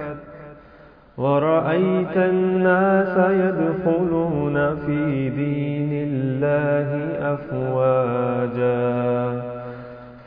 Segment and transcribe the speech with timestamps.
[1.18, 6.89] ورأيت الناس يدخلون في دين الله
[7.34, 8.80] أفواجا.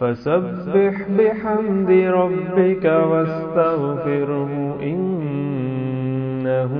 [0.03, 4.49] فسبح بحمد ربك واستغفره
[4.83, 6.71] إنه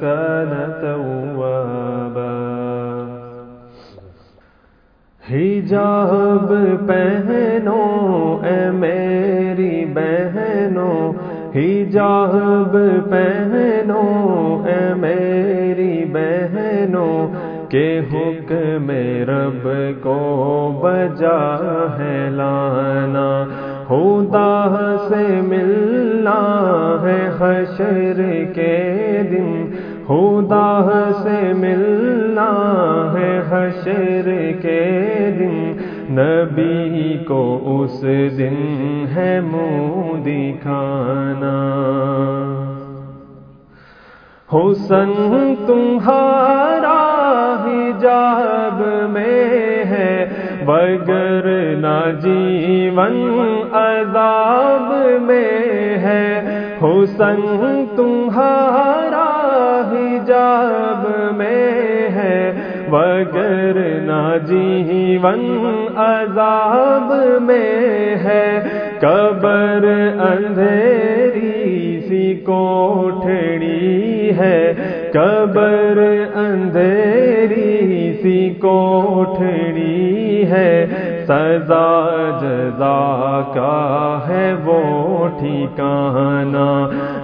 [0.00, 0.52] كان
[0.82, 2.38] توابا.
[5.30, 6.52] حجاب
[6.86, 7.82] پہنو
[8.48, 10.92] اے میری بہنو
[11.54, 12.76] حجاب
[13.10, 14.04] پہنو
[14.68, 17.08] اے میری بہنو
[17.68, 18.90] کے حکم
[19.28, 19.68] رب
[20.02, 21.56] کو بجا
[21.98, 23.44] ہے لانا۔
[23.88, 26.62] خدا سے ملنا
[27.02, 29.66] ہے حشر کے دن۔
[30.06, 32.50] خدا سے ملنا
[33.18, 35.00] ہے حشر کے
[35.38, 35.72] دن۔
[36.10, 38.02] نبی کو اس
[38.38, 41.74] دن ہے منہ دکھانا۔
[44.52, 45.12] حسن
[45.66, 46.77] تمہارا
[47.68, 50.28] حجاب میں ہے۔
[50.64, 51.46] بگر
[51.78, 53.28] نہ جیون
[53.72, 56.40] عذاب میں ہے۔
[56.82, 59.28] حسن تمہارا
[59.92, 62.52] حجاب میں ہے۔
[62.90, 65.64] بگر نہ جیون
[65.96, 68.60] عذاب میں ہے۔
[69.00, 69.84] قبر
[70.18, 74.72] اندھیری سی کوٹھڑی ہے۔
[75.12, 75.87] قبر
[78.60, 80.70] کوٹھڑی ہے
[81.28, 81.88] سزا
[82.40, 86.68] جزا کا ہے وہ ٹھکانا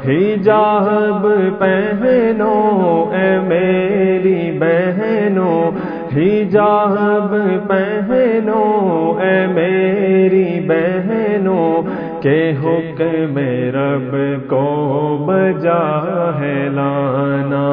[0.05, 1.27] حجاب
[1.59, 2.55] پہنو،
[3.13, 5.61] اے میری بہنوں
[6.17, 7.35] حجاب
[7.69, 8.65] پہنو،
[9.21, 11.83] اے میری بہنوں
[12.23, 13.39] کے حکم
[13.75, 14.15] رب
[14.49, 14.67] کو
[15.27, 15.83] بجا
[16.39, 17.65] ہے لانا۔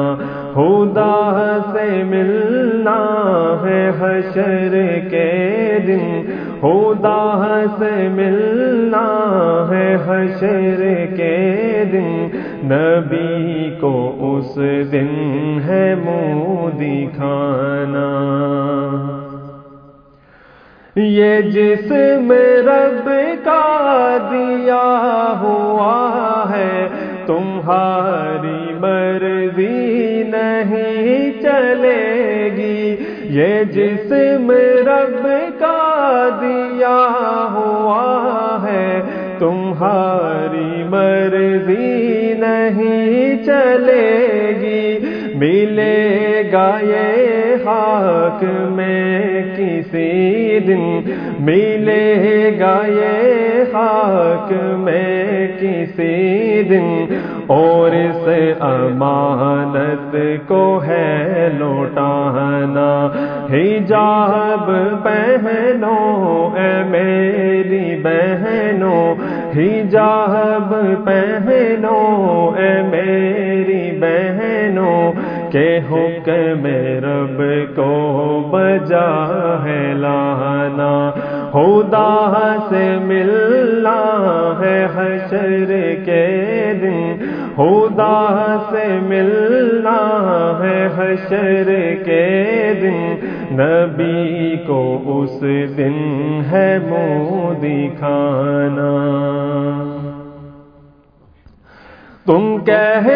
[0.54, 3.00] خدا سے ملنا
[3.64, 6.22] ہے حشر کے دن۔
[6.60, 9.06] خدا سے ملنا
[9.70, 12.28] ہے حشر کے دن۔
[12.64, 14.56] نبی کو اس
[14.92, 18.08] دن ہے منہ دکھانا
[20.96, 22.32] یہ جسم
[22.66, 23.10] رب
[23.44, 26.88] کا دیا ہوا ہے۔
[27.26, 29.81] تمہاری مرضی
[33.32, 34.50] گی یہ جسم
[34.86, 35.26] رب
[35.58, 37.06] کا دیا
[37.52, 39.00] ہوا ہے،
[39.38, 44.28] تمہاری مرضی نہیں چلے
[44.60, 44.98] گی۔
[45.34, 51.00] ملے گا یہ خاک میں کسی دن۔
[51.40, 57.04] ملے گا یہ خاک میں کسی دن۔
[57.52, 58.28] اور اس
[58.60, 60.16] امانت
[60.48, 63.08] کو ہے لوٹانا۔
[63.50, 64.70] حجاب
[65.02, 69.14] پہنو، اے میری بہنوں
[69.56, 70.74] حجاب
[71.04, 75.12] پہنو، اے میری بہنوں
[75.52, 76.66] کے حکم
[77.04, 77.42] رب
[77.76, 79.26] کو بجا
[79.64, 81.10] ہے لانا۔
[81.50, 84.00] خدا سے ملنا
[84.60, 87.21] ہے حشر کے دن۔
[87.56, 90.00] خدا سے ملنا
[90.60, 91.70] ہے حشر
[92.04, 92.28] کے
[92.82, 92.98] دن۔
[93.52, 95.40] نبی کو اس
[95.76, 95.96] دن
[96.50, 98.92] ہے منہ دکھانا
[102.26, 103.08] تم کہہ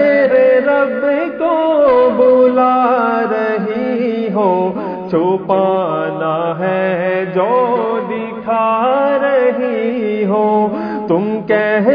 [0.67, 1.05] رب
[1.39, 1.55] کو
[2.17, 4.73] بلا رہی ہو،
[5.11, 7.77] چھپانا ہے جو
[8.11, 10.69] دکھا رہی ہو۔
[11.09, 11.89] تم کہہ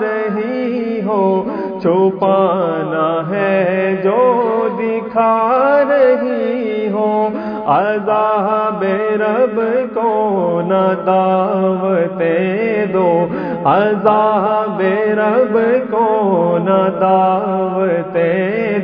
[0.00, 1.44] رہی ہو،
[1.82, 4.42] چھپانا ہے جو
[4.78, 7.28] دکھا رہی ہو۔
[7.66, 8.84] عذاب
[9.20, 9.60] رب
[9.94, 13.26] کو نہ دعوتے دو۔
[13.64, 15.58] عذاب رب
[15.90, 16.98] کو نہ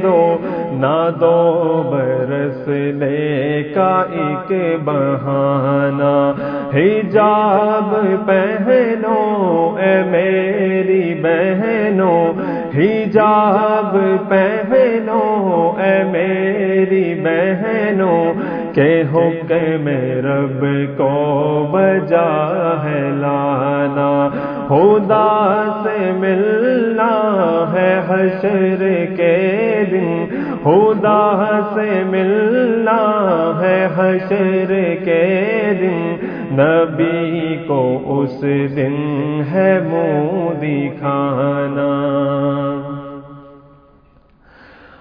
[0.02, 0.36] دو۔
[0.76, 6.32] نہ دو برس لے کا ایک بہانہ۔
[6.74, 7.94] حجاب
[8.26, 12.26] پہنو، اے میری بہنوں
[12.76, 13.96] حجاب
[14.28, 18.32] پہنو، اے میری بہنوں
[18.74, 19.88] کہ حکم
[20.26, 20.64] رب
[20.96, 24.28] کو بجا ہے لانا۔
[24.68, 27.12] خدا سے ملنا
[27.72, 30.24] ہے حشر کے دن۔
[30.66, 33.02] خدا سے ملنا
[33.60, 36.16] ہے حشر کے دن۔
[36.52, 38.42] نبی کو اس
[38.76, 41.92] دن ہے منہ دکھانا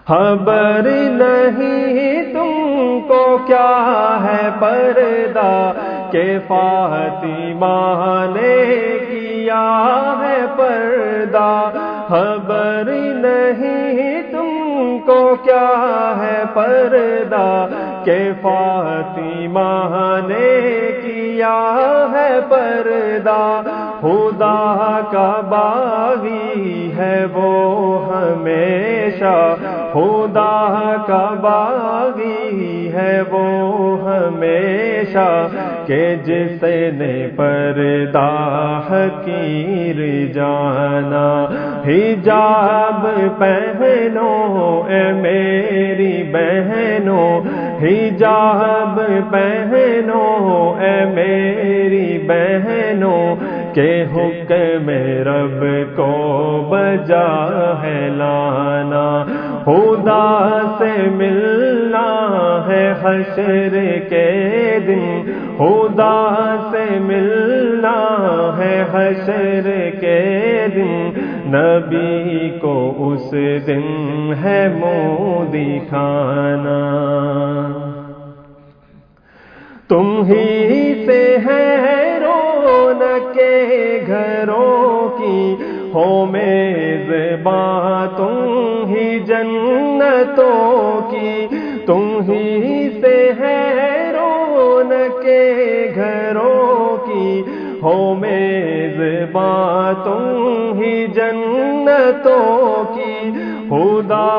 [0.07, 0.81] خبر
[1.11, 5.71] نہیں تم کو کیا ہے پردہ۔
[6.11, 8.65] کہ فاطمہ نے
[9.09, 11.71] کیا ہے پردہ۔
[12.07, 12.83] خبر
[13.15, 14.34] نہیں تم
[15.05, 17.67] کو کیا ہے پردہ
[18.03, 19.89] کہ فاطمہ
[20.27, 23.61] نے کیا ہے پردہ؟
[24.01, 29.55] خدا کا باغی ہے وہ ہمیشہ۔
[29.93, 35.47] خدا کا باغی ہے وہ ہمیشہ۔
[35.87, 38.29] کہ جسے نے پردہ
[38.89, 39.99] حقیر
[40.33, 41.27] جانا،
[41.85, 43.05] حجاب
[43.39, 44.31] پہنو،
[44.89, 47.29] اے میری بہنوں
[47.81, 48.99] حجاب
[49.31, 50.23] پہنو،
[50.79, 53.35] اے میری بہنوں
[53.75, 54.89] کہ حکم
[55.27, 56.11] رب کو
[56.69, 59.25] بجا ہے لانا،
[59.65, 62.09] خدا سے ملنا
[62.67, 67.99] ہے حشر کے دن۔ خدا سے ملنا
[68.57, 71.09] ہے حشر کے دن۔
[71.47, 73.31] نبی کو اس
[73.67, 76.81] دن ہے منہ دکھانا
[79.89, 81.54] تم ہی سے ہے
[85.95, 87.13] ہو میز
[88.17, 91.47] تم ہی جنتوں کی۔
[91.85, 94.93] تم ہی سے ہے رون
[95.23, 95.53] کے
[95.95, 97.43] گھروں کی۔
[97.83, 99.01] ہو میز
[100.03, 103.31] تم ہی جنتوں کی۔
[103.69, 104.35] خدا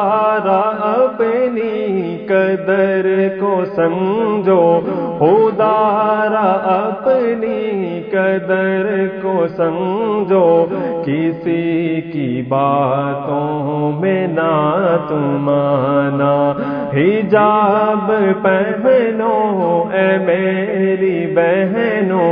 [0.83, 4.81] اپنی قدر کو سمجھو۔
[5.19, 5.83] خدا
[6.65, 8.87] اپنی قدر
[9.23, 10.47] کو سمجھو،
[11.05, 14.53] کسی کی باتوں میں نہ
[15.09, 16.35] تمانا
[16.93, 18.11] حجاب
[18.43, 19.35] پہنو
[19.93, 22.31] اے میری بہنوں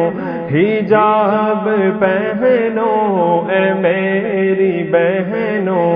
[0.51, 1.69] حجاب
[2.01, 2.91] پہنو
[3.51, 5.91] اے میری بہنوں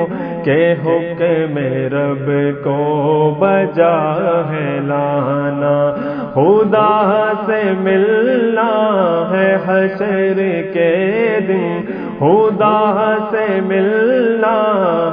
[0.49, 1.59] کہ حکم
[1.93, 2.31] رب
[2.65, 4.13] کو بجا
[4.51, 5.95] ہے لانا،
[6.35, 8.73] خدا سے ملنا
[9.31, 11.81] ہے حشر کے دن۔
[12.19, 14.63] خدا سے ملنا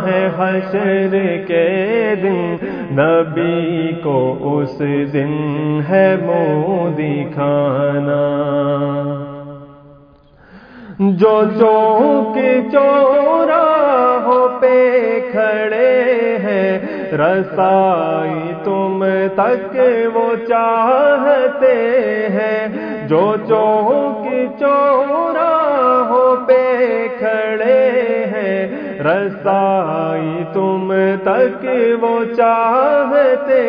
[0.05, 1.17] ہے حشر
[1.47, 2.55] کے دن۔
[2.91, 4.79] نبی کو اس
[5.13, 8.21] دن ہے منہ دکھانا
[11.00, 12.38] جو چوک
[12.71, 13.63] چورا
[14.25, 16.03] ہو پہ کھڑے
[16.38, 16.80] ہیں،
[17.12, 19.06] رسائی تم
[19.36, 19.77] تک
[20.13, 21.74] وہ چاہتے
[22.30, 22.68] ہیں۔
[23.07, 24.27] جو چوک
[24.59, 25.51] چورا
[26.09, 27.91] ہو پہ کھڑے
[28.25, 28.68] ہیں،
[29.00, 30.94] رسائی تم
[31.24, 31.65] تک
[32.01, 33.62] وہ چاہتے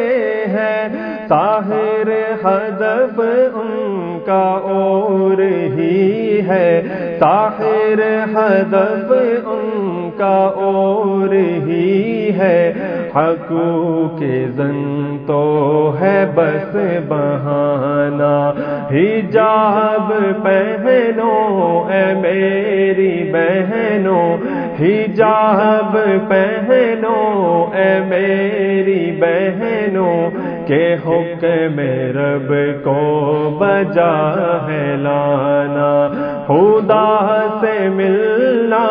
[0.49, 2.09] ہیں۔ طاہر
[2.45, 3.21] ہدف
[3.55, 6.83] ان کا اور ہی ہے۔
[7.21, 9.13] طاہر ہدف
[9.47, 12.73] ان کا اور ہی ہے۔
[13.17, 16.77] حقوق زن تو ہے بس
[17.09, 18.53] بہانا
[18.91, 24.37] حجاب پہنو اے میری بہنوں۔
[24.81, 25.97] حجاب
[26.29, 30.31] پہنو اے میری بہنوں۔
[30.67, 31.81] کہ حکم
[32.19, 32.55] رب
[32.85, 34.33] کو بجا
[34.69, 36.09] ہے لانا۔
[36.47, 38.87] خدا سے ملنا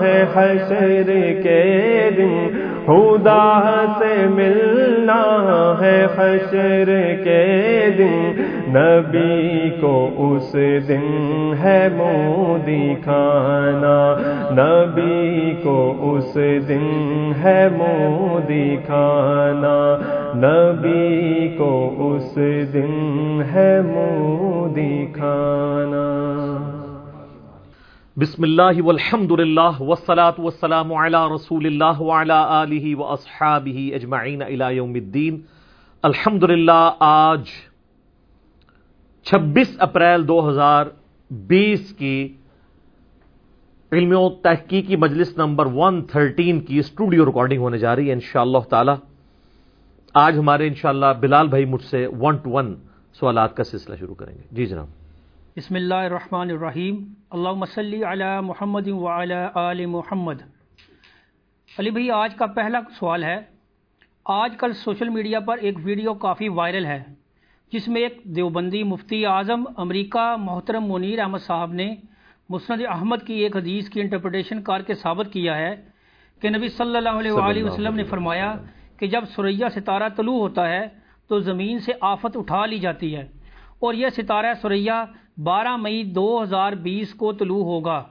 [0.00, 1.10] ہے حشر
[1.42, 2.48] کے دن۔
[2.86, 5.22] خدا سے ملنا
[5.80, 6.90] ہے حشر
[7.24, 7.44] کے
[7.98, 8.32] دن۔
[8.74, 10.52] نبی کو اس
[10.88, 13.96] دن ہے منہ دکھانا
[14.50, 16.34] نبی کو اس
[16.68, 19.76] دن ہے منہ دکھانا
[20.36, 22.36] نبی کو اس
[22.74, 26.71] دن ہے منہ دکھانا
[28.22, 34.94] بسم اللہ والحمد للہ والصلاة والسلام علی رسول اللہ وعلی آلہ واصحابہ اجمعین الى یوم
[34.94, 35.40] الدین.
[36.02, 37.44] الحمد للہ آج
[39.24, 40.86] چھبیس اپریل دو ہزار
[41.30, 42.36] بیس کی
[43.92, 48.58] علم و تحقیقی مجلس نمبر ون تھرٹین کی اسٹوڈیو ریکارڈنگ ہونے جا رہی ہے انشاءاللہ
[48.58, 48.92] تعالی۔
[50.14, 52.74] آج ہمارے انشاءاللہ بلال بھائی مجھ سے ون ٹو ون
[53.20, 55.01] سوالات کا سلسلہ شروع کریں گے۔ جی جناب۔
[55.56, 56.96] بسم اللہ الرحمن الرحیم۔
[57.30, 60.42] اللہ مسلی علی محمد وعلی آل محمد۔
[61.78, 63.38] علی بھائی آج کا پہلا سوال ہے۔
[64.24, 67.02] آج کل سوشل میڈیا پر ایک ویڈیو کافی وائرل ہے
[67.72, 71.94] جس میں ایک دیوبندی مفتی اعظم امریکہ محترم منیر احمد صاحب نے
[72.48, 75.74] مسند احمد کی ایک حدیث کی انٹرپریٹیشن کر کے ثابت کیا ہے
[76.42, 78.54] کہ نبی صلی اللہ علیہ وآلہ وسلم نے فرمایا
[78.96, 80.86] کہ جب سریا ستارہ طلوع ہوتا ہے
[81.28, 83.28] تو زمین سے آفت اٹھا لی جاتی ہے
[83.78, 85.04] اور یہ ستارہ سریا
[85.38, 88.02] بارہ مئی دو ہزار بیس کو طلوع ہوگا۔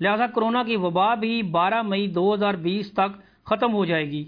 [0.00, 4.24] لہذا کرونا کی وبا بھی بارہ مئی دو ہزار بیس تک ختم ہو جائے گی۔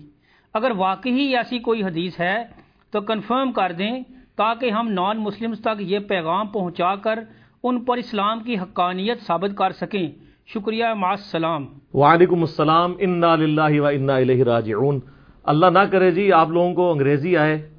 [0.54, 2.44] اگر واقعی ایسی کوئی حدیث ہے
[2.90, 4.00] تو کنفرم کر دیں
[4.36, 7.18] تاکہ ہم نان مسلمز تک یہ پیغام پہنچا کر
[7.62, 10.10] ان پر اسلام کی حقانیت ثابت کر سکیں۔
[10.46, 15.00] شکریہ، مع السلام۔ وعلیکم السلام، انا للہ و انا الیہ راجعون۔
[15.44, 17.71] اللہ نہ کرے جی آپ لوگوں کو انگریزی آئے۔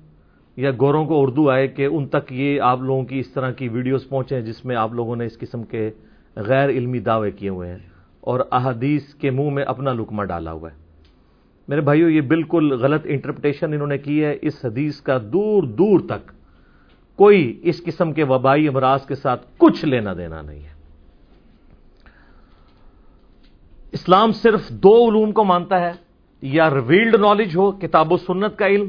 [0.58, 3.68] یا گوروں کو اردو آئے کہ ان تک یہ آپ لوگوں کی اس طرح کی
[3.68, 5.92] ویڈیوز پہنچے جس میں آپ لوگوں نے اس قسم کے
[6.36, 7.78] غیر علمی دعوے کیے ہوئے ہیں
[8.22, 10.78] اور احادیث کے منہ میں اپنا لکمہ ڈالا ہوا ہے۔
[11.68, 16.00] میرے بھائیو، یہ بالکل غلط انٹرپٹیشن انہوں نے کی ہے۔ اس حدیث کا دور دور
[16.00, 16.32] تک
[17.16, 20.74] کوئی اس قسم کے وبائی امراض کے ساتھ کچھ لینا دینا نہیں ہے۔
[23.92, 25.92] اسلام صرف دو علوم کو مانتا ہے،
[26.42, 28.88] یا ریویلڈ نالج ہو، کتاب و سنت کا علم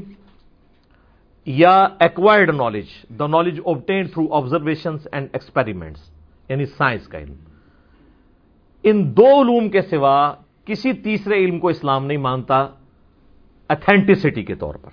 [1.47, 2.85] یا acquired knowledge
[3.19, 6.09] the knowledge obtained through observation and experiments
[6.49, 7.35] یعنی سائنس کا علم.
[8.83, 10.33] ان دو علوم کے سوا
[10.65, 12.57] کسی تیسرے علم کو اسلام نہیں مانتا
[13.69, 14.89] اتھینٹسٹی کے طور پر.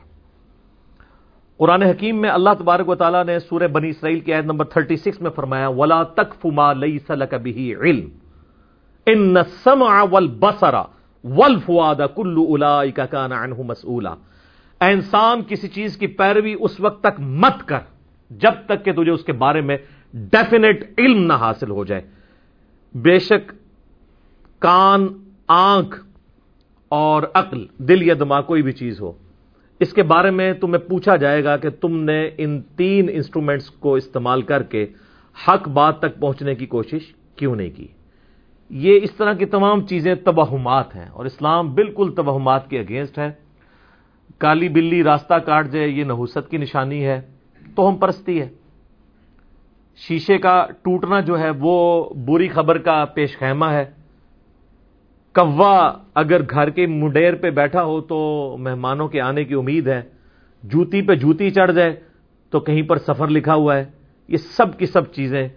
[1.61, 5.21] قرآن حکیم میں اللہ تبارک و تعالیٰ نے سورہ بنی اسرائیل کی عید نمبر 36
[5.21, 8.09] میں فرمایا، ولا تک فما لئی سلک بھی علم
[9.07, 10.75] ان السمع والبصر
[11.25, 13.63] والفؤاد كل اولئک كان عنه
[14.87, 17.79] انسان کسی چیز کی پیروی اس وقت تک مت کر
[18.31, 19.77] جب تک کہ تجھے اس کے بارے میں
[20.15, 22.03] ڈیفینیٹ علم نہ حاصل ہو جائے۔
[22.95, 23.53] بے شک
[24.59, 25.09] کان،
[25.49, 26.07] آنکھ
[26.89, 29.13] اور عقل، دل یا دماغ کوئی بھی چیز ہو۔
[29.81, 33.95] اس کے بارے میں تمہیں پوچھا جائے گا کہ تم نے ان تین انسٹرومنٹس کو
[33.95, 34.87] استعمال کر کے
[35.49, 37.87] حق بات تک پہنچنے کی کوشش کیوں نہیں کی؟
[38.71, 43.42] یہ اس طرح کی تمام چیزیں تبہمات ہیں اور اسلام بالکل تبہمات کے اگینسٹ ہے۔
[44.43, 47.21] کالی بلی راستہ کاٹ جائے، یہ نحوست کی نشانی ہے،
[47.75, 48.49] تو ہم پرستی ہے
[49.97, 53.85] شیشے کا ٹوٹنا جو ہے، وہ بری خبر کا پیش خیمہ ہے۔
[55.35, 58.19] کوا اگر گھر کے مڈیر پہ بیٹھا ہو تو
[58.61, 60.03] مہمانوں کے آنے کی امید ہے۔
[60.63, 62.01] جوتی پہ جوتی چڑھ جائے،
[62.51, 63.85] تو کہیں پر سفر لکھا ہوا ہے۔
[64.29, 65.49] یہ سب کی سب چیزیں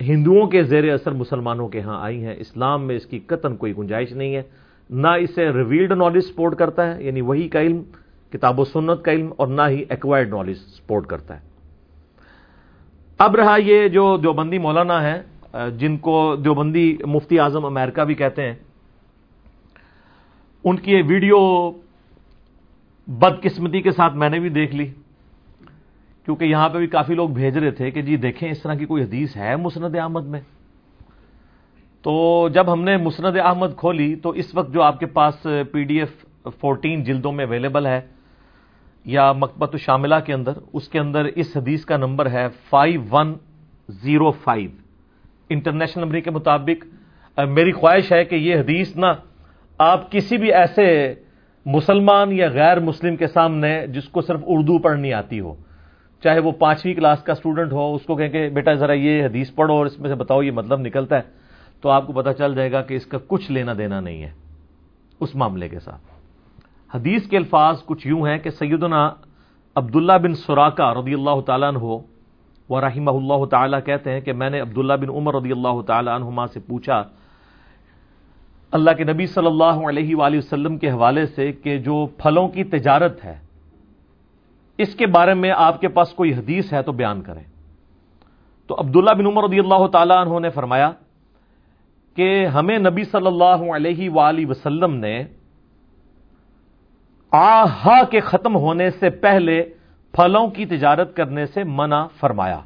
[0.00, 3.72] ہندوؤں کے زیر اثر مسلمانوں کے ہاں آئی ہیں۔ اسلام میں اس کی قطن کوئی
[3.78, 4.42] گنجائش نہیں ہے۔
[4.90, 7.82] نہ اسے ریویلڈ نالج سپورٹ کرتا ہے یعنی وہی کا علم،
[8.32, 11.48] کتاب و سنت کا علم، اور نہ ہی ایکوائرڈ نالج سپورٹ کرتا ہے۔
[13.18, 18.42] اب رہا یہ جو دیوبندی مولانا ہے جن کو دیوبندی مفتی اعظم امریکہ بھی کہتے
[18.42, 18.54] ہیں،
[20.64, 21.38] ان کی یہ ویڈیو
[23.08, 24.86] بدقسمتی کے ساتھ میں نے بھی دیکھ لی۔
[26.24, 28.86] کیونکہ یہاں پہ بھی کافی لوگ بھیج رہے تھے کہ جی دیکھیں اس طرح کی
[28.86, 30.40] کوئی حدیث ہے مسند احمد میں؟
[32.04, 35.82] تو جب ہم نے مسند احمد کھولی تو اس وقت جو آپ کے پاس پی
[35.84, 36.24] ڈی ایف
[36.60, 38.00] فورٹین جلدوں میں اویلیبل ہے
[39.06, 43.32] یا مکبت شاملہ کے اندر، اس کے اندر اس حدیث کا نمبر ہے five one
[44.02, 44.70] zero five
[45.50, 46.84] international number کے مطابق
[47.38, 49.12] میری خواہش ہے کہ یہ حدیث نا
[49.80, 51.14] آپ کسی بھی ایسے
[51.66, 55.54] مسلمان یا غیر مسلم کے سامنے جس کو صرف اردو پڑھنی آتی ہو،
[56.22, 59.54] چاہے وہ پانچویں کلاس کا اسٹوڈنٹ ہو، اس کو کہیں کہ بیٹا ذرا یہ حدیث
[59.54, 61.39] پڑھو اور اس میں سے بتاؤ، یہ مطلب نکلتا ہے۔
[61.82, 64.32] تو آپ کو پتا چل جائے گا کہ اس کا کچھ لینا دینا نہیں ہے
[65.20, 66.02] اس معاملے کے ساتھ۔
[66.90, 69.08] حدیث کے الفاظ کچھ یوں ہیں کہ سیدنا
[69.76, 71.98] عبداللہ بن سوراکا رضی اللہ تعالیٰ ہو
[72.68, 76.14] وہ رحمہ اللہ تعالیٰ کہتے ہیں کہ میں نے عبداللہ بن عمر رضی اللہ تعالیٰ
[76.14, 77.02] عنہما سے پوچھا،
[78.72, 82.64] اللہ کے نبی صلی اللہ علیہ وآلہ وسلم کے حوالے سے کہ جو پھلوں کی
[82.64, 83.38] تجارت ہے،
[84.78, 87.42] اس کے بارے میں آپ کے پاس کوئی حدیث ہے تو بیان کریں۔
[88.70, 90.90] تو عبداللہ بن عمر رضی اللہ تعالیٰ عنہ نے فرمایا
[92.14, 95.24] کہ ہمیں نبی صلی اللہ علیہ وآلہ وسلم نے
[97.30, 99.62] آہا کے ختم ہونے سے پہلے
[100.12, 102.60] پھلوں کی تجارت کرنے سے منع فرمایا۔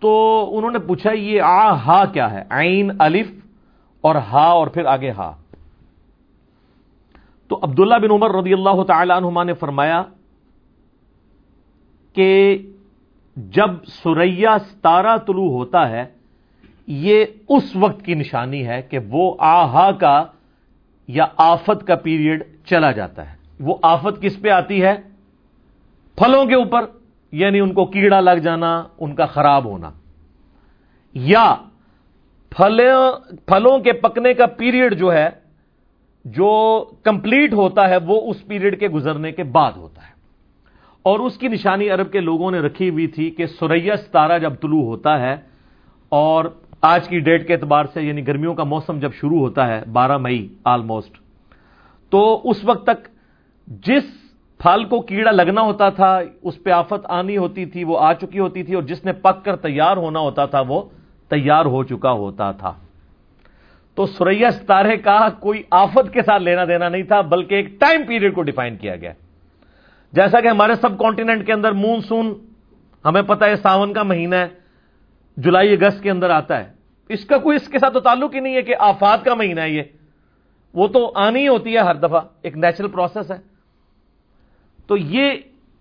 [0.00, 3.26] تو انہوں نے پوچھا، یہ آہا کیا ہے؟ عین، الف
[4.00, 5.36] اور ہا اور پھر آگے ہا۔
[7.48, 10.02] تو عبداللہ بن عمر رضی اللہ تعالی عنہما نے فرمایا
[12.12, 12.58] کہ
[13.36, 16.17] جب سوریا ستارہ طلوع ہوتا ہے
[16.90, 20.24] یہ اس وقت کی نشانی ہے کہ وہ آہا کا
[21.08, 24.94] یا آفت کا پیریڈ چلا جاتا ہے۔ وہ آفت کس پہ آتی ہے؟
[26.16, 26.80] پھلوں کے اوپر
[27.32, 29.90] یعنی ان کو کیڑا لگ جانا، ان کا خراب ہونا۔
[31.14, 31.56] یا
[32.50, 35.28] پھلوں کے پکنے کا پیریڈ جو ہے،
[36.24, 40.12] جو کمپلیٹ ہوتا ہے، وہ اس پیریڈ کے گزرنے کے بعد ہوتا ہے۔
[41.02, 44.52] اور اس کی نشانی عرب کے لوگوں نے رکھی ہوئی تھی کہ سریا ستارہ جب
[44.60, 45.36] طلوع ہوتا ہے
[46.08, 46.44] اور
[46.80, 50.18] آج کی ڈیٹ کے اعتبار سے یعنی گرمیوں کا موسم جب شروع ہوتا ہے، بارہ
[50.18, 51.18] مئی آلموسٹ
[52.10, 53.08] تو اس وقت تک
[53.66, 54.04] جس
[54.58, 58.38] پھل کو کیڑا لگنا ہوتا تھا، اس پہ آفت آنی ہوتی تھی، وہ آ چکی
[58.38, 60.82] ہوتی تھی اور جس نے پک کر تیار ہونا ہوتا تھا، وہ
[61.28, 62.72] تیار ہو چکا ہوتا تھا۔
[63.94, 68.02] تو سوریا ستارے کا کوئی آفت کے ساتھ لینا دینا نہیں تھا، بلکہ ایک ٹائم
[68.08, 69.12] پیریڈ کو ڈیفائن کیا گیا۔
[70.12, 72.34] جیسا کہ ہمارے سب کانٹیننٹ کے اندر مونسون
[73.04, 74.48] ہمیں پتا ہے، ساون کا مہینہ ہے۔
[75.38, 76.64] جولائی اگست کے اندر آتا ہے۔
[77.08, 79.60] اس کا کوئی اس کے ساتھ تو تعلق ہی نہیں ہے کہ آفات کا مہینہ
[79.60, 79.82] ہے یہ۔
[80.74, 83.36] وہ تو آنی ہوتی ہے ہر دفعہ، ایک نیچرل پروسیس ہے۔
[84.86, 85.30] تو یہ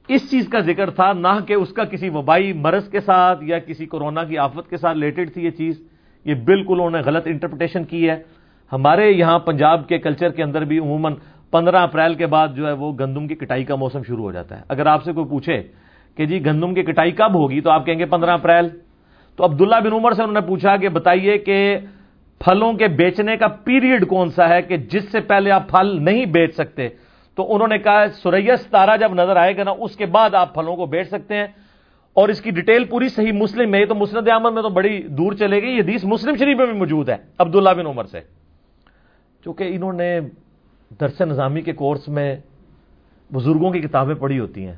[0.07, 3.59] اس چیز کا ذکر تھا، نہ کہ اس کا کسی وبائی مرض کے ساتھ یا
[3.59, 5.87] کسی کورونا کی آفت کے ساتھ ریلیٹڈ تھی یہ چیز۔
[6.25, 8.23] یہ بالکل انہوں نے غلط انٹرپریٹیشن کی ہے۔
[8.71, 11.15] ہمارے یہاں پنجاب کے کلچر کے اندر بھی عموماً
[11.51, 14.57] پندرہ اپریل کے بعد جو ہے وہ گندم کی کٹائی کا موسم شروع ہو جاتا
[14.57, 15.63] ہے۔ اگر آپ سے کوئی پوچھے
[16.15, 18.86] کہ جی گندم کی کٹائی کب ہوگی، تو آپ کہیں گے پندرہ اپریل۔
[19.37, 21.77] تو عبداللہ بن عمر سے انہوں نے پوچھا کہ بتائیے کہ
[22.39, 26.25] پھلوں کے بیچنے کا پیریڈ کون سا ہے کہ جس سے پہلے آپ پھل نہیں
[26.25, 26.89] بیچ سکتے؟
[27.35, 30.53] تو انہوں نے کہا سریس تارا جب نظر آئے گا نا، اس کے بعد آپ
[30.53, 31.47] پھلوں کو بیچ سکتے ہیں۔
[32.13, 35.33] اور اس کی ڈیٹیل پوری صحیح مسلم میں تو مسند احمد میں تو بڑی دور
[35.33, 38.19] چلے گی۔ یہ حدیث مسلم شریف میں بھی موجود ہے، عبداللہ بن عمر سے۔
[39.43, 40.19] چونکہ انہوں نے
[40.99, 42.35] درس نظامی کے کورس میں
[43.33, 44.75] بزرگوں کی کتابیں پڑھی ہوتی ہیں،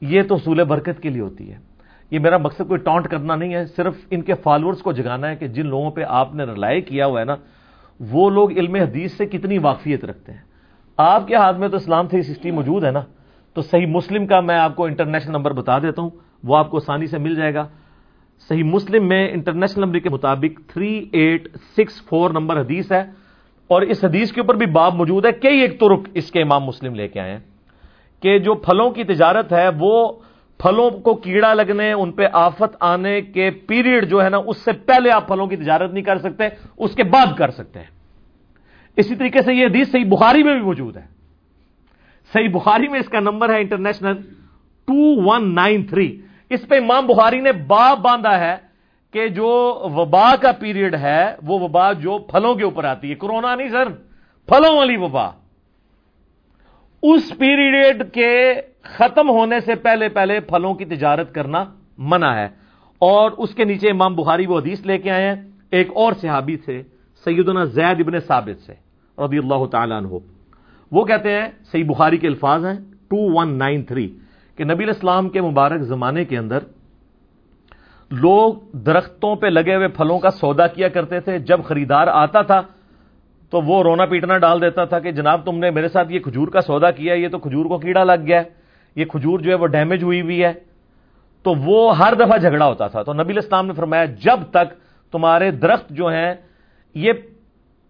[0.00, 1.71] یہ تو اصول برکت کے لیے ہوتی ہے۔
[2.12, 5.36] یہ میرا مقصد کوئی ٹانٹ کرنا نہیں ہے، صرف ان کے فالوورز کو جگانا ہے
[5.36, 7.36] کہ جن لوگوں پہ آپ نے رلائے کیا ہوا ہے نا،
[8.00, 10.40] وہ لوگ علم حدیث سے کتنی واقفیت رکھتے ہیں۔
[10.98, 13.00] آپ کے ہاتھ میں تو اسلام تھری سکسٹی موجود ہے نا،
[13.56, 16.10] تو صحیح مسلم کا میں آپ کو انٹرنیشنل نمبر بتا دیتا ہوں،
[16.44, 17.66] وہ آپ کو آسانی سے مل جائے گا۔
[18.50, 23.02] صحیح مسلم میں انٹرنیشنل نمبر کے مطابق three eight six four number حدیث ہے،
[23.70, 26.64] اور اس حدیث کے اوپر بھی باب موجود ہے کئی ایک ترک اس کے امام
[26.64, 27.40] مسلم لے کے آئے ہیں،
[28.22, 29.92] کہ جو پھلوں کی تجارت ہے، وہ
[30.58, 34.72] پھلوں کو کیڑا لگنے، ان پہ آفت آنے کے پیریڈ جو ہے نا، اس سے
[34.72, 36.44] پہلے آپ پھلوں کی تجارت نہیں کر سکتے،
[36.78, 37.86] اس کے بعد کر سکتے ہیں۔
[38.96, 41.06] اسی طریقے سے یہ حدیث صحیح بخاری میں بھی موجود ہے۔
[42.32, 44.14] صحیح بخاری میں اس کا نمبر ہے international
[44.84, 46.20] two one nine three.
[46.50, 48.56] اس پہ امام بخاری نے باب باندھا ہے
[49.10, 53.54] کہ جو وبا کا پیریڈ ہے، وہ وبا جو پھلوں کے اوپر آتی ہے۔ کرونا
[53.54, 53.88] نہیں، سر،
[54.46, 55.30] پھلوں والی وبا۔
[57.02, 61.64] اس پیریڈ کے ختم ہونے سے پہلے پہلے پھلوں کی تجارت کرنا
[61.98, 62.46] منع ہے۔
[62.98, 66.56] اور اس کے نیچے امام بخاری وہ حدیث لے کے آئے ہیں۔ ایک اور صحابی
[66.56, 66.82] سے
[67.24, 68.72] سیدنا زید ابن ثابت سے،
[69.18, 70.08] رضی اللہ تعالیٰ عنہ۔
[70.92, 74.16] وہ کہتے ہیں، صحیح بخاری کے الفاظ ہیں ٹو ون نائن تھری
[74.56, 76.58] کہ نبی الاسلام کے مبارک زمانے کے اندر
[78.10, 82.62] لوگ درختوں پہ لگے ہوئے پھلوں کا سودا کیا کرتے تھے۔ جب خریدار آتا تھا
[83.52, 86.48] تو وہ رونا پیٹنا ڈال دیتا تھا کہ جناب تم نے میرے ساتھ یہ کھجور
[86.48, 88.44] کا سودا کیا یہ تو کھجور کو کیڑا لگ گیا ہے،
[88.96, 90.52] یہ کھجور جو ہے وہ ڈیمیج ہوئی ہوئی ہے۔
[91.42, 94.74] تو وہ ہر دفعہ جھگڑا ہوتا تھا۔ تو نبی اسلام نے فرمایا، جب تک
[95.12, 96.34] تمہارے درخت جو ہیں،
[96.94, 97.12] یہ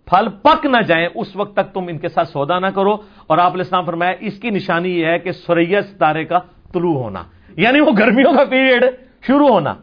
[0.05, 2.95] پھل پک نہ جائیں، اس وقت تک تم ان کے ساتھ سودا نہ کرو۔
[3.27, 6.39] اور آپ اسلام فرمایا، اس کی نشانی یہ ہے کہ سریا ستارے کا
[6.73, 7.23] طلوع ہونا۔
[7.57, 8.85] یعنی وہ گرمیوں کا پیریڈ
[9.27, 9.75] شروع ہونا۔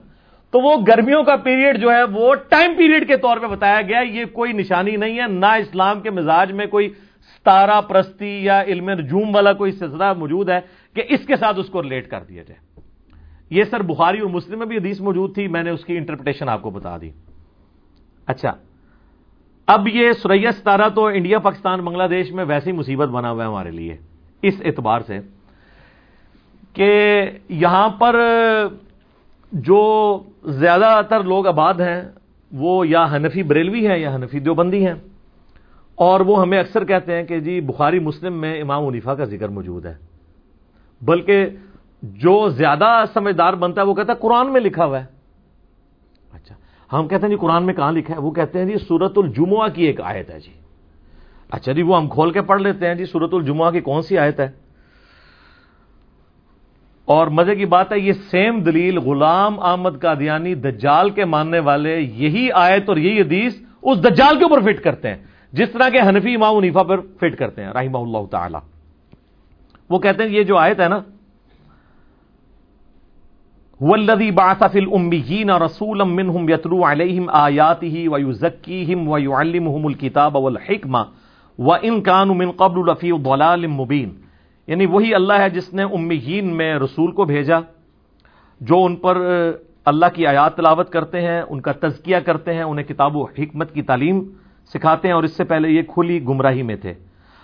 [0.52, 4.00] تو وہ گرمیوں کا پیریڈ جو ہے وہ ٹائم پیریڈ کے طور پہ بتایا گیا
[4.00, 6.90] یہ کوئی نشانی نہیں ہے۔ نہ اسلام کے مزاج میں کوئی
[7.36, 10.60] ستارہ پرستی یا علم نجوم والا کوئی سلسلہ موجود ہے
[10.96, 12.82] کہ اس کے ساتھ اس کو ریلیٹ کر دیا جائے۔
[13.50, 16.50] یہ سر بخاری اور مسلم میں بھی حدیث موجود تھی۔ میں نے اس کی انٹرپریٹیشن
[16.50, 17.10] آپ کو بتا دی۔
[18.28, 18.52] اچھا۔
[19.68, 23.50] اب یہ سریا ستارہ تو انڈیا، پاکستان، بنگلہ دیش میں ویسی مصیبت بنا ہوا ہے
[23.50, 23.98] ہمارے لیے۔
[24.42, 25.20] اس اعتبار سے
[26.74, 28.16] کہ یہاں پر
[29.52, 32.02] جو زیادہ تر لوگ آباد ہیں،
[32.52, 34.94] وہ یا حنفی بریلوی ہیں یا حنفی دیوبندی ہیں۔
[35.96, 39.50] اور وہ ہمیں اکثر کہتے ہیں کہ جی بخاری مسلم میں امام عنیفا کا ذکر
[39.50, 39.94] موجود ہے۔
[41.02, 41.50] بلکہ
[42.04, 45.06] جو زیادہ سمجھدار بنتا ہے، وہ کہتا ہے قرآن میں لکھا ہوا ہے۔
[46.34, 46.56] اچھا
[46.94, 49.68] ہم کہتے ہیں جی قرآن میں کہاں لکھا ہے؟ وہ کہتے ہیں جی سورت الجمعہ
[49.68, 50.52] کی ایک آیت ہے جی۔
[51.52, 54.18] اچھا جی وہ ہم کھول کے پڑھ لیتے ہیں جی سورت الجمعہ کی کون سی
[54.18, 54.50] آیت ہے؟
[57.10, 61.96] اور مزے کی بات ہے، یہ سیم دلیل غلام احمد قادیانی دجال کے ماننے والے
[62.00, 65.18] یہی آیت اور یہی حدیث اس دجال کے اوپر فٹ کرتے ہیں،
[65.54, 68.58] جس طرح کے حنفی امام عنیفا پر فٹ کرتے ہیں، رحمہ اللہ تعالی۔
[69.90, 71.00] وہ کہتے ہیں یہ جو آیت ہے نا
[73.82, 81.04] والذی بعث فی الامیین رسولا منہم یتلو علیہم آیاته ویزکیہم ویعلمہم الكتاب والحکمہ
[81.60, 82.02] و ان
[82.38, 84.10] من قبل الفی ضلال مبین
[84.70, 87.60] یعنی وہی اللہ ہے جس نے امیین میں رسول کو بھیجا،
[88.62, 89.18] جو ان پر
[89.86, 93.74] اللہ کی آیات تلاوت کرتے ہیں، ان کا تزکیہ کرتے ہیں، انہیں کتاب و حکمت
[93.74, 94.24] کی تعلیم
[94.74, 96.94] سکھاتے ہیں، اور اس سے پہلے یہ کھلی گمراہی میں تھے۔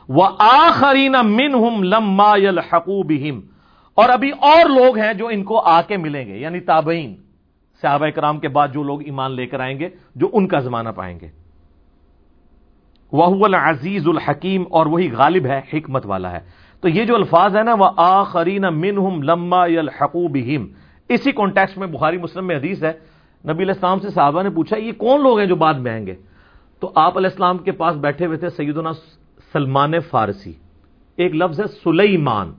[0.10, 2.32] وہ آخرین من ہم لما
[3.98, 7.16] اور ابھی اور لوگ ہیں جو ان کو آ کے ملیں گے یعنی تابعین،
[7.84, 10.90] صحابہ کرام کے بعد جو لوگ ایمان لے کر آئیں گے، جو ان کا زمانہ
[10.96, 11.30] پائیں گے۔
[13.12, 16.40] وہ العزیز الحکیم، اور وہی غالب ہے، حکمت والا ہے۔
[16.86, 20.66] تو یہ جو الفاظ ہے نا وہ آخرین من ہم لما الحقوبہم
[21.10, 22.94] اسی کانٹیکس میں بخاری مسلم میں حدیث ہے۔
[23.46, 26.08] نبی علیہ السلام سے صحابہ نے پوچھا، یہ کون لوگ ہیں جو بعد میں آئیں
[26.08, 26.16] گے؟
[26.80, 28.94] تو آپ علیہ السلام کے پاس بیٹھے ہوئے تھے سیدنا
[29.54, 30.54] سلمان فارسی۔
[31.16, 32.54] ایک لفظ ہے، سلیمان۔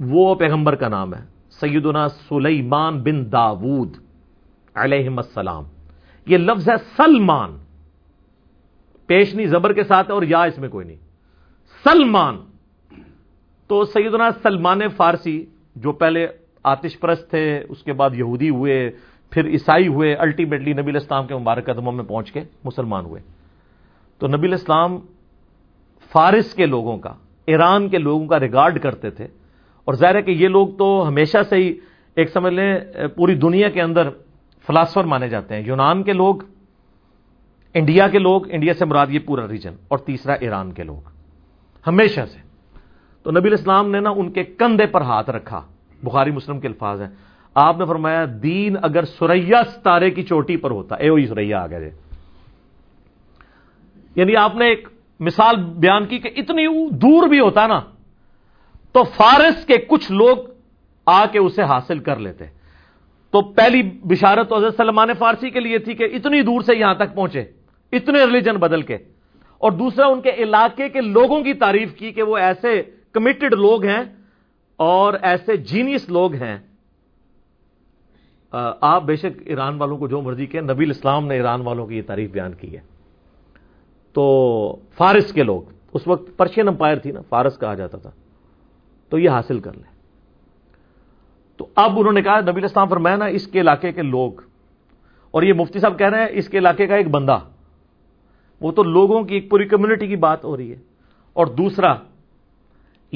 [0.00, 3.96] وہ پیغمبر کا نام ہے۔ سیدنا سلیمان بن داود
[4.74, 5.64] علیہ السلام۔
[6.26, 7.56] یہ لفظ ہے سلمان۔
[9.06, 10.98] پیشنی زبر کے ساتھ اور یا اس میں کوئی نہیں۔
[11.84, 12.36] سلمان۔
[13.66, 15.46] تو سیدنا سلمان فارسی
[15.76, 16.26] جو پہلے
[16.64, 18.90] آتش پرست تھے، اس کے بعد یہودی ہوئے،
[19.30, 23.22] پھر عیسائی ہوئے الٹیمیٹلی نبی الاسلام کے مبارک قدموں میں پہنچ کے مسلمان ہوئے۔
[24.18, 24.98] تو نبی الاسلام
[26.12, 27.10] فارس کے لوگوں کا،
[27.46, 29.24] ایران کے لوگوں کا ریگارڈ کرتے تھے۔
[29.84, 31.74] اور ظاہر ہے کہ یہ لوگ تو ہمیشہ سے ہی
[32.16, 32.74] ایک سمجھ لیں،
[33.16, 34.10] پوری دنیا کے اندر
[34.66, 36.36] فلاسفر مانے جاتے ہیں۔ یونان کے لوگ،
[37.74, 41.08] انڈیا کے لوگ، انڈیا سے مراد یہ پورا ریجن اور تیسرا ایران کے لوگ۔
[41.86, 42.43] ہمیشہ سے۔
[43.24, 45.62] تو نبی الاسلام نے نا ان کے کندھے پر ہاتھ رکھا۔
[46.02, 47.08] بخاری مسلم کے الفاظ ہیں۔
[47.54, 51.66] آپ نے فرمایا، دین اگر سریا ستارے کی چوٹی پر ہوتا، اے وہی سریا آ
[51.66, 51.96] گئے جی۔
[54.16, 54.88] یعنی آپ نے ایک
[55.20, 57.80] مثال بیان کی کہ اتنی دور بھی ہوتا نا،
[58.92, 60.36] تو فارس کے کچھ لوگ
[61.06, 62.44] آ کے اسے حاصل کر لیتے۔
[63.30, 66.94] تو پہلی بشارت تو حضرت سلمان فارسی کے لیے تھی کہ اتنی دور سے یہاں
[66.94, 67.40] تک پہنچے،
[67.92, 68.94] اتنے ریلیجن بدل کے۔
[69.58, 72.82] اور دوسرا، ان کے علاقے کے لوگوں کی تعریف کی کہ وہ ایسے
[73.14, 74.02] کمیٹڈ لوگ ہیں
[74.76, 76.58] اور ایسے جینیس لوگ ہیں۔
[78.80, 81.96] آپ بے شک ایران والوں کو جو مرضی کہ نبی اسلام نے ایران والوں کی
[81.96, 82.80] یہ تعریف بیان کی ہے۔
[84.12, 88.10] تو فارس کے لوگ، اس وقت پرشین امپائر تھی نا، فارس کہا جاتا تھا۔
[89.08, 89.92] تو یہ حاصل کر لیں۔
[91.56, 94.32] تو اب انہوں نے کہا، نبی اسلام پر میں نا، اس کے علاقے کے لوگ۔
[95.30, 97.38] اور یہ مفتی صاحب کہہ رہے ہیں، اس کے علاقے کا ایک بندہ۔
[98.60, 100.76] وہ تو لوگوں کی، ایک پوری کمیونٹی کی بات ہو رہی ہے۔
[101.32, 101.94] اور دوسرا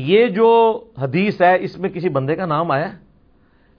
[0.00, 2.87] یہ جو حدیث ہے، اس میں کسی بندے کا نام آیا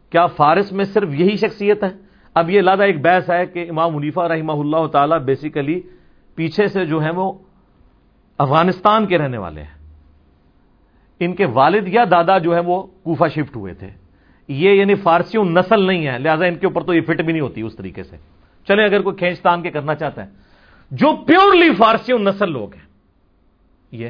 [0.10, 1.90] کیا فارس میں صرف یہی شخصیت ہے؟
[2.34, 5.82] اب یہ لادہ ایک بحث ہے کہ امام منیفا رحمہ اللہ تعالی بیسیکلی
[6.36, 7.34] پیچھے سے جو ہے وہ
[8.38, 9.86] افغانستان کے رہنے والے ہیں۔
[11.20, 13.90] ان کے والد یا دادا جو ہے وہ کوفہ شفٹ ہوئے تھے۔
[14.48, 17.42] یہ یعنی فارسیوں نسل نہیں ہے، لہذا ان کے اوپر تو یہ فٹ بھی نہیں
[17.42, 18.18] ہوتی اس طریقے سے۔
[18.68, 20.30] چلے اگر کوئی کھینچتان کے کرنا چاہتا ہے۔
[20.92, 22.86] جو پیورلی فارسیوں نسل لوگ ہیں،
[23.92, 24.10] یہ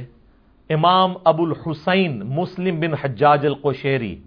[0.70, 4.22] امام ابو الحسین مسلم بن حجاج القشیری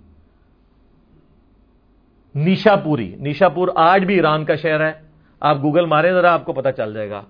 [2.34, 4.92] نیشا پوری نیشا پور آج بھی ایران کا شہر ہے۔
[5.40, 7.22] آپ گوگل مارے ذرا آپ کو پتا چل جائے گا۔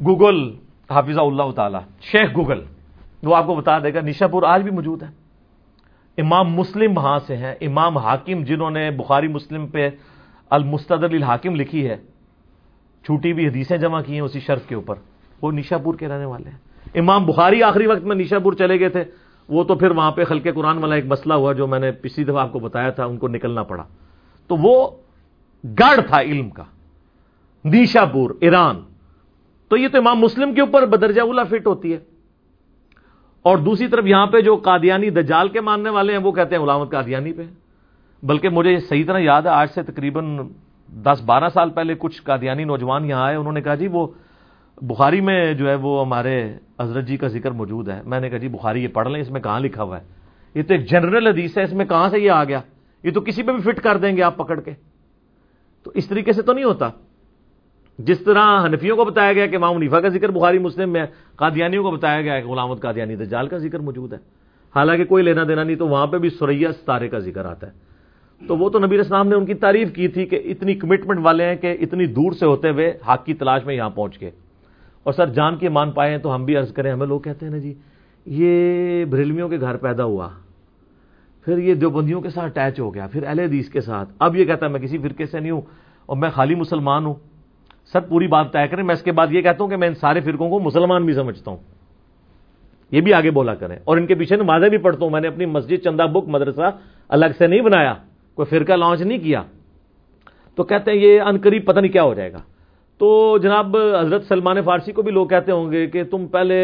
[0.00, 0.52] گوگل
[0.90, 2.60] حافظ اللہ تعالی، شیخ گوگل،
[3.22, 5.08] وہ آپ کو بتا دے گا نیشا پور آج بھی موجود ہے۔
[6.18, 9.90] امام مسلم وہاں سے ہیں۔ امام حاکم جنہوں نے بخاری مسلم پہ
[10.50, 11.96] المستدر الحاکم لکھی ہے،
[13.04, 14.94] چھوٹی بھی حدیثیں جمع کی ہیں اسی شرف کے اوپر۔
[15.42, 18.80] وہ نیشا پور کے رہنے والے ہیں۔ امام بخاری آخری وقت میں نیشا پور چلے
[18.80, 19.04] گئے تھے،
[19.48, 22.24] وہ تو پھر وہاں پہ خلق قرآن والا ایک مسئلہ ہوا جو میں نے پچھلی
[22.24, 23.84] دفعہ آپ کو بتایا تھا، ان کو نکلنا پڑا۔
[24.46, 24.90] تو وہ
[25.64, 26.62] گڑھ تھا علم کا
[27.64, 28.80] نیشا پور ایران۔
[29.68, 31.98] تو یہ تو امام مسلم کے اوپر بدرجہ اولا فٹ ہوتی ہے۔
[33.42, 36.62] اور دوسری طرف یہاں پہ جو قادیانی دجال کے ماننے والے ہیں، وہ کہتے ہیں
[36.62, 37.42] غلامت قادیانی پہ۔
[38.22, 40.38] بلکہ مجھے صحیح طرح یاد ہے، آج سے تقریباً
[40.88, 44.06] دس بارہ سال پہلے کچھ قادیانی نوجوان یہاں آئے، انہوں نے کہا جی وہ
[44.82, 48.38] بخاری میں جو ہے وہ ہمارے حضرت جی کا ذکر موجود ہے۔ میں نے کہا
[48.38, 50.04] جی بخاری یہ پڑھ لیں، اس میں کہاں لکھا ہوا ہے؟
[50.54, 52.60] یہ تو ایک جنرل حدیث ہے، اس میں کہاں سے یہ آ گیا؟
[53.02, 54.70] یہ تو کسی پہ بھی فٹ کر دیں گے آپ پکڑ کے۔
[55.82, 56.88] تو اس طریقے سے تو نہیں ہوتا۔
[57.98, 61.06] جس طرح حنفیوں کو بتایا گیا کہ امام منیفا کا ذکر بخاری مسلم میں
[61.36, 64.18] قادیانیوں کو بتایا گیا کہ غلامت قادیانی دجال کا ذکر موجود ہے۔
[64.76, 67.72] حالانکہ کوئی لینا دینا نہیں تو وہاں پہ بھی سریا ستارے کا ذکر آتا ہے۔
[68.46, 71.44] تو وہ تو نبی اسلام نے ان کی تعریف کی تھی کہ اتنی کمٹمنٹ والے
[71.44, 74.30] ہیں کہ اتنی دور سے ہوتے ہوئے حق کی تلاش میں یہاں پہنچ گئے۔
[75.04, 77.46] اور سر جان کے مان پائے ہیں تو ہم بھی عرض کریں، ہمیں لوگ کہتے
[77.46, 77.74] ہیں نا جی
[78.26, 80.28] یہ بریلمیوں کے گھر پیدا ہوا،
[81.44, 84.44] پھر یہ دیوبندیوں کے ساتھ اٹیچ ہو گیا، پھر اہل حدیث کے ساتھ۔ اب یہ
[84.44, 85.60] کہتا ہے میں کسی فرقے سے نہیں ہوں
[86.06, 87.14] اور میں خالی مسلمان ہوں۔
[87.92, 89.94] سر پوری بات طے کریں، میں اس کے بعد یہ کہتا ہوں کہ میں ان
[89.94, 91.58] سارے فرقوں کو مسلمان بھی سمجھتا ہوں۔
[92.90, 95.28] یہ بھی آگے بولا کریں۔ اور ان کے پیچھے نمازیں بھی پڑھتا ہوں۔ میں نے
[95.28, 96.70] اپنی مسجد چندہ بک مدرسہ
[97.08, 97.94] الگ سے نہیں بنایا،
[98.34, 99.42] کوئی فرقہ لانچ نہیں کیا۔
[100.54, 102.38] تو کہتے ہیں یہ ان قریب پتہ نہیں کیا ہو جائے گا۔
[103.04, 106.54] تو جناب حضرت سلمان فارسی کو بھی لوگ کہتے ہوں گے کہ تم پہلے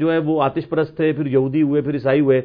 [0.00, 2.42] جو ہے وہ آتش پرست تھے، پھر یہودی ہوئے، پھر عیسائی ہوئے۔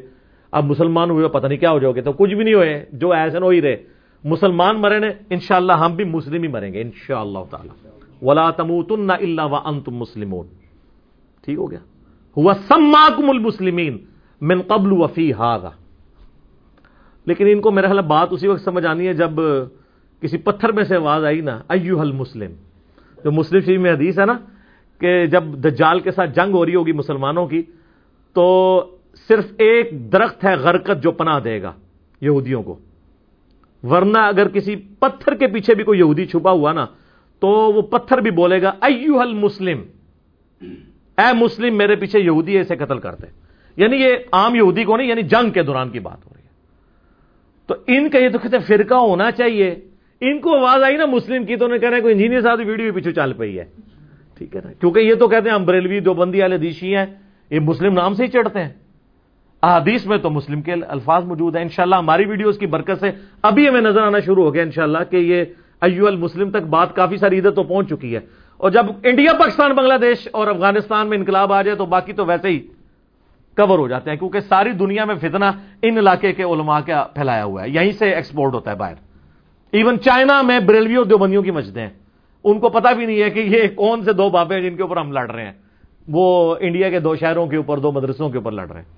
[0.50, 3.12] اب مسلمان ہوئے پتہ نہیں کیا ہو جاؤ گے۔ تو کچھ بھی نہیں ہوئے، جو
[3.12, 3.76] ایسے ہو ہی رہے۔
[4.24, 7.88] مسلمان مرے نے، انشاءاللہ ہم بھی مسلم ہی مریں گے، انشاءاللہ تعالی۔
[8.22, 10.46] ولا تموتن الا وانتم مسلمون۔
[11.44, 11.78] ٹھیک ہو گیا۔
[12.36, 13.98] ہوا سماکم المسلمین
[14.40, 15.70] من قبل وفی هذا
[17.26, 19.30] لیکن ان کو میرا خیال بات اسی وقت سمجھ آنی ہے جب
[20.20, 22.50] کسی پتھر میں سے آواز آئی نا ایوہ المسلم۔
[23.26, 24.38] جو مسلم شریف میں حدیث ہے نا
[25.00, 27.62] کہ جب دجال کے ساتھ جنگ ہو رہی ہوگی مسلمانوں کی،
[28.32, 28.46] تو
[29.28, 31.72] صرف ایک درخت ہے غرکت جو پناہ دے گا
[32.20, 32.78] یہودیوں کو۔
[33.82, 36.86] ورنہ اگر کسی پتھر کے پیچھے بھی کوئی یہودی چھپا ہوا نا،
[37.40, 39.82] تو وہ پتھر بھی بولے گا ایوہ المسلم،
[41.18, 43.26] اے مسلم میرے پیچھے یہودی اسے قتل کرتے
[43.76, 46.48] یعنی یہ عام یہودی کو نہیں یعنی جنگ کے دوران کی بات ہو رہی ہے۔
[47.66, 49.85] تو ان کا یہ تو کہتے فرقہ ہونا چاہیے۔
[50.20, 52.92] ان کو آواز آئی نا مسلم کی تو انہیں کہہ رہے کوئی انجینئر صاحب ویڈیو
[52.92, 53.64] پیچھے چل پئی ہے۔
[54.38, 57.06] ٹھیک ہے نا؟ کیونکہ یہ تو کہتے ہیں امبریلوی دو بندی والے دیشی ہیں،
[57.50, 58.68] یہ مسلم نام سے ہی چڑھتے ہیں۔
[59.62, 63.10] احادیث میں تو مسلم کے الفاظ موجود ہیں۔ انشاءاللہ ہماری ویڈیوز کی برکت سے
[63.42, 65.44] ابھی ہمیں نظر آنا شروع ہو گیا انشاءاللہ کہ یہ
[65.80, 68.20] ایو المسلم تک بات کافی ساری ادھر تو پہنچ چکی ہے۔
[68.56, 72.26] اور جب انڈیا، پاکستان، بنگلہ دیش اور افغانستان میں انقلاب آ جائے تو باقی تو
[72.26, 72.58] ویسے ہی
[73.56, 75.44] کور ہو جاتے ہیں، کیونکہ ساری دنیا میں فتنہ
[75.82, 79.05] ان علاقے کے علماء کا پھیلایا ہوا ہے۔ یہیں سے ایکسپورٹ ہوتا ہے باہر۔
[79.72, 81.94] ایون چائنا میں بریلوی اور دیوبندیوں کی مسجدیں ہیں۔
[82.44, 84.82] ان کو پتا بھی نہیں ہے کہ یہ کون سے دو باپے ہیں جن کے
[84.82, 85.52] اوپر ہم لڑ رہے ہیں۔
[86.08, 88.88] وہ انڈیا کے دو شہروں کے اوپر، دو مدرسوں کے اوپر لڑ رہے ہیں۔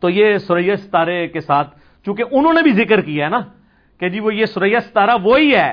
[0.00, 3.40] تو یہ سوریا ستارے کے ساتھ، چونکہ انہوں نے بھی ذکر کیا ہے نا،
[3.98, 5.72] کہ جی وہ یہ سوریا ستارہ وہی ہے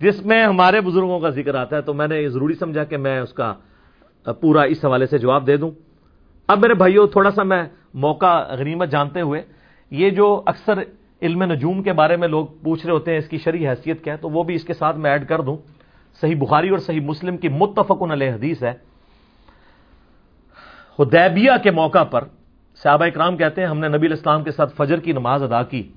[0.00, 2.96] جس میں ہمارے بزرگوں کا ذکر آتا ہے۔ تو میں نے یہ ضروری سمجھا کہ
[2.96, 3.54] میں اس کا
[4.40, 5.70] پورا اس حوالے سے جواب دے دوں۔
[6.46, 7.62] اب میرے بھائیوں تھوڑا سا میں
[7.94, 9.42] موقع غنیمت جانتے ہوئے،
[9.90, 10.82] یہ جو اکثر
[11.22, 14.12] علم نجوم کے بارے میں لوگ پوچھ رہے ہوتے ہیں، اس کی شرح حیثیت کیا
[14.12, 15.56] ہے؟ تو وہ بھی اس کے ساتھ میں ایڈ کر دوں۔
[16.20, 18.72] صحیح بخاری اور صحیح مسلم کی متفق علیہ حدیث ہے۔
[20.98, 22.24] حدیبیہ کے موقع پر
[22.82, 25.92] صحابہ اکرام کہتے ہیں، ہم نے نبی الاسلام کے ساتھ فجر کی نماز ادا کی۔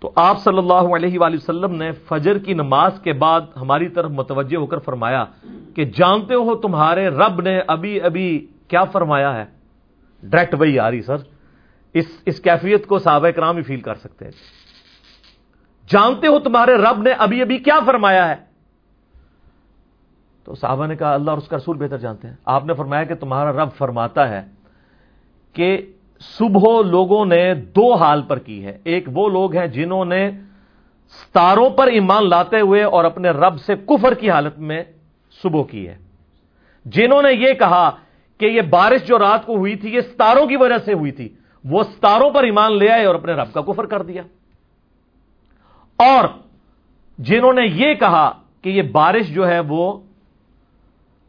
[0.00, 4.10] تو آپ صلی اللہ علیہ وآلہ وسلم نے فجر کی نماز کے بعد ہماری طرف
[4.10, 5.24] متوجہ ہو کر فرمایا
[5.74, 9.44] کہ جانتے ہو تمہارے رب نے ابھی ابھی کیا فرمایا ہے؟
[10.22, 11.16] ڈائریکٹ وہی آ رہی سر۔
[11.94, 14.32] اس اس کیفیت کو صحابہ کرام ہی فیل کر سکتے ہیں۔
[15.88, 18.36] جانتے ہو تمہارے رب نے ابھی ابھی کیا فرمایا ہے؟
[20.44, 23.04] تو صحابہ نے کہا، اللہ اور اس کا رسول بہتر جانتے ہیں۔ آپ نے فرمایا
[23.04, 24.40] کہ تمہارا رب فرماتا ہے
[25.52, 30.30] کہ صبح لوگوں نے دو حال پر کی ہے۔ ایک وہ لوگ ہیں جنہوں نے
[31.08, 34.82] ستاروں پر ایمان لاتے ہوئے اور اپنے رب سے کفر کی حالت میں
[35.42, 35.98] صبح کی ہے۔
[36.84, 37.90] جنہوں نے یہ کہا
[38.38, 41.28] کہ یہ بارش جو رات کو ہوئی تھی، یہ ستاروں کی وجہ سے ہوئی تھی۔
[41.64, 44.22] وہ ستاروں پر ایمان لے آئے اور اپنے رب کا کفر کر دیا۔
[45.96, 46.24] اور
[47.18, 49.98] جنہوں نے یہ کہا کہ یہ بارش جو ہے وہ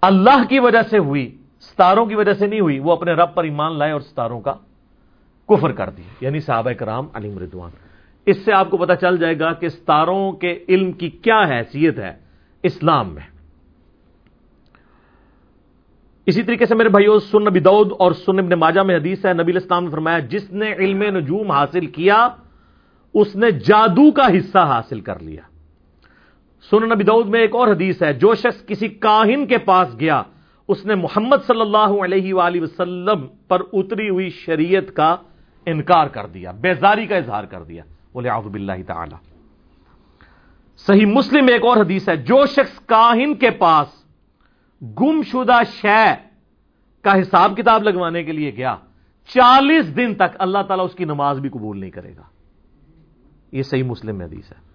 [0.01, 3.43] اللہ کی وجہ سے ہوئی، ستاروں کی وجہ سے نہیں ہوئی، وہ اپنے رب پر
[3.43, 4.53] ایمان لائے اور ستاروں کا
[5.49, 7.71] کفر کر دیا۔ یعنی صحابہ کرام علی مردوان
[8.25, 11.99] اس سے آپ کو پتا چل جائے گا کہ ستاروں کے علم کی کیا حیثیت
[11.99, 12.13] ہے
[12.63, 13.38] اسلام میں۔
[16.29, 19.33] اسی طریقے سے میرے بھائیو سن نبی دعود اور سن ابن ماجہ میں حدیث ہے،
[19.33, 22.29] نبی اسلام نے فرمایا، جس نے علم نجوم حاصل کیا،
[23.13, 25.41] اس نے جادو کا حصہ حاصل کر لیا۔
[26.71, 30.23] سن نبی دعود میں ایک اور حدیث ہے، جو شخص کسی کاہن کے پاس گیا،
[30.67, 35.15] اس نے محمد صلی اللہ علیہ وآلہ وسلم پر اتری ہوئی شریعت کا
[35.65, 39.15] انکار کر دیا، بیزاری کا اظہار کر دیا۔ بولے آب اللہ تعالی۔
[40.77, 43.98] صحیح مسلم ایک اور حدیث ہے، جو شخص کاہن کے پاس
[44.81, 46.05] گم شدہ شے
[47.01, 48.75] کا حساب کتاب لگوانے کے لیے گیا،
[49.27, 52.21] چالیس دن تک اللہ تعالیٰ اس کی نماز بھی قبول نہیں کرے گا۔
[53.51, 54.69] یہ صحیح مسلم حدیث ہے۔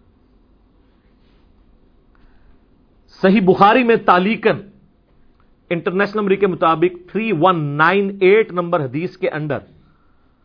[3.08, 4.56] صحیح بخاری میں تالیکن
[5.70, 9.58] انٹرنیشنل نمبر کے مطابق 3198 نمبر حدیث کے اندر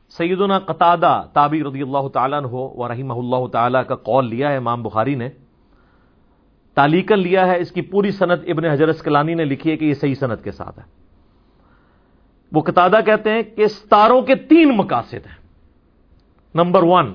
[0.09, 4.57] سیدنا قطادہ تابی رضی اللہ تعالیٰ ہو و رحمہ اللہ تعالیٰ کا قول لیا ہے،
[4.57, 5.29] امام بخاری نے۔
[6.79, 9.93] تالیکن لیا ہے، اس کی پوری صنعت ابن حجرت کلانی نے لکھی ہے کہ یہ
[9.93, 10.83] صحیح صنعت کے ساتھ ہے۔
[12.51, 15.39] وہ قطادہ کہتے ہیں کہ ستاروں کے تین مقاصد ہیں۔
[16.55, 17.13] نمبر ون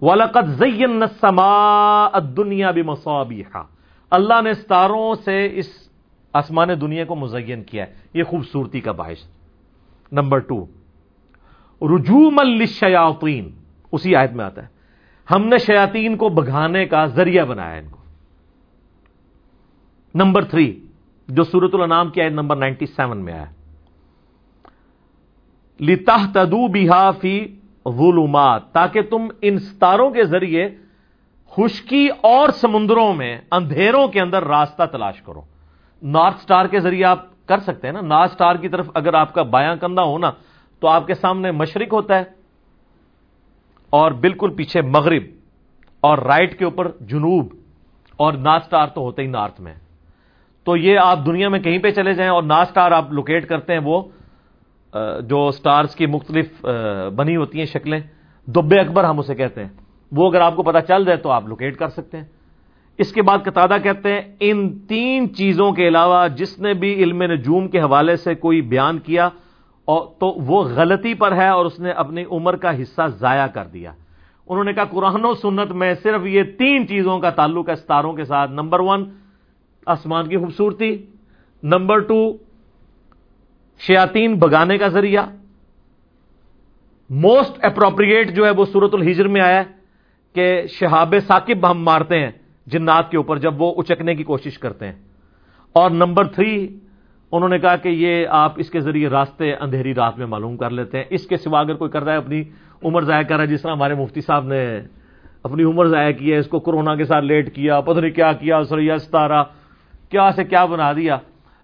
[0.00, 3.42] ولقت زین سما دنیا بھی
[4.10, 5.66] اللہ نے ستاروں سے اس
[6.32, 9.28] آسمان دنیا کو مزین کیا ہے۔ یہ خوبصورتی کا باعث۔
[10.12, 10.66] نمبر ٹو
[11.96, 13.50] رجوم الشیاطین
[13.92, 14.68] اسی آیت میں آتا ہے۔
[15.30, 17.97] ہم نے شیاطین کو بگانے کا ذریعہ بنایا ان کو۔
[20.14, 20.80] نمبر تھری،
[21.28, 23.44] جو سورت النام کی آیت نمبر نائنٹی سیون میں آیا
[25.80, 27.56] لتا تدو بہا فی
[27.88, 30.68] ظلمات، تاکہ تم ان ستاروں کے ذریعے
[31.50, 35.40] خشکی اور سمندروں میں، اندھیروں کے اندر راستہ تلاش کرو۔
[36.02, 39.34] نارتھ سٹار کے ذریعے آپ کر سکتے ہیں نا۔ نارتھ سٹار کی طرف اگر آپ
[39.34, 40.30] کا بایاں کندھا ہونا
[40.80, 42.24] تو آپ کے سامنے مشرق ہوتا ہے۔
[43.90, 45.22] اور بالکل پیچھے مغرب
[46.00, 47.46] اور رائٹ کے اوپر جنوب،
[48.16, 49.74] اور نارتھ سٹار تو ہوتے ہی نارتھ میں۔
[50.68, 53.72] تو یہ آپ دنیا میں کہیں پہ چلے جائیں اور نارتھ سٹار آپ لوکیٹ کرتے
[53.72, 54.00] ہیں وہ
[55.28, 56.66] جو سٹارز کی مختلف
[57.16, 58.00] بنی ہوتی ہیں شکلیں،
[58.46, 59.68] دبے اکبر ہم اسے کہتے ہیں۔
[60.12, 62.24] وہ اگر آپ کو پتا چل جائے تو آپ لوکیٹ کر سکتے ہیں۔
[62.98, 67.22] اس کے بعد قطادہ کہتے ہیں، ان تین چیزوں کے علاوہ جس نے بھی علم
[67.22, 69.28] نجوم کے حوالے سے کوئی بیان کیا
[69.86, 73.92] تو وہ غلطی پر ہے اور اس نے اپنی عمر کا حصہ ضائع کر دیا۔
[74.48, 78.12] انہوں نے کہا، قرآن و سنت میں صرف یہ تین چیزوں کا تعلق ہے ستاروں
[78.12, 79.04] کے ساتھ۔ نمبر ون
[79.88, 81.06] آسمان کی خوبصورتی۔
[81.62, 82.36] نمبر ٹو
[83.78, 85.22] شیاتین بگانے کا ذریعہ۔
[87.10, 89.64] موسٹ اپروپریٹ جو ہے وہ سورت الحجر میں آیا ہے
[90.34, 92.30] کہ شہاب ثاقب ہم مارتے ہیں
[92.66, 94.92] جنات کے اوپر جب وہ اچکنے کی کوشش کرتے ہیں۔
[95.72, 96.78] اور نمبر تھری،
[97.32, 100.70] انہوں نے کہا کہ یہ آپ اس کے ذریعے راستے اندھیری رات میں معلوم کر
[100.70, 102.42] لیتے ہیں۔ اس کے سوا اگر کوئی کر رہا ہے، اپنی
[102.84, 104.80] عمر ضائع کر رہا ہے، جس طرح ہمارے مفتی صاحب نے
[105.42, 108.32] اپنی عمر ضائع کی ہے، اس کو کورونا کے ساتھ لیٹ کیا، پتہ نہیں کیا
[108.32, 109.44] کیا، سریا ستارہ
[110.10, 111.18] کیا سے کیا بنا دیا۔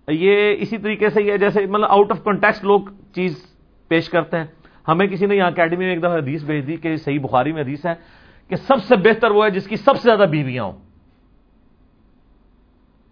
[0.09, 2.81] یہ اسی طریقے سے یہ جیسے مطلب آؤٹ آف کنٹیکس لوگ
[3.15, 3.47] چیز
[3.89, 4.45] پیش کرتے ہیں۔
[4.89, 7.63] ہمیں کسی نے یہاں اکیڈمی میں ایک دفعہ حدیث بھیج دی کہ صحیح بخاری میں
[7.63, 7.93] حدیث ہے
[8.49, 10.73] کہ سب سے بہتر وہ ہے جس کی سب سے زیادہ بیویاں ہوں۔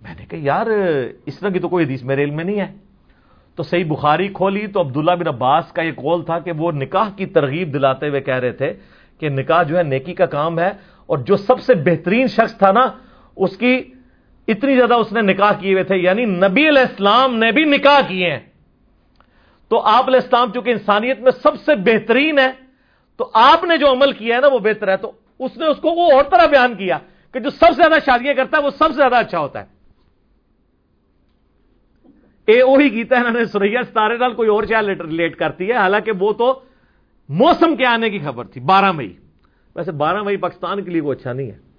[0.03, 0.67] میں نے کہا، یار،
[1.27, 2.73] اس طرح کی تو کوئی حدیث میرے علم میں نہیں ہے۔
[3.57, 7.11] تو صحیح بخاری کھولی تو عبداللہ بن عباس کا یہ قول تھا کہ وہ نکاح
[7.17, 8.73] کی ترغیب دلاتے ہوئے کہہ رہے تھے
[9.21, 10.69] کہ نکاح جو ہے نیکی کا کام ہے
[11.07, 12.87] اور جو سب سے بہترین شخص تھا نا،
[13.37, 13.83] اس کی
[14.49, 18.01] اتنی زیادہ اس نے نکاح کیے ہوئے تھے یعنی نبی علیہ السلام نے بھی نکاح
[18.09, 18.41] کیے ہیں۔
[19.69, 22.51] تو آپ علیہ السلام چونکہ انسانیت میں سب سے بہترین ہے
[23.17, 25.77] تو آپ نے جو عمل کیا ہے نا وہ بہتر ہے۔ تو اس نے اس
[25.77, 26.99] کو وہ اور طرح بیان کیا
[27.33, 29.83] کہ جو سب سے زیادہ شادیاں کرتا ہے وہ سب سے زیادہ اچھا ہوتا ہے۔
[32.45, 35.73] اے وہی کیتا ہے، انہوں نے سریا ستارے نال کوئی اور شاید ریلیٹ کرتی ہے۔
[35.73, 36.61] حالانکہ وہ تو
[37.29, 39.17] موسم کے آنے کی خبر تھی، بارہ مئی۔
[39.77, 41.72] ویسے بارہ مئی پاکستان کے لیے وہ اچھا نہیں ہے۔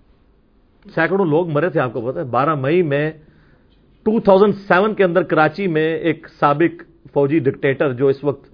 [0.95, 3.11] سینکڑوں لوگ مرے تھے، آپ کو پتا ہے۔ بارہ مئی میں
[4.03, 8.53] ٹو تھاؤزینڈ سیون کے اندر کراچی میں ایک سابق فوجی ڈکٹیٹر جو اس وقت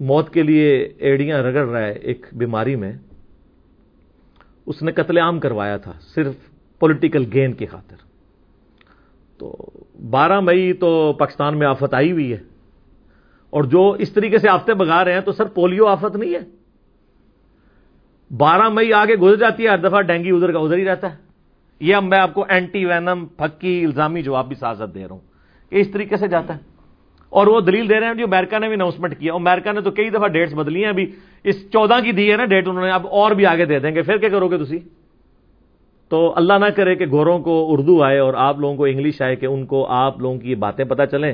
[0.00, 2.92] موت کے لیے ایڑیاں رگڑ رہا ہے ایک بیماری میں،
[4.66, 6.34] اس نے قتل عام کروایا تھا صرف
[6.78, 7.96] پولیٹیکل گین کی خاطر۔
[9.38, 9.56] تو
[10.10, 12.38] بارہ مئی تو پاکستان میں آفت آئی ہوئی ہے۔
[13.50, 16.59] اور جو اس طریقے سے آفتے بگا رہے ہیں تو سر پولیو آفت نہیں ہے۔
[18.36, 21.16] بارہ مئی آگے گزر جاتی ہے، ہر دفعہ ڈینگی ادھر کا ادھر ہی رہتا ہے۔
[21.80, 25.20] یہ اب میں آپ کو اینٹی وینم پھکی، الزامی جواب بھی سازت دے رہا ہوں۔
[25.70, 26.60] کہ اس طریقے سے جاتا ہے۔
[27.30, 29.90] اور وہ دلیل دے رہے ہیں جو امریکہ نے بھی اناؤنسمنٹ کیا۔ امیرکا نے تو
[29.90, 31.12] کئی دفعہ ڈیٹس بدلی ہیں، ابھی
[31.44, 33.94] اس چودہ کی دی ہے نا ڈیٹ انہوں نے اب اور بھی آگے دے دیں
[33.94, 34.78] گے۔ پھر کیا کرو گے تھی
[36.08, 39.36] تو اللہ نہ کرے کہ گوروں کو اردو آئے اور آپ لوگوں کو انگلش آئے
[39.36, 41.32] کہ ان کو آپ لوگوں کی یہ باتیں پتہ چلیں۔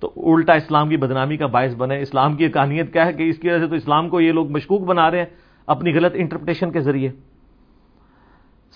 [0.00, 3.38] تو الٹا اسلام کی بدنامی کا باعث بنے۔ اسلام کی کہانیت کیا ہے کہ اس
[3.38, 6.70] کی وجہ سے تو اسلام کو یہ لوگ مشکوک بنا رہے ہیں۔ اپنی غلط انٹرپریٹیشن
[6.70, 7.10] کے ذریعے۔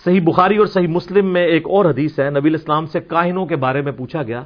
[0.05, 3.57] صحیح بخاری اور صحیح مسلم میں ایک اور حدیث ہے، نبی اسلام سے کاہنوں کے
[3.57, 4.44] بارے میں پوچھا گیا۔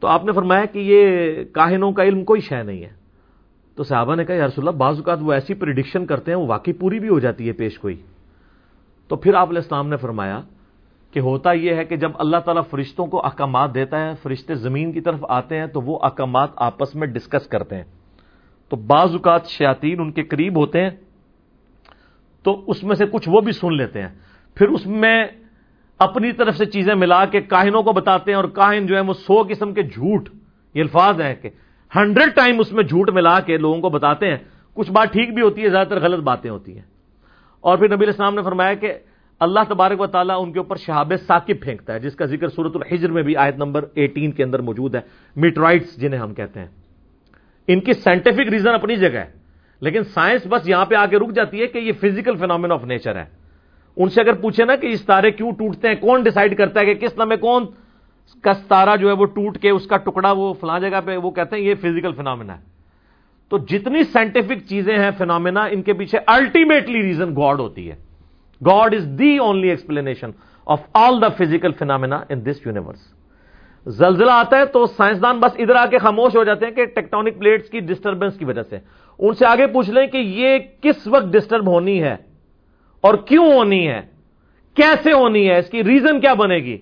[0.00, 2.90] تو آپ نے فرمایا کہ یہ کاہنوں کا علم کوئی شے نہیں ہے۔
[3.76, 6.46] تو صحابہ نے کہا، یا رسول اللہ، بعض اوقات وہ ایسی پریڈکشن کرتے ہیں، وہ
[6.46, 8.02] واقعی پوری بھی ہو جاتی ہے پیش کوئی۔
[9.08, 10.40] تو پھر آپ علیہ السلام نے فرمایا
[11.12, 14.92] کہ ہوتا یہ ہے کہ جب اللہ تعالیٰ فرشتوں کو احکامات دیتا ہے، فرشتے زمین
[14.92, 17.84] کی طرف آتے ہیں، تو وہ احکامات آپس میں ڈسکس کرتے ہیں۔
[18.68, 20.90] تو بعض اوقات شیاطین ان کے قریب ہوتے ہیں
[22.48, 24.08] تو اس میں سے کچھ وہ بھی سن لیتے ہیں۔
[24.54, 25.24] پھر اس میں
[25.98, 29.12] اپنی طرف سے چیزیں ملا کے کاہنوں کو بتاتے ہیں اور کاہن جو ہے وہ
[29.12, 30.28] سو قسم کے جھوٹ،
[30.74, 31.50] یہ الفاظ ہے کہ
[31.96, 34.36] ہنڈریڈ ٹائم اس میں جھوٹ ملا کے لوگوں کو بتاتے ہیں۔
[34.74, 36.82] کچھ بات ٹھیک بھی ہوتی ہے، زیادہ تر غلط باتیں ہوتی ہیں۔
[37.60, 38.94] اور پھر نبی السلام نے فرمایا کہ
[39.40, 42.72] اللہ تبارک و تعالیٰ ان کے اوپر شہاب ثاقب پھینکتا ہے، جس کا ذکر صورت
[42.74, 45.00] الحجر میں بھی آیت نمبر ایٹین کے اندر موجود ہے۔
[45.36, 46.66] میٹرائٹس جنہیں ہم کہتے ہیں۔
[47.66, 49.37] ان کی سائنٹیفک ریزن اپنی جگہ ہے۔
[49.80, 52.84] لیکن سائنس بس یہاں پہ آ کے رک جاتی ہے کہ یہ فزیکل فینومین آف
[52.84, 53.24] نیچر ہے۔
[53.96, 56.86] ان سے اگر پوچھے نا کہ اس تارے کیوں ٹوٹتے ہیں، کون ڈیسائیڈ کرتا ہے
[56.86, 57.66] کہ کس نمے کون
[58.44, 61.30] کا ستارہ جو ہے وہ ٹوٹ کے اس کا ٹکڑا وہ فلاں جگہ پہ وہ
[61.30, 62.62] کہتے ہیں یہ فزیکل فینومینا ہے۔
[63.48, 67.96] تو جتنی سائنٹیفک چیزیں ہیں فینومینا ان کے پیچھے الٹیمیٹلی ریزن گاڈ ہوتی ہے۔
[68.60, 70.30] God is the only explanation
[70.66, 73.06] of all the physical phenomena in this universe
[73.86, 77.38] زلزلہ آتا ہے تو سائنسدان بس ادھر آ کے خاموش ہو جاتے ہیں کہ ٹیکٹونک
[77.38, 78.78] پلیٹس کی ڈسٹربنس کی وجہ سے۔
[79.18, 82.16] ان سے آگے پوچھ لیں کہ یہ کس وقت ڈسٹرب ہونی ہے
[83.00, 84.00] اور کیوں ہونی ہے؟
[84.74, 86.78] کیسے ہونی ہے؟ اس کی ریزن کیا بنے گی؟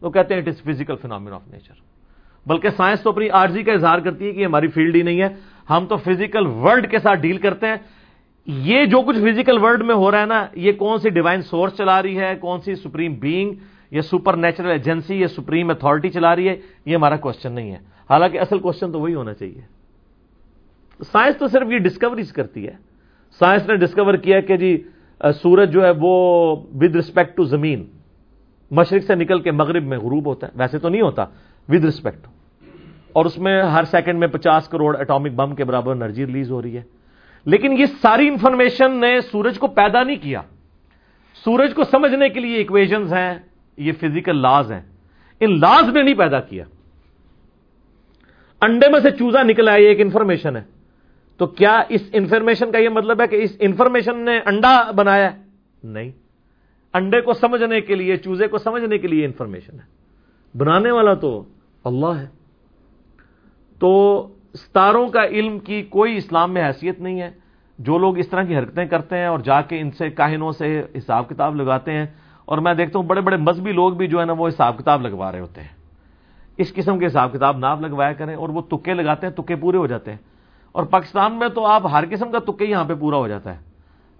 [0.00, 1.74] وہ کہتے ہیں it is physical phenomenon of nature
[2.46, 5.28] بلکہ سائنس تو اپنی آرزی کا اظہار کرتی ہے کہ ہماری فیلڈ ہی نہیں ہے۔
[5.70, 7.76] ہم تو فزیکل ورلڈ کے ساتھ ڈیل کرتے ہیں۔
[8.46, 11.76] یہ جو کچھ فزیکل ورلڈ میں ہو رہا ہے نا، یہ کون سی ڈیوائن سورس
[11.76, 13.52] چلا رہی ہے؟ کون سی سپریم بینگ
[13.90, 16.56] یا سپر نیچرل ایجنسی یا سپریم اتارٹی چلا رہی ہے؟
[16.86, 17.78] یہ ہمارا کوشچن نہیں ہے۔
[18.10, 19.73] حالانکہ اصل کوشچن تو وہی ہونا چاہیے۔
[21.00, 22.76] سائنس تو صرف یہ ڈسکوریز کرتی ہے۔
[23.38, 24.82] سائنس نے ڈسکور کیا کہ جی
[25.42, 27.84] سورج جو ہے وہ ود رسپیکٹ ٹو زمین،
[28.70, 31.24] مشرق سے نکل کے مغرب میں غروب ہوتا ہے۔ ویسے تو نہیں ہوتا
[31.68, 32.26] ود رسپیکٹ
[33.12, 36.62] اور اس میں ہر سیکنڈ میں پچاس کروڑ اٹامک بم کے برابر انرجی ریلیز ہو
[36.62, 36.82] رہی ہے۔
[37.44, 40.40] لیکن یہ ساری انفارمیشن نے سورج کو پیدا نہیں کیا۔
[41.34, 43.38] سورج کو سمجھنے کے لیے اکویژنز ہیں،
[43.76, 44.82] یہ فزیکل لاز ہیں۔
[45.40, 46.64] ان لاز نے نہیں پیدا کیا۔
[48.60, 50.73] انڈے میں سے چوزا نکلا یہ ایک انفارمیشن ہے۔
[51.40, 55.38] تو کیا اس انفارمیشن کا یہ مطلب ہے کہ اس انفارمیشن نے انڈا بنایا ہے؟
[55.82, 56.10] نہیں.
[56.94, 59.86] انڈے کو سمجھنے کے لیے، چوزے کو سمجھنے کے لیے انفارمیشن ہے.
[60.54, 61.32] بنانے والا تو
[61.84, 62.26] اللہ ہے.
[63.80, 63.90] تو
[64.54, 67.30] ستاروں کا علم کی کوئی اسلام میں حیثیت نہیں ہے.
[67.78, 70.68] جو لوگ اس طرح کی حرکتیں کرتے ہیں اور جا کے ان سے کاہنوں سے
[70.98, 72.06] حساب کتاب لگاتے ہیں،
[72.44, 75.02] اور میں دیکھتا ہوں بڑے بڑے مذہبی لوگ بھی جو ہے نا وہ حساب کتاب
[75.02, 75.74] لگوا رہے ہوتے ہیں۔
[76.58, 79.76] اس قسم کے حساب کتاب نہ لگوایا کریں اور وہ تکے لگاتے ہیں، تکے پورے
[79.76, 80.18] ہو جاتے ہیں۔
[80.74, 83.58] اور پاکستان میں تو آپ ہر قسم کا تکے یہاں پہ پورا ہو جاتا ہے۔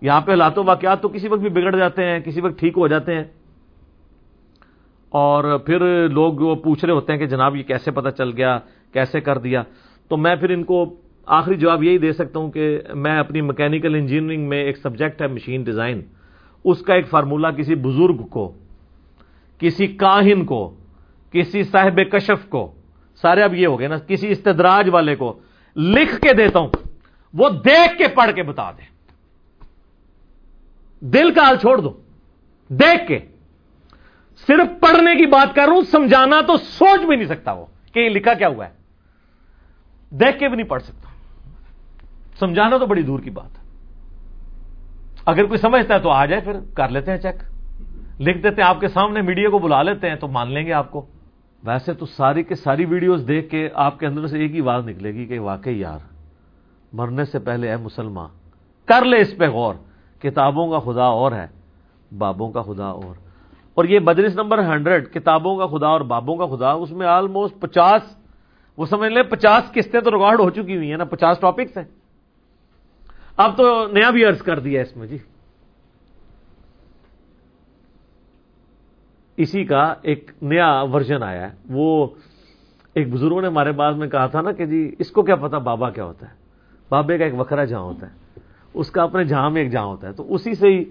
[0.00, 2.88] یہاں پہ حالات واقعات تو کسی وقت بھی بگڑ جاتے ہیں، کسی وقت ٹھیک ہو
[2.88, 3.24] جاتے ہیں۔
[5.10, 8.58] اور پھر لوگ وہ پوچھ رہے ہوتے ہیں کہ جناب یہ کیسے پتہ چل گیا،
[8.92, 9.62] کیسے کر دیا؟
[10.08, 10.96] تو میں پھر ان کو
[11.26, 15.26] آخری جواب یہی دے سکتا ہوں کہ میں اپنی مکینیکل انجینئرنگ میں ایک سبجیکٹ ہے
[15.26, 16.00] مشین ڈیزائن
[16.64, 18.52] اس کا ایک فارمولہ کسی بزرگ کو،
[19.58, 20.74] کسی کاہن کو،
[21.32, 22.72] کسی صاحب کشف کو،
[23.22, 25.38] سارے اب یہ ہو گئے نا، کسی استدراج والے کو
[25.76, 26.68] لکھ کے دیتا ہوں،
[27.34, 28.82] وہ دیکھ کے پڑھ کے بتا دے۔
[31.00, 32.00] دل کا حال چھوڑ دو،
[32.68, 33.18] دیکھ کے۔
[34.46, 38.00] صرف پڑھنے کی بات کر رہا ہوں، سمجھانا تو سوچ بھی نہیں سکتا وہ کہ
[38.00, 38.72] یہ لکھا کیا ہوا ہے۔
[40.10, 41.08] دیکھ کے بھی نہیں پڑھ سکتا۔
[42.38, 43.64] سمجھانا تو بڑی دور کی بات ہے۔
[45.26, 47.34] اگر کوئی سمجھتا ہے تو آ جائے پھر، کر لیتے ہیں چیک
[48.20, 50.72] لکھ دیتے ہیں، آپ کے سامنے میڈیا کو بلا لیتے ہیں تو مان لیں گے
[50.72, 51.06] آپ کو۔
[51.64, 54.84] ویسے تو ساری کے ساری ویڈیوز دیکھ کے آپ کے اندر سے ایک ہی بات
[54.84, 55.98] نکلے گی کہ واقعی یار،
[56.92, 58.28] مرنے سے پہلے اے مسلمان،
[58.84, 59.74] کر لے اس پہ غور،
[60.22, 61.46] کتابوں کا خدا اور ہے،
[62.18, 63.14] بابوں کا خدا اور۔
[63.74, 67.60] اور یہ مجلس نمبر ہنڈریڈ، کتابوں کا خدا اور بابوں کا خدا، اس میں آلموسٹ
[67.60, 68.16] پچاس،
[68.76, 71.84] وہ سمجھ لیں پچاس قسطیں تو ریکارڈ ہو چکی ہوئی ہیں نا، پچاس ٹاپکس ہیں۔
[73.36, 75.18] اب تو نیا بھی ارض کر دیا اس میں جی۔
[79.36, 82.06] اسی کا ایک نیا ورژن آیا ہے۔ وہ
[82.94, 85.58] ایک بزرگوں نے ہمارے بعد میں کہا تھا نا کہ جی اس کو کیا پتا
[85.58, 86.32] بابا کیا ہوتا ہے؟
[86.88, 88.40] بابے کا ایک وکھرا جہاں ہوتا ہے۔
[88.74, 90.84] اس کا اپنے جہاں میں ایک جہاں ہوتا ہے۔ تو اسی سے ہی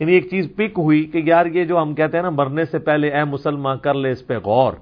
[0.00, 2.78] یعنی ایک چیز پک ہوئی کہ یار یہ جو ہم کہتے ہیں نا، مرنے سے
[2.78, 4.72] پہلے اے مسلمان کر لے اس پہ غور۔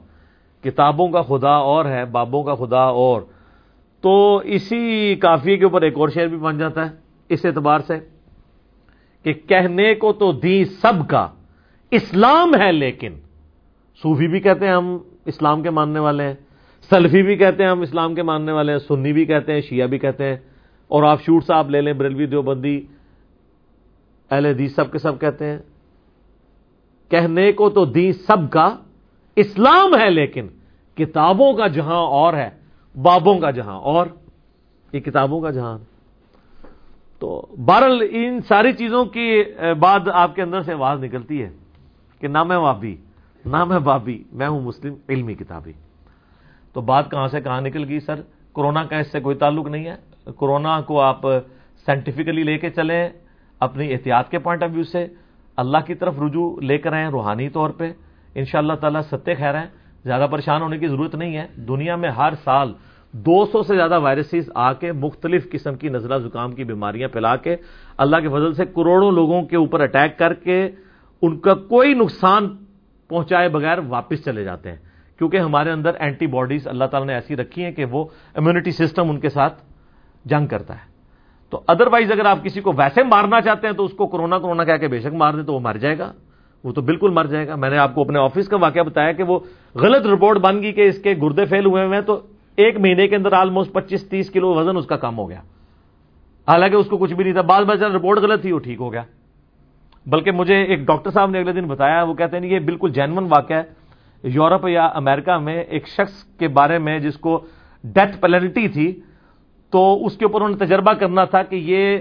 [0.62, 3.22] کتابوں کا خدا اور ہے، بابوں کا خدا اور۔
[4.01, 6.91] تو اسی کافی کے اوپر ایک اور شعر بھی بن جاتا ہے۔
[7.28, 7.95] اس اعتبار سے
[9.22, 11.28] کہ کہنے کو تو دی سب کا۔
[11.93, 13.14] اسلام ہے لیکن،
[14.03, 16.34] صوفی بھی کہتے ہیں ہم اسلام کے ماننے والے ہیں،
[16.90, 19.86] سلفی بھی کہتے ہیں ہم اسلام کے ماننے والے ہیں، سنی بھی کہتے ہیں، شیعہ
[19.86, 20.36] بھی کہتے ہیں،
[20.90, 22.76] اور آپ شوٹ صاحب لے لیں بریلوی دیوبندی،
[24.30, 25.59] اہل حدیث سب کے سب کہتے ہیں۔
[27.11, 28.68] کہنے کو تو دی سب کا،
[29.36, 30.49] اسلام ہے لیکن،
[30.99, 32.49] کتابوں کا جہاں اور ہے،
[32.95, 34.07] بابوں کا جہاں اور،
[34.93, 35.78] یہ کتابوں کا جہاں۔
[37.20, 39.43] تو بہرل ان ساری چیزوں کی
[39.80, 41.51] بعد آپ کے اندر سے آواز نکلتی ہے۔
[42.22, 42.94] کہ نہ میں وابی
[43.44, 45.72] نہ میں بابی میں ہوں مسلم، علمی کتابی
[46.72, 48.20] تو بات کہاں سے کہاں نکل گئی سر؟
[48.52, 51.20] کورونا کا اس سے کوئی تعلق نہیں ہے۔ کورونا کو آپ
[51.86, 53.08] سائنٹیفکلی لے کے چلیں
[53.60, 55.06] اپنی احتیاط کے پوائنٹ آف ویو سے
[55.56, 57.92] اللہ کی طرف رجوع لے کر آئیں روحانی طور پہ۔
[58.34, 59.66] ان شاء اللہ تعالیٰ ستیہ خیر ہیں،
[60.04, 62.72] زیادہ پریشان ہونے کی ضرورت نہیں ہے۔ دنیا میں ہر سال
[63.12, 67.36] دو سو سے زیادہ وائرسز آ کے مختلف قسم کی نزلہ زکام کی بیماریاں پھیلا
[67.36, 67.56] کے
[67.98, 70.70] اللہ کے فضل سے کروڑوں لوگوں کے اوپر اٹیک کر کے
[71.22, 72.56] ان کا کوئی نقصان
[73.08, 74.78] پہنچائے بغیر واپس چلے جاتے ہیں۔
[75.18, 78.04] کیونکہ ہمارے اندر اینٹی باڈیز اللہ تعالیٰ نے ایسی رکھی ہیں کہ وہ
[78.34, 79.62] امیونٹی سسٹم ان کے ساتھ
[80.24, 80.92] جنگ کرتا ہے۔
[81.50, 84.64] تو ادروائز اگر آپ کسی کو ویسے مارنا چاہتے ہیں تو اس کو کرونا کرونا
[84.64, 86.12] کہہ کے بے شک مار دیں تو وہ مر جائے گا۔
[86.64, 89.12] وہ تو بالکل مر جائے گا۔ میں نے آپ کو اپنے آفس کا واقعہ بتایا
[89.12, 89.38] کہ وہ
[89.74, 92.20] غلط رپورٹ بن گئی کہ اس کے گردے فیل ہوئے ہوئے ہیں تو
[92.56, 95.40] ایک مہینے کے اندر آلموسٹ پچیس تیس کلو وزن اس کا کم ہو گیا۔
[96.48, 98.92] حالانکہ اس کو کچھ بھی نہیں تھا۔ بعض بچہ رپورٹ غلط تھی وہ ٹھیک ہو
[98.92, 99.02] گیا۔
[100.07, 103.26] بلکہ مجھے ایک ڈاکٹر صاحب نے اگلے دن بتایا، وہ کہتے ہیں یہ بالکل جینون
[103.30, 103.82] واقعہ ہے۔
[104.22, 107.46] یورپ یا امریکہ میں ایک شخص کے بارے میں جس کو
[107.84, 109.00] ڈیتھ پلنٹی تھی،
[109.70, 111.98] تو اس کے اوپر انہوں نے تجربہ کرنا تھا کہ یہ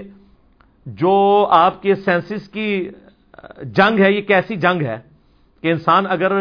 [0.86, 2.90] جو آپ کے سینسز کی
[3.62, 4.98] جنگ ہے، یہ کیسی جنگ ہے
[5.62, 6.32] کہ انسان اگر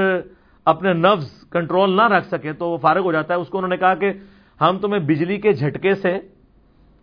[0.66, 3.70] اپنے نفز کنٹرول نہ رکھ سکے تو وہ فارغ ہو جاتا ہے۔ اس کو انہوں
[3.70, 4.12] نے کہا کہ
[4.62, 6.18] ہم تمہیں بجلی کے جھٹکے سے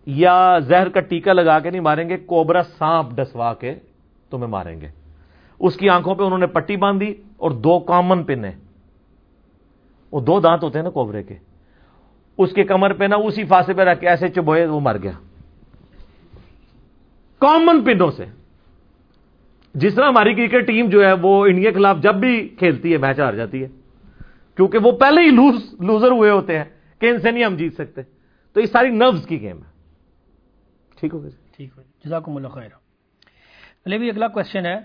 [0.07, 3.75] یا زہر کا ٹیکا لگا کے نہیں ماریں گے، کوبرا سانپ ڈسوا کے۔
[4.31, 4.89] تمہیں ماریں گے۔
[5.59, 8.43] اس کی آنکھوں پہ انہوں نے پٹی باندھی اور دو کامن پن
[10.13, 11.35] وہ دو دانت ہوتے ہیں نا کوبرے کے۔
[12.39, 15.13] اس کے کمر پہ نا اسی فاسے پہ رکھ کے ایسے چبوئے وہ مر گیا۔
[17.39, 18.25] کامن پنوں سے۔
[19.75, 22.99] جس طرح ہماری کرکٹ ٹیم جو ہے وہ انڈیا کے خلاف جب بھی کھیلتی ہے،
[22.99, 23.69] میچ ہار جاتی ہے۔
[24.57, 26.65] کیونکہ وہ پہلے ہی لوز، لوزر ہوئے ہوتے ہیں
[26.99, 28.03] کہ ان سے نہیں ہم جیت سکتے۔
[28.53, 29.71] تو یہ ساری نروز کی گیم ہے۔
[31.01, 32.88] ٹھیک ہو گیا ٹھیک ہے جزاکم اللہ خیر۔
[33.87, 34.79] علی، بھی اگلا کوشچن ہے۔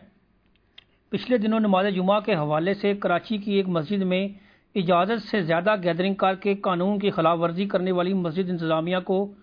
[1.09, 4.27] پچھلے دنوں نماز جمعہ کے حوالے سے کراچی کی ایک مسجد میں
[4.75, 9.33] اجازت سے زیادہ گیدرنگ کر کے قانون کی خلاف ورزی کرنے والی مسجد انتظامیہ کو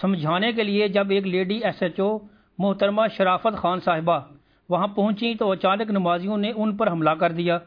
[0.00, 2.18] سمجھانے کے لیے جب ایک لیڈی ایس ایچ او
[2.58, 4.18] محترمہ شرافت خان صاحبہ
[4.68, 7.58] وہاں پہنچی تو اچانک نمازیوں نے ان پر حملہ کر دیا،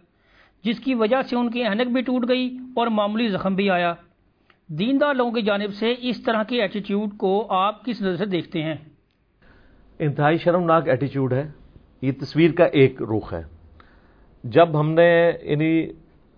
[0.63, 3.93] جس کی وجہ سے ان کی اہنک بھی ٹوٹ گئی اور معمولی زخم بھی آیا۔
[4.69, 8.63] دیندار لوگوں کی جانب سے اس طرح کی ایٹیٹیوڈ کو آپ کس نظر سے دیکھتے
[8.63, 8.75] ہیں؟
[9.99, 11.47] انتہائی شرمناک ایٹیچیوڈ ہے۔
[12.01, 13.41] یہ تصویر کا ایک رخ ہے۔
[14.43, 15.87] جب ہم نے یعنی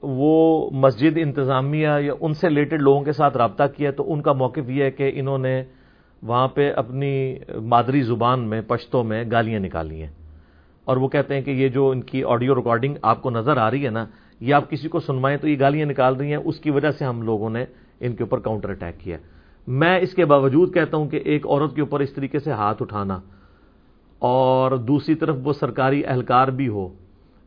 [0.02, 4.34] وہ مسجد انتظامیہ یا ان سے ریلیٹڈ لوگوں کے ساتھ رابطہ کیا تو ان کا
[4.34, 5.64] موقف یہ ہے کہ انہوں نے
[6.24, 10.12] وہاں پہ اپنی مادری زبان میں، پشتوں میں گالیاں نکالی ہیں۔
[10.86, 13.72] اور وہ کہتے ہیں کہ یہ جو ان کی آڈیو ریکارڈنگ آپ کو نظر آ
[13.72, 14.06] رہی ہے نا،
[14.40, 17.06] یہ آپ کسی کو سنوائیں تو یہ گالیاں نکال رہی ہیں۔ اس کی وجہ سے
[17.06, 17.66] ہم لوگوں نے
[18.00, 19.18] ان کے اوپر کاؤنٹر اٹیک کیا۔
[19.68, 22.82] میں اس کے باوجود کہتا ہوں کہ ایک عورت کے اوپر اس طریقے سے ہاتھ
[22.82, 23.20] اٹھانا
[24.20, 26.90] اور دوسری طرف وہ سرکاری اہلکار بھی ہو،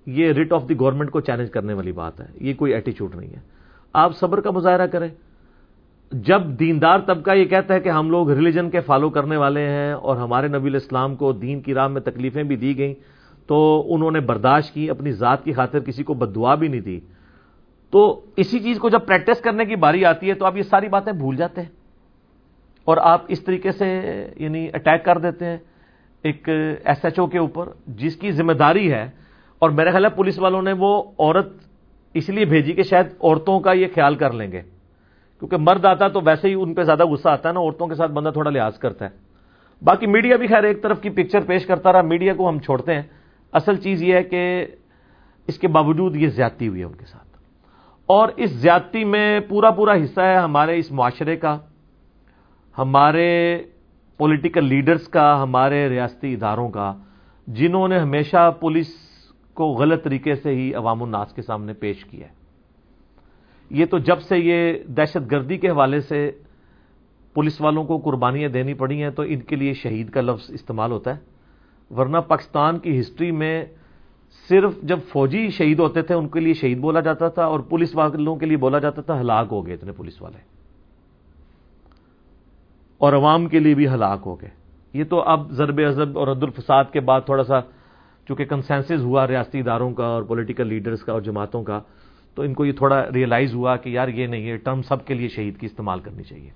[0.07, 3.31] یہ ریٹ آف دی گورنمنٹ کو چیلنج کرنے والی بات ہے، یہ کوئی ایٹیچیوڈ نہیں
[3.31, 3.41] ہے۔
[3.93, 5.09] آپ صبر کا مظاہرہ کریں۔
[6.13, 9.93] جب دیندار طبقہ یہ کہتا ہے کہ ہم لوگ ریلیجن کے فالو کرنے والے ہیں
[9.93, 12.95] اور ہمارے نبی الاسلام کو دین کی راہ میں تکلیفیں بھی دی گئیں،
[13.47, 17.01] تو انہوں نے برداشت کی، اپنی ذات کی خاطر کسی کو بدعا بھی نہیں دی۔
[17.91, 20.89] تو اسی چیز کو جب پریکٹس کرنے کی باری آتی ہے تو آپ یہ ساری
[20.89, 21.69] باتیں بھول جاتے ہیں
[22.85, 24.01] اور آپ اس طریقے سے
[24.37, 25.59] یعنی اٹیک کر دیتے ہیں۔
[26.23, 26.49] ایک
[26.85, 29.11] ایس ایچ او کے اوپر، جس کی ذمہ داری ہے،
[29.59, 31.49] اور میرے خیال ہے پولیس والوں نے وہ عورت
[32.15, 34.63] اس لیے بھیجی کہ شاید عورتوں کا یہ خیال کر لیں گے۔
[35.39, 37.95] کیونکہ مرد آتا تو ویسے ہی ان پہ زیادہ غصہ آتا ہے نا، عورتوں کے
[37.95, 39.11] ساتھ بندہ تھوڑا لحاظ کرتا ہے۔
[39.83, 42.95] باقی میڈیا بھی خیر ایک طرف کی پکچر پیش کرتا رہا، میڈیا کو ہم چھوڑتے
[42.95, 43.03] ہیں۔
[43.53, 44.67] اصل چیز یہ ہے کہ
[45.47, 47.29] اس کے باوجود یہ زیادتی ہوئی ہے ان کے ساتھ۔
[48.07, 51.59] اور اس زیادتی میں پورا پورا حصہ ہے ہمارے اس معاشرے کا۔
[52.79, 53.63] ہمارے
[54.21, 56.95] پولیٹیکل لیڈرز کا، ہمارے ریاستی اداروں کا،
[57.47, 58.87] جنہوں نے ہمیشہ پولیس
[59.55, 62.33] کو غلط طریقے سے ہی عوام الناس کے سامنے پیش کیا ہے۔
[63.71, 66.31] یہ تو جب سے یہ دہشت گردی کے حوالے سے
[67.35, 70.93] پولیس والوں کو قربانیاں دینی پڑی ہیں، تو ان کے لیے شہید کا لفظ استعمال
[70.93, 71.21] ہوتا ہے۔
[71.97, 73.65] ورنہ پاکستان کی ہسٹری میں
[74.49, 77.97] صرف جب فوجی شہید ہوتے تھے، ان کے لیے شہید بولا جاتا تھا اور پولیس
[77.97, 80.60] والوں کے لیے بولا جاتا تھا، ہلاک ہو گئے اتنے پولیس والے۔
[83.01, 84.51] اور عوام کے لیے بھی ہلاک ہو گئے۔
[84.93, 87.61] یہ تو اب ضرب ازب اور عد الفساد کے بعد تھوڑا سا
[88.29, 91.81] چونکہ کنسنسز ہوا ریاستی اداروں کا اور پولیٹیکل لیڈرز کا اور جماعتوں کا،
[92.35, 95.15] تو ان کو یہ تھوڑا ریئلائز ہوا کہ یار یہ نہیں ہے ٹرم سب کے
[95.15, 96.51] لیے شہید کی استعمال کرنی چاہیے۔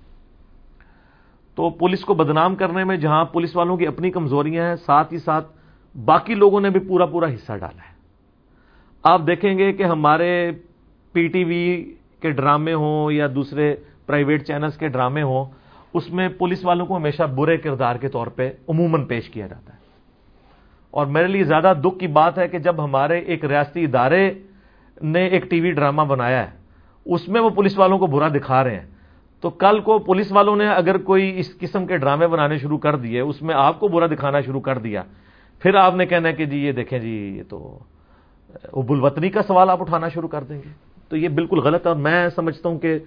[1.55, 5.17] تو پولیس کو بدنام کرنے میں جہاں پولیس والوں کی اپنی کمزوریاں ہیں، ساتھ ہی
[5.17, 5.47] ساتھ
[5.95, 7.93] باقی لوگوں نے بھی پورا پورا حصہ ڈالا ہے۔
[9.03, 10.51] آپ دیکھیں گے کہ ہمارے
[11.13, 13.75] پی ٹی وی کے ڈرامے ہوں یا دوسرے
[14.05, 15.45] پرائیویٹ چینلز کے ڈرامے ہوں
[15.95, 19.73] اس میں پولیس والوں کو ہمیشہ برے کردار کے طور پہ عموماً پیش کیا جاتا
[19.73, 19.79] ہے۔
[20.91, 24.33] اور میرے لیے زیادہ دکھ کی بات ہے کہ جب ہمارے ایک ریاستی ادارے
[25.01, 26.57] نے ایک ٹی وی ڈرامہ بنایا ہے،
[27.05, 28.87] اس میں وہ پولیس والوں کو برا دکھا رہے ہیں۔
[29.41, 32.95] تو کل کو پولیس والوں نے اگر کوئی اس قسم کے ڈرامے بنانے شروع کر
[32.95, 35.03] دیے، اس میں آپ کو برا دکھانا شروع کر دیا،
[35.59, 37.79] پھر آپ نے کہنا ہے کہ جی یہ دیکھیں جی یہ تو
[38.73, 40.69] اب الوطنی کا سوال آپ اٹھانا شروع کر دیں گے۔
[41.09, 42.99] تو یہ بالکل غلط ہے اور میں سمجھتا ہوں کہ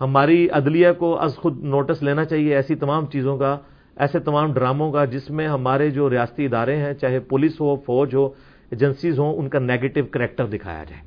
[0.00, 3.58] ہماری عدلیہ کو از خود نوٹس لینا چاہیے ایسی تمام چیزوں کا،
[3.96, 8.14] ایسے تمام ڈراموں کا جس میں ہمارے جو ریاستی ادارے ہیں، چاہے پولیس ہو، فوج
[8.14, 8.26] ہو
[8.70, 11.02] ایجنسیز ہوں، ان کا نیگیٹو کریکٹر دکھایا جائے۔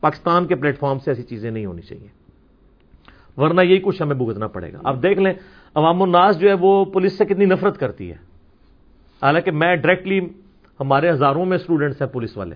[0.00, 2.08] پاکستان کے پلیٹ فارم سے ایسی چیزیں نہیں ہونی چاہیے۔
[3.36, 5.32] ورنہ یہی کچھ ہمیں بھگتنا پڑے گا۔ اب دیکھ لیں،
[5.74, 8.16] عوام الناس جو ہے وہ پولیس سے کتنی نفرت کرتی ہے۔
[9.22, 10.20] حالانکہ میں ڈائریکٹلی
[10.80, 12.54] ہمارے ہزاروں میں اسٹوڈنٹس ہیں پولیس والے۔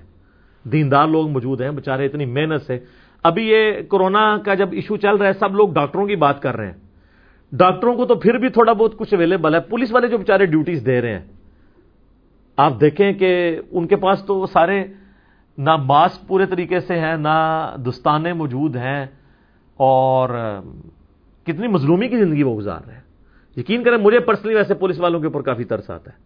[0.70, 2.78] دیندار لوگ موجود ہیں، بےچارے اتنی محنت سے
[3.24, 6.56] ابھی یہ کورونا کا جب ایشو چل رہا ہے، سب لوگ ڈاکٹروں کی بات کر
[6.56, 6.78] رہے ہیں۔
[7.52, 10.86] ڈاکٹروں کو تو پھر بھی تھوڑا بہت کچھ اویلیبل ہے۔ پولیس والے جو بےچارے ڈیوٹیز
[10.86, 11.26] دے رہے ہیں،
[12.56, 14.84] آپ دیکھیں کہ ان کے پاس تو سارے
[15.58, 19.06] نہ ماسک پورے طریقے سے ہیں، نہ دستانے موجود ہیں۔
[19.76, 20.28] اور
[21.46, 23.00] کتنی مظلومی کی زندگی وہ گزار رہے ہیں۔
[23.56, 26.16] یقین کریں، مجھے پرسنلی ویسے پولیس والوں کے اوپر کافی ترس آتا ہے۔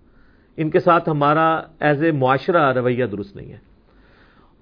[0.57, 3.68] ان کے ساتھ ہمارا ایز اے معاشرہ رویہ درست نہیں ہے۔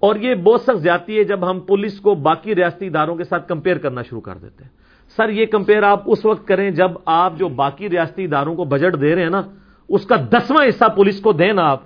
[0.00, 3.48] اور یہ بہت سخت زیادتی ہے جب ہم پولیس کو باقی ریاستی اداروں کے ساتھ
[3.48, 4.70] کمپیئر کرنا شروع کر دیتے ہیں۔
[5.16, 9.00] سر، یہ کمپیئر آپ اس وقت کریں جب آپ جو باقی ریاستی اداروں کو بجٹ
[9.00, 9.42] دے رہے ہیں نا،
[9.88, 11.80] اس کا دسواں حصہ پولیس کو دیں نا آپ،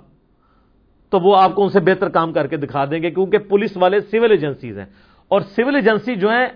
[1.09, 3.77] تو وہ آپ کو ان سے بہتر کام کر کے دکھا دیں گے، کیونکہ پولیس
[3.77, 4.85] والے سول ایجنسیز ہیں۔
[5.27, 6.47] اور سول ایجنسی جو ہیں،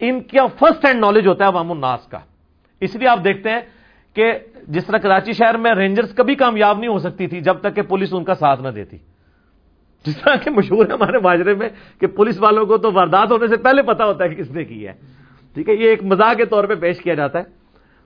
[0.00, 2.18] ان کا فرسٹ ہینڈ نالج ہوتا ہے عوام الناس کا۔
[2.80, 3.60] اس لیے آپ دیکھتے ہیں
[4.14, 4.32] کہ
[4.68, 7.82] جس طرح کراچی شہر میں رینجرز کبھی کامیاب نہیں ہو سکتی تھی جب تک کہ
[7.82, 8.96] پولیس ان کا ساتھ نہ دیتی۔
[10.06, 11.68] جس طرح کہ مشہور ہے ہمارے معاشرے میں
[12.00, 14.64] کہ پولیس والوں کو تو واردات ہونے سے پہلے پتا ہوتا ہے کہ کس نے
[14.64, 14.92] کی ہے۔
[15.54, 17.44] ٹھیک ہے یہ ایک مزاح کے طور پہ پیش کیا جاتا ہے۔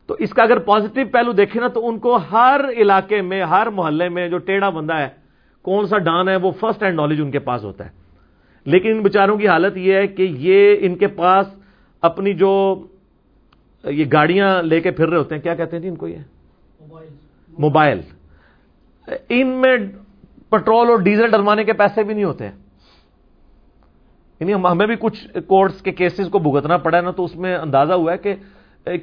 [0.07, 3.67] تو اس کا اگر پازیٹو پہلو دیکھیں نا تو ان کو ہر علاقے میں ہر
[3.67, 5.09] محلے میں جو ٹیڑھا بندہ ہے
[5.63, 7.91] کون سا ڈان ہے وہ فرسٹ ہینڈ نالج ان کے پاس ہوتا ہے۔
[8.65, 11.47] لیکن ان بچاروں کی حالت یہ ہے کہ یہ ان کے پاس
[12.03, 12.83] اپنی جو
[13.85, 16.19] یہ گاڑیاں لے کے پھر رہے ہوتے ہیں۔ کیا کہتے ہیں جی ان کو یہ؟
[17.59, 18.01] موبائل
[19.29, 19.77] ان میں
[20.51, 22.49] پٹرول اور ڈیزل ڈلوانے کے پیسے بھی نہیں ہوتے
[24.41, 27.57] یعنی ہمیں بھی کچھ کورٹس کے کیسز کو بھگتنا پڑا ہے نا تو اس میں
[27.57, 28.35] اندازہ ہوا ہے کہ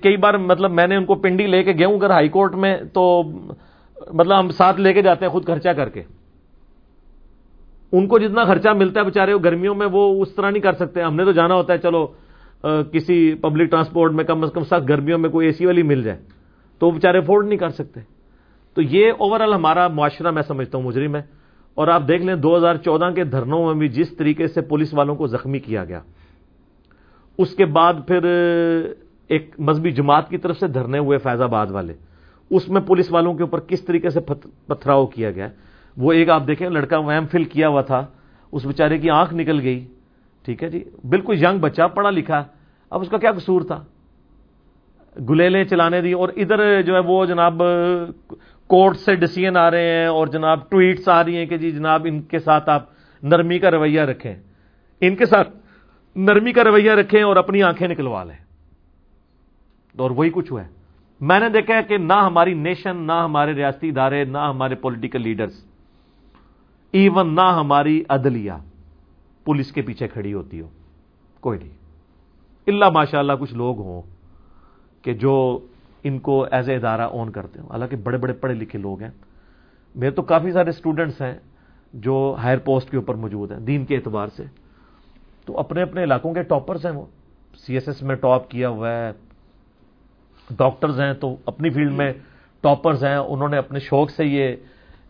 [0.04, 2.56] کئی بار مطلب میں نے ان کو پنڈی لے کے گیا ہوں اگر ہائی کورٹ
[2.56, 3.24] میں تو
[4.14, 6.02] مطلب ہم ساتھ لے کے جاتے ہیں خود خرچہ کر کے۔
[7.92, 11.02] ان کو جتنا خرچہ ملتا ہے بےچارے گرمیوں میں وہ اس طرح نہیں کر سکتے۔
[11.02, 12.06] ہم نے تو جانا ہوتا ہے، چلو
[12.94, 16.04] کسی پبلک ٹرانسپورٹ میں کم از کم سخت گرمیوں میں کوئی اے سی والی مل
[16.04, 16.20] جائے۔
[16.80, 18.00] تو وہ بےچارے افورڈ نہیں کر سکتے۔
[18.74, 21.22] تو یہ اوور آل ہمارا معاشرہ میں سمجھتا ہوں، مجرم ہے۔
[21.78, 24.94] اور آپ دیکھ لیں، دو ہزار چودہ کے دھرنوں میں بھی جس طریقے سے پولیس
[24.94, 26.02] والوں کو زخمی کیا گیا،
[27.38, 28.26] اس کے بعد پھر
[29.28, 31.94] ایک مذہبی جماعت کی طرف سے دھرنے ہوئے فیض آباد والے۔
[32.50, 34.20] اس میں پولیس والوں کے اوپر کس طریقے سے
[34.68, 35.48] پتھراؤ کیا گیا؟
[35.98, 38.06] وہ ایک آپ دیکھیں، لڑکا ویم فل کیا ہوا تھا،
[38.52, 39.80] اس بیچارے کی آنکھ نکل گئی۔
[40.46, 42.44] ٹھیک ہے جی؟ بالکل ینگ بچہ، پڑھا لکھا۔
[42.90, 43.84] اب اس کا کیا قصور تھا؟
[45.30, 47.64] گلیلیں چلانے دی، اور ادھر جو ہے وہ جناب
[48.72, 52.08] کورٹ سے ڈسیزن آ رہے ہیں اور جناب ٹویٹس آ رہی ہیں کہ جی جناب
[52.10, 52.84] ان کے ساتھ آپ
[53.24, 54.36] نرمی کا رویہ رکھیں۔
[55.02, 55.50] ان کے ساتھ
[56.16, 58.38] نرمی کا رویہ رکھیں اور اپنی آنکھیں نکلوا لیں۔
[59.98, 60.70] اور وہی کچھ ہوا ہے۔
[61.22, 65.22] میں نے دیکھا ہے کہ نہ ہماری نیشن نہ ہمارے ریاستی ادارے، نہ ہمارے پولیٹیکل
[65.22, 65.66] لیڈرز
[66.92, 68.52] ایون نہ ہماری عدلیہ
[69.46, 70.68] پولیس کے پیچھے کھڑی ہوتی ہو۔
[71.40, 71.78] کوئی نہیں۔
[72.68, 74.02] اللہ ماشاء اللہ کچھ لوگ ہوں
[75.02, 75.60] کہ جو
[76.04, 79.10] ان کو ایز اے ادارہ اون کرتے ہوں۔ حالانکہ بڑے بڑے پڑھے لکھے لوگ ہیں۔
[79.96, 81.34] میرے تو کافی سارے اسٹوڈنٹس ہیں
[81.94, 84.44] جو ہائر پوسٹ کے اوپر موجود ہیں دین کے اعتبار سے۔
[85.46, 87.06] تو اپنے اپنے علاقوں کے ٹاپرز ہیں وہ۔
[87.58, 89.12] سی ایس ایس میں ٹاپ کیا ہوا ہے۔
[90.58, 92.14] ڈاکٹرز ہیں تو اپنی فیلڈ میں
[92.62, 94.56] ٹاپرز ہیں۔ انہوں نے اپنے شوق سے یہ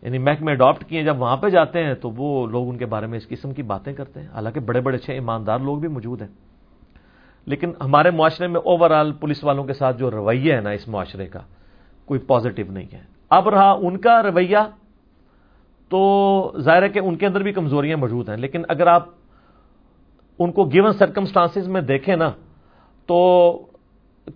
[0.02, 3.06] یعنی محکمے اڈاپٹ کیے۔ جب وہاں پہ جاتے ہیں تو وہ لوگ ان کے بارے
[3.06, 6.22] میں اس قسم کی باتیں کرتے ہیں۔ حالانکہ بڑے بڑے اچھے ایماندار لوگ بھی موجود
[6.22, 6.51] ہیں۔
[7.46, 10.88] لیکن ہمارے معاشرے میں اوور آل پولیس والوں کے ساتھ جو رویہ ہے نا اس
[10.88, 11.40] معاشرے کا،
[12.04, 14.58] کوئی پازیٹو نہیں ہے۔ اب رہا ان کا رویہ،
[15.88, 19.08] تو ظاہر ہے کہ ان کے اندر بھی کمزوریاں موجود ہیں، لیکن اگر آپ
[20.38, 22.32] ان کو گیون سرکمسٹانس میں دیکھیں نا،
[23.06, 23.18] تو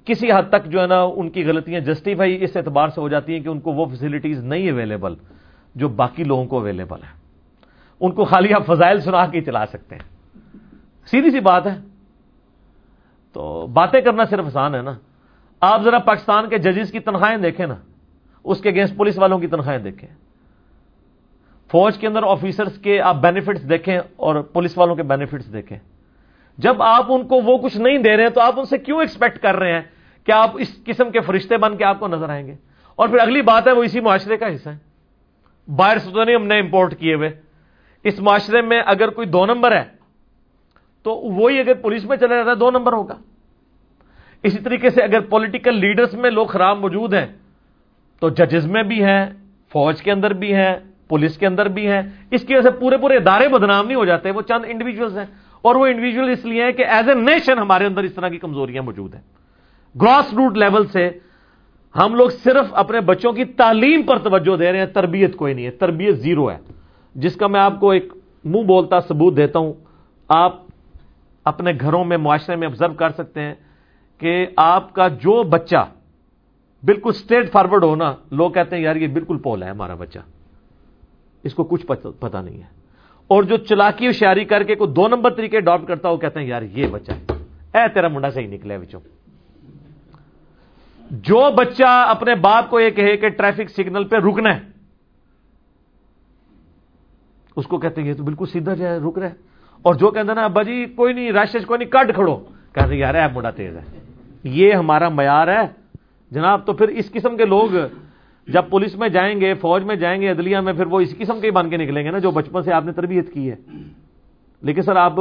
[0.04, 3.34] کسی حد تک جو ہے نا ان کی غلطیاں جسٹیفائی اس اعتبار سے ہو جاتی
[3.34, 5.14] ہیں کہ ان کو وہ فیسلٹیز نہیں اویلیبل
[5.74, 7.18] جو باقی لوگوں کو اویلیبل ہے
[8.00, 10.02] ان کو خالی آپ فضائل سنا کے چلا سکتے ہیں۔
[11.11, 11.95] سیدھی سی بات ہے۔
[13.37, 14.93] تو باتیں کرنا صرف آسان ہے نا۔
[15.61, 17.74] آپ ذرا پاکستان کے ججز کی تنخواہیں دیکھیں نا۔
[18.45, 20.09] اس کے اگینسٹ پولیس والوں کی تنخواہیں دیکھیں۔
[21.70, 25.78] فوج کے اندر آفیسرس کے آپ بینیفٹس دیکھیں اور پولیس والوں کے بینیفٹس دیکھیں۔
[26.59, 29.01] جب آپ ان کو وہ کچھ نہیں دے رہے ہیں تو آپ ان سے کیوں
[29.01, 29.82] ایکسپیکٹ کر رہے ہیں
[30.24, 32.55] کہ آپ اس قسم کے فرشتے بن کے آپ کو نظر آئیں گے؟
[32.97, 34.78] اور پھر اگلی بات ہے، وہ اسی معاشرے کا حصہ ہے۔
[35.76, 37.30] باہر سے تو نہیں ہم نے امپورٹ کیے ہوئے۔
[38.05, 39.95] اس معاشرے میں اگر کوئی دو نمبر ہے
[41.07, 43.14] تو وہی اگر پولیس میں چلا جاتا ہے، دو نمبر ہوگا۔
[44.42, 47.26] اسی طریقے سے اگر پولیٹیکل لیڈرز میں لوگ خراب موجود ہیں،
[48.20, 49.26] تو ججز میں بھی ہیں،
[49.72, 50.76] فوج کے اندر بھی ہیں،
[51.09, 54.04] پولیس کے اندر بھی ہیں۔ اس کی وجہ سے پورے پورے ادارے بدنام نہیں ہو
[54.04, 55.24] جاتے، وہ چند انڈیویجلس ہیں۔
[55.62, 58.38] اور وہ انڈیویجل اس لیے ہیں کہ ایز اے نیشن ہمارے اندر اس طرح کی
[58.38, 59.22] کمزوریاں موجود ہیں۔
[60.00, 61.11] گراس روٹ لیول سے
[61.98, 65.66] ہم لوگ صرف اپنے بچوں کی تعلیم پر توجہ دے رہے ہیں، تربیت کوئی نہیں
[65.66, 66.59] ہے، تربیت زیرو ہے۔
[67.14, 68.12] جس کا میں آپ کو ایک
[68.44, 69.72] منہ بولتا ثبوت دیتا ہوں،
[70.28, 70.65] آپ
[71.47, 73.55] اپنے گھروں میں، معاشرے میں آبزرو کر سکتے ہیں
[74.18, 75.90] کہ آپ کا جو بچہ
[76.82, 80.18] بالکل اسٹریٹ فارورڈ ہونا لوگ کہتے ہیں، یار یہ بالکل پول ہے ہمارا بچہ۔
[81.42, 81.86] اس کو کچھ
[82.20, 82.66] پتا نہیں ہے۔
[83.26, 86.47] اور جو چلاکی ہوشیاری کر کے کوئی دو نمبر طریقے اڈاپٹ کرتا وہ کہتے ہیں،
[86.47, 87.24] یار یہ بچہ ہے۔
[87.74, 89.01] اے تیرا منڈا صحیح نکلے بچوں۔
[91.11, 94.61] جو بچہ اپنے باپ کو یہ کہے کہ ٹریفک سگنل پہ رکنا ہے،
[97.57, 99.30] اس کو کہتے ہیں، یہ تو بالکل سیدھا جائے رک رہے
[99.87, 102.37] اور جو کہتے ہیں نا، ابا جی کوئی نہیں رش کوئی نہیں کٹ کھڑو۔
[102.74, 103.82] کہتے یار ہے منڈا تیز ہے
[104.45, 105.66] یہ ہمارا معیار ہے۔
[106.30, 107.68] جناب، تو پھر اس قسم کے لوگ
[108.49, 111.41] جب پولیس میں جائیں گے، فوج میں جائیں گے، عدلیہ میں، پھر وہ اس قسم
[111.41, 113.57] کے ہی بن کے نکلیں گے نا، جو بچپن سے آپ نے تربیت کی ہے۔
[114.62, 115.12] لیکن سر، آپ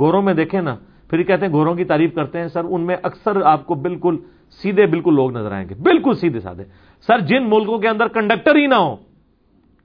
[0.00, 0.76] گوروں میں دیکھیں نا،
[1.10, 4.16] پھر کہتے ہیں گوروں کی تعریف کرتے ہیں۔ سر، ان میں اکثر آپ کو بالکل
[4.62, 6.62] سیدھے، بالکل لوگ نظر آئیں گے۔ بالکل سیدھے سادے۔
[7.06, 8.96] سر، جن ملکوں کے اندر کنڈکٹر ہی نہ ہو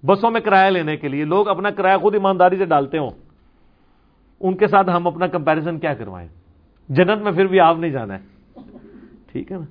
[0.06, 3.27] بسوں میں کرایہ لینے کے لیے، لوگ اپنا کرایہ خود ایمانداری سے ڈالتے ہوں۔
[4.40, 6.30] ان کے ساتھ ہم اپنا کمپیرزن کیا کروائیں؟
[6.90, 8.38] جنت میں پھر بھی آپ نہیں جانا ہے۔
[9.32, 9.66] ٹھیک ہے نا؟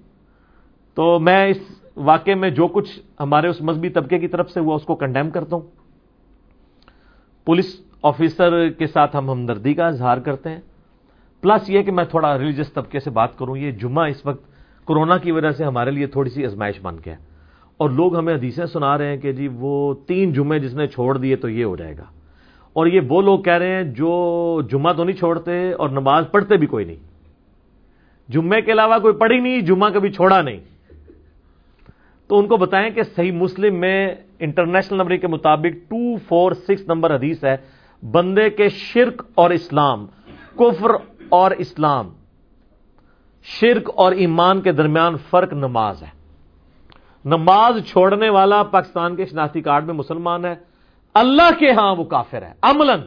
[0.94, 1.56] تو میں اس
[1.96, 5.30] واقعے میں جو کچھ ہمارے اس مذہبی طبقے کی طرف سے ہوا، اس کو کنڈیم
[5.30, 5.62] کرتا ہوں۔
[7.44, 10.60] پولیس آفیسر کے ساتھ ہم ہمدردی کا اظہار کرتے ہیں۔
[11.40, 14.44] پلس یہ کہ میں تھوڑا ریلیجس طبقے سے بات کروں، یہ جمعہ اس وقت
[14.84, 17.14] کورونا کی وجہ سے ہمارے لیے تھوڑی سی ازمائش بن گیا۔
[17.76, 21.18] اور لوگ ہمیں حدیثیں سنا رہے ہیں کہ جی وہ تین جمعے جس نے چھوڑ
[21.18, 22.04] دیے تو یہ ہو جائے گا۔
[22.76, 26.56] اور یہ وہ لوگ کہہ رہے ہیں جو جمعہ تو نہیں چھوڑتے اور نماز پڑھتے
[26.56, 26.96] بھی کوئی نہیں۔
[28.28, 30.60] جمعے کے علاوہ کوئی پڑھی نہیں، جمعہ کبھی چھوڑا نہیں۔
[32.28, 36.88] تو ان کو بتائیں کہ صحیح مسلم میں انٹرنیشنل نمبر کے مطابق ٹو فور سکس
[36.88, 37.56] نمبر حدیث ہے،
[38.10, 40.06] بندے کے شرک اور اسلام،
[40.56, 40.90] کفر
[41.28, 42.08] اور اسلام،
[43.42, 46.10] شرک اور ایمان کے درمیان فرق نماز ہے۔
[47.24, 50.75] نماز چھوڑنے والا پاکستان کے شناختی کارڈ میں مسلمان ہے۔
[51.16, 53.00] اللہ کے ہاں وہ کافر ہے عملن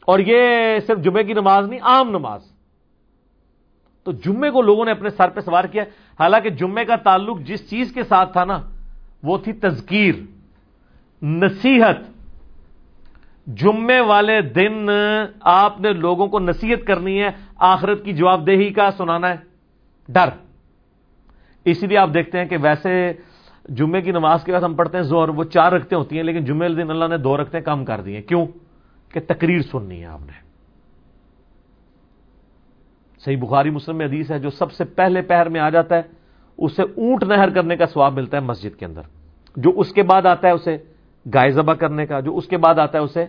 [0.00, 2.42] اور یہ صرف جمعے کی نماز نہیں، عام نماز۔
[4.04, 5.84] تو جمعے کو لوگوں نے اپنے سر پہ سوار کیا،
[6.20, 8.58] حالانکہ جمعے کا تعلق جس چیز کے ساتھ تھا نا،
[9.22, 10.14] وہ تھی تذکیر،
[11.22, 11.96] نصیحت۔
[13.46, 14.88] جمعے والے دن
[15.40, 19.36] آپ نے لوگوں کو نصیحت کرنی ہے، آخرت کی جواب دہی کا سنانا ہے،
[20.08, 20.28] ڈر۔
[21.64, 23.12] اسی لیے آپ دیکھتے ہیں کہ ویسے
[23.68, 26.44] جمعے کی نماز کے بعد ہم پڑھتے ہیں زور وہ چار رکھتے ہوتی ہیں، لیکن
[26.44, 28.46] جمعے دن اللہ نے دو رکھتے کم کر دیے کیوں؟
[29.12, 30.48] کہ تقریر سننی ہے آپ نے۔
[33.24, 36.02] صحیح بخاری مسلم میں حدیث ہے، جو سب سے پہلے پہر میں آ جاتا ہے،
[36.58, 39.02] اسے اونٹ نہر کرنے کا سواب ملتا ہے مسجد کے اندر۔
[39.56, 40.76] جو اس کے بعد آتا ہے، اسے
[41.34, 43.24] گائے ذبح کرنے کا، جو اس کے بعد آتا ہے، اسے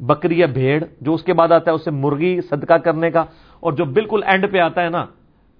[0.00, 3.20] بکری یا بھیڑ، جو اس کے بعد آتا ہے، اسے مرغی صدقہ کرنے کا۔
[3.60, 5.06] اور جو بالکل اینڈ پہ آتا ہے نا،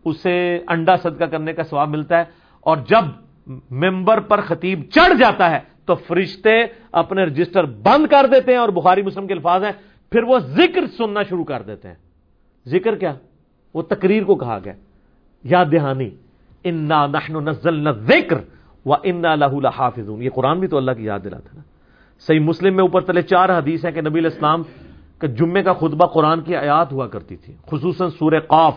[0.05, 2.25] اسے انڈا صدقہ کرنے کا سواب ملتا ہے۔
[2.61, 3.32] اور جب
[3.71, 6.63] ممبر پر خطیب چڑھ جاتا ہے تو فرشتے
[6.93, 9.73] اپنے رجسٹر بند کر دیتے ہیں اور بخاری مسلم کے الفاظ ہیں،
[10.11, 11.95] پھر وہ ذکر سننا شروع کر دیتے ہیں۔
[12.67, 13.15] ذکر کیا؟
[13.75, 14.73] وہ تقریر کو کہا گیا۔
[15.45, 16.11] یا دہانی،
[16.65, 18.39] انا نحن نزلنا ذکر
[18.87, 21.63] و انا لہ حافظون یہ قرآن بھی تو اللہ کی یاد دلاتا ہے نا۔
[22.19, 24.63] صحیح مسلم میں اوپر تلے چار حدیث ہیں کہ نبی الاسلام
[25.19, 28.75] کا جمعے کا خطبہ قرآن کی آیات ہوا کرتی تھی۔ خصوصاً سورہ قاف،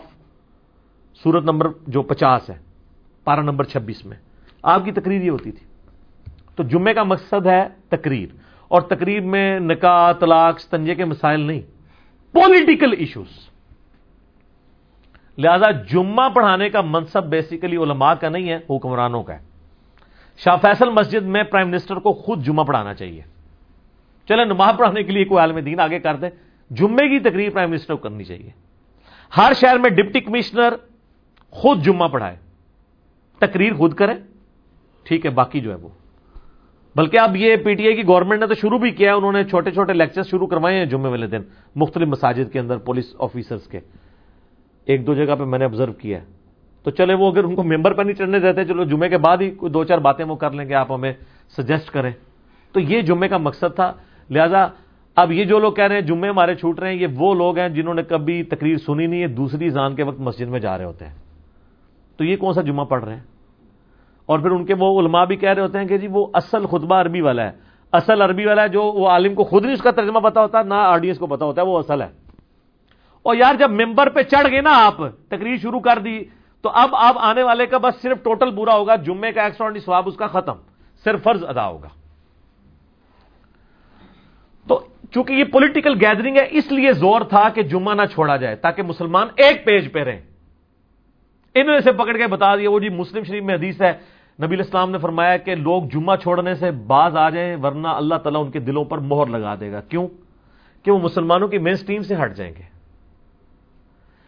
[1.23, 2.55] سورت نمبر جو پچاس ہے،
[3.23, 4.17] پارہ نمبر چھبیس میں۔
[4.65, 5.65] آپ کی تقریر یہ ہوتی تھی۔
[6.55, 8.29] تو جمعے کا مقصد ہے تقریر،
[8.67, 11.61] اور تقریر میں نکاح، طلاق، ستنجے کے مسائل نہیں
[12.33, 13.49] پولیٹیکل ایشوز
[15.37, 19.39] لہذا جمعہ پڑھانے کا منصب بیسیکلی علماء کا نہیں ہے، حکمرانوں کا ہے۔
[20.37, 23.21] شاہ فیصل مسجد میں پرائم منسٹر کو خود جمعہ پڑھانا چاہیے۔
[24.27, 26.27] چلے، نماز پڑھانے کے لیے کوئی عالم دین آگے کر دے،
[26.69, 28.49] جمعے کی تقریر پرائم منسٹر کو کرنی چاہیے۔
[29.37, 30.73] ہر شہر میں ڈپٹی کمشنر
[31.49, 32.37] خود جمعہ پڑھائے،
[33.39, 34.34] تقریر خود کرے۔
[35.05, 35.89] ٹھیک ہے، باقی جو ہے وہ۔
[36.95, 39.43] بلکہ اب یہ پی ٹی آئی کی گورنمنٹ نے تو شروع بھی کیا انہوں نے
[39.43, 41.41] چھوٹے چھوٹے لیکچر شروع کروائے ہیں جمعے والے دن،
[41.75, 43.79] مختلف مساجد کے اندر پولیس آفیسرز کے۔
[44.85, 46.19] ایک دو جگہ پہ میں نے آبزرو کیا
[46.83, 49.37] تو چلے وہ اگر ان کو ممبر پہ نہیں چڑھنے دیتے، چلو جمعے کے بعد
[49.37, 51.13] ہی کوئی دو چار باتیں وہ کر لیں گے، آپ ہمیں
[51.57, 52.11] سجیسٹ کریں۔
[52.71, 53.93] تو یہ جمعے کا مقصد تھا۔
[54.29, 54.67] لہذا
[55.15, 57.57] اب یہ جو لوگ کہہ رہے ہیں، جمعے ہمارے چھوٹ رہے ہیں، یہ وہ لوگ
[57.57, 60.77] ہیں جنہوں نے کبھی تقریر سنی نہیں ہے، دوسری زان کے وقت مسجد میں جا
[60.77, 61.13] رہے ہوتے ہیں۔
[62.17, 63.23] تو یہ کون سا جمعہ پڑھ رہے ہیں؟
[64.25, 66.65] اور پھر ان کے وہ علماء بھی کہہ رہے ہوتے ہیں کہ جی وہ اصل
[66.65, 67.51] خطبہ عربی والا ہے۔
[67.91, 70.61] اصل عربی والا ہے جو وہ عالم کو خود نہیں اس کا ترجمہ پتا ہوتا،
[70.61, 72.07] نہ آڈینس کو پتا ہوتا ہے، وہ اصل ہے۔
[73.23, 74.97] اور یار جب ممبر پہ چڑھ گئے نا آپ،
[75.29, 76.23] تقریر شروع کر دی،
[76.61, 80.03] تو اب آپ آنے والے کا بس صرف ٹوٹل برا ہوگا، جمعے کا ایکسٹرا سواب
[80.07, 80.53] اس کا ختم،
[81.03, 81.87] صرف فرض ادا ہوگا۔
[84.67, 84.79] تو
[85.11, 88.83] چونکہ یہ پولیٹیکل گیدرنگ ہے، اس لیے زور تھا کہ جمعہ نہ چھوڑا جائے، تاکہ
[88.83, 90.21] مسلمان ایک پیج پہ رہیں۔
[91.55, 94.59] انہوں نے سے پکڑ کے بتا دیا، وہ جی مسلم شریف میں حدیث ہے نبی
[94.59, 98.51] اسلام نے فرمایا کہ لوگ جمعہ چھوڑنے سے باز آ جائیں، ورنہ اللہ تعالیٰ ان
[98.51, 100.07] کے دلوں پر مہر لگا دے گا۔ کیوں؟
[100.83, 102.63] کہ وہ مسلمانوں کی مین سٹریم سے ہٹ جائیں گے۔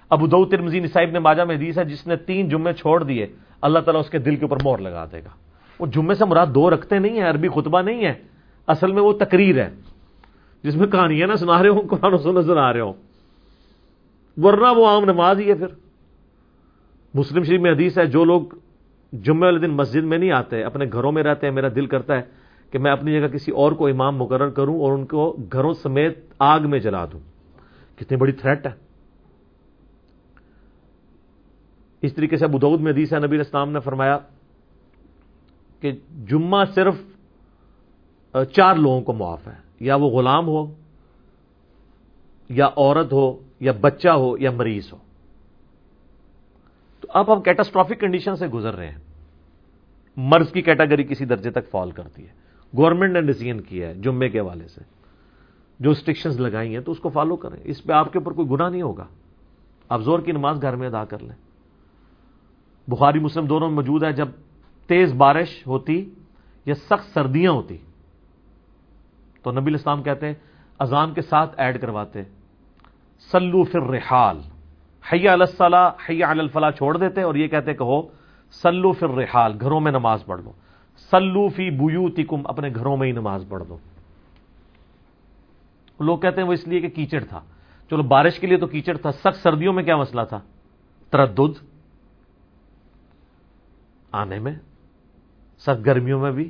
[0.10, 3.28] ابو دو ترمزین صاحب نے ماجا میں حدیث ہے، جس نے تین جمعے چھوڑ دیے،
[3.62, 5.30] اللہ تعالیٰ اس کے دل کے اوپر مہر لگا دے گا۔
[5.80, 8.14] وہ جمعے سے مراد دو رکھتے نہیں ہیں، عربی خطبہ نہیں ہے۔
[8.68, 9.70] اصل میں وہ تقریر ہے،
[10.64, 12.94] جس میں کہانیاں نہ سنا رہے ہوں، قرآن و نظر آ رہے ہوں۔
[14.38, 15.68] ورنہ وہ عام نماز ہی ہے پھر۔
[17.14, 18.42] مسلم شریف میں حدیث ہے، جو لوگ
[19.14, 22.16] جمعے والے دن مسجد میں نہیں آتے، اپنے گھروں میں رہتے ہیں، میرا دل کرتا
[22.16, 22.22] ہے
[22.72, 26.20] کہ میں اپنی جگہ کسی اور کو امام مقرر کروں اور ان کو گھروں سمیت
[26.40, 27.20] آگ میں جلا دوں۔
[28.00, 28.72] کتنی بڑی تھریٹ ہے۔
[32.02, 34.18] اس طریقے سے ابود میں حدیث ہے، نبی اسلام نے فرمایا
[35.82, 35.92] کہ
[36.26, 36.96] جمعہ صرف
[38.52, 40.74] چار لوگوں کو معاف ہے۔ یا وہ غلام ہو،
[42.50, 45.07] یا عورت ہو، یا بچہ ہو، یا مریض ہو۔
[47.08, 48.98] تو اب ہم کیٹاسٹرافک کنڈیشن سے گزر رہے ہیں۔
[50.18, 52.34] مرض کی کیٹاگری کسی درجے تک فال کرتی ہے۔
[52.78, 54.82] گورنمنٹ نے ڈسیزن کیا ہے جمعے کے حوالے سے۔
[55.80, 58.48] جو اسٹرکشنز لگائی ہیں تو اس کو فالو کریں۔ اس پہ آپ کے اوپر کوئی
[58.50, 59.08] گناہ نہیں ہوگا۔
[59.90, 61.36] آپ زور کی نماز گھر میں ادا کر لیں۔
[62.88, 64.28] بخاری مسلم دونوں میں موجود ہے۔ جب
[64.88, 66.10] تیز بارش ہوتی
[66.66, 67.78] یا سخت سردیاں ہوتی
[69.44, 70.34] تو نبی الاسلام کہتے ہیں،
[70.80, 72.24] اذان کے ساتھ ایڈ کرواتے
[73.32, 74.42] سلو فر رحال
[75.14, 78.02] حیا الصلاح حیا الفلاح چھوڑ دیتے اور یہ کہتے کہ ہو
[78.52, 80.52] سلو فر رحال گھروں میں نماز پڑھ لو۔
[81.12, 83.78] سلو فی بیوتکم، اپنے گھروں میں ہی نماز پڑھ دو
[86.00, 87.40] لوگ کہتے ہیں وہ اس لیے کہ کیچڑ تھا۔
[87.90, 90.40] چلو بارش کے لیے تو کیچڑ تھا، سخت سردیوں میں کیا مسئلہ تھا؟
[91.12, 91.66] تردد۔
[94.12, 94.56] آنے میں،
[95.58, 96.50] سخت گرمیوں میں بھی۔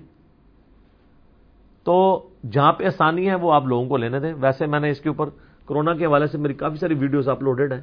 [1.84, 5.00] تو جہاں پہ آسانی ہے وہ آپ لوگوں کو لینے دیں۔ ویسے میں نے اس
[5.00, 5.30] کے اوپر
[5.68, 7.82] کرونا کے حوالے سے میری کافی ساری ویڈیوز اپلوڈیڈ ہیں۔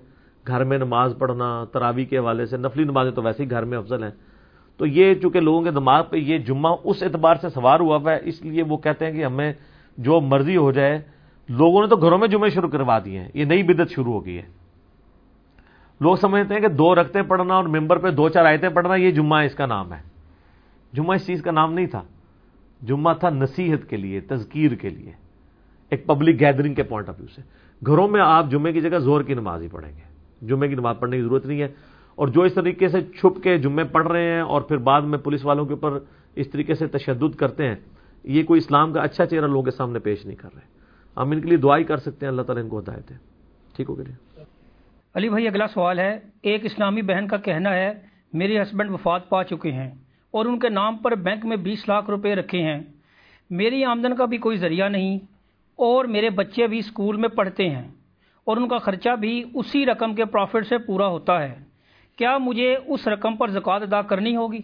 [0.49, 3.79] گھر میں نماز پڑھنا تراوی کے حوالے سے، نفلی نمازیں تو ویسے ہی گھر میں
[3.79, 4.11] افضل ہیں۔
[4.77, 8.13] تو یہ چونکہ لوگوں کے دماغ پہ یہ جمعہ اس اعتبار سے سوار ہوا ہوا
[8.13, 9.53] ہے، اس لیے وہ کہتے ہیں کہ ہمیں
[9.99, 10.99] جو مرضی ہو جائے،
[11.49, 14.27] لوگوں نے تو گھروں میں جمعے شروع کروا دیے ہیں، یہ نئی بدت شروع ہو
[14.27, 14.65] گئی ہے۔
[16.01, 19.11] لوگ سمجھتے ہیں کہ دو رکھتے پڑھنا اور ممبر پہ دو چار آیتیں پڑھنا، یہ
[19.11, 20.03] جمعہ اس کا نام ہے۔
[20.93, 22.03] جمعہ اس چیز کا نام نہیں تھا۔
[22.83, 25.13] جمعہ تھا نصیحت کے لیے، تذکیر کے لیے،
[25.91, 27.43] ایک پبلک گیدرنگ کے پوائنٹ آف ویو سے۔
[27.87, 30.14] گھروں میں آپ جمعے کی جگہ زور کی نماز ہی پڑھیں گے۔
[30.47, 31.69] جمعے کی نماز پڑھنے کی ضرورت نہیں ہے۔
[32.15, 35.19] اور جو اس طریقے سے چھپ کے جمعے پڑھ رہے ہیں اور پھر بعد میں
[35.19, 35.99] پولیس والوں کے اوپر
[36.35, 37.75] اس طریقے سے تشدد کرتے ہیں،
[38.25, 40.75] یہ کوئی اسلام کا اچھا چہرہ لوگوں کے سامنے پیش نہیں کر رہے۔
[41.17, 43.17] ہم ان کے لیے دعائی کر سکتے ہیں، اللہ تعالیٰ ان کو ہدایت ہے
[43.77, 44.43] ٹھیک ہو گیا جی۔
[45.15, 47.93] علی بھائی، اگلا سوال ہے، ایک اسلامی بہن کا کہنا ہے،
[48.33, 49.91] میرے ہسبینڈ وفات پا چکے ہیں
[50.31, 52.81] اور ان کے نام پر بینک میں بیس لاکھ روپے رکھے ہیں۔
[53.51, 55.19] میری آمدن کا بھی کوئی ذریعہ نہیں
[55.77, 57.89] اور میرے بچے بھی اسکول میں پڑھتے ہیں۔
[58.45, 61.55] اور ان کا خرچہ بھی اسی رقم کے پروفٹ سے پورا ہوتا ہے۔
[62.17, 64.61] کیا مجھے اس رقم پر زکوٰۃ ادا کرنی ہوگی؟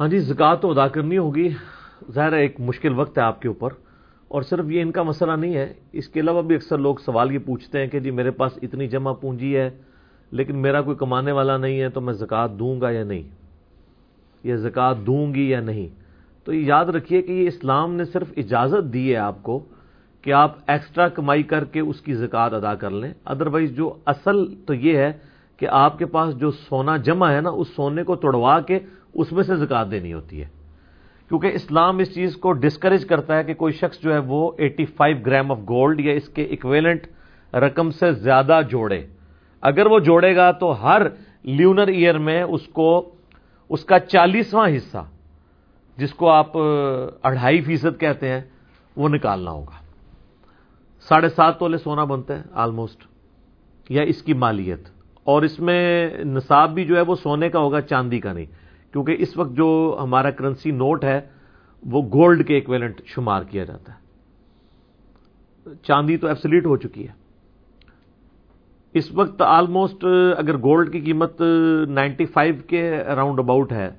[0.00, 1.48] ہاں جی زکوٰۃ تو ادا کرنی ہوگی۔
[2.12, 3.68] ظاہر ہے، ایک مشکل وقت ہے آپ کے اوپر۔
[4.28, 7.32] اور صرف یہ ان کا مسئلہ نہیں ہے، اس کے علاوہ بھی اکثر لوگ سوال
[7.32, 9.70] یہ پوچھتے ہیں کہ جی میرے پاس اتنی جمع پونجی ہے،
[10.30, 13.22] لیکن میرا کوئی کمانے والا نہیں ہے، تو میں زکوٰۃ دوں گا یا نہیں؟
[14.44, 15.88] یا زکوٰۃ دوں گی یا نہیں؟
[16.44, 19.64] تو یہ یاد رکھیے کہ یہ اسلام نے صرف اجازت دی ہے آپ کو
[20.22, 24.54] کہ آپ ایکسٹرا کمائی کر کے اس کی زکوٰۃ ادا کر لیں۔ ادروائز جو اصل
[24.54, 25.12] تو یہ ہے
[25.56, 28.78] کہ آپ کے پاس جو سونا جمع ہے نا، اس سونے کو توڑوا کے
[29.14, 30.48] اس میں سے زکات دینی ہوتی ہے۔
[31.28, 34.84] کیونکہ اسلام اس چیز کو ڈسکریج کرتا ہے کہ کوئی شخص جو ہے وہ eighty
[34.84, 37.06] five gram of gold یا اس کے اکویلنٹ
[37.54, 39.06] رقم سے زیادہ جوڑے۔
[39.62, 41.02] اگر وہ جوڑے گا تو ہر
[41.42, 43.10] لیونر ایئر میں اس کو،
[43.68, 45.04] اس کا چالیسواں حصہ،
[45.96, 46.56] جس کو آپ
[47.22, 48.40] اڑھائی فیصد کہتے ہیں،
[48.96, 49.87] وہ نکالنا ہوگا۔
[51.08, 53.04] ساڑھے سات تولے سونا بنتا ہے آلموسٹ
[53.90, 54.80] یا اس کی مالیت۔
[55.24, 58.44] اور اس میں نصاب بھی جو ہے وہ سونے کا ہوگا، چاندی کا نہیں۔
[58.92, 61.20] کیونکہ اس وقت جو ہمارا کرنسی نوٹ ہے،
[61.82, 63.98] وہ گولڈ کے ایکویلنٹ شمار کیا جاتا ہے۔
[65.82, 67.12] چاندی تو ایپسلیٹ ہو چکی ہے۔
[68.94, 70.04] اس وقت آلموسٹ
[70.38, 71.42] اگر گولڈ کی قیمت
[71.88, 73.90] نائنٹی فائیو کے اراؤنڈ اباؤٹ ہے،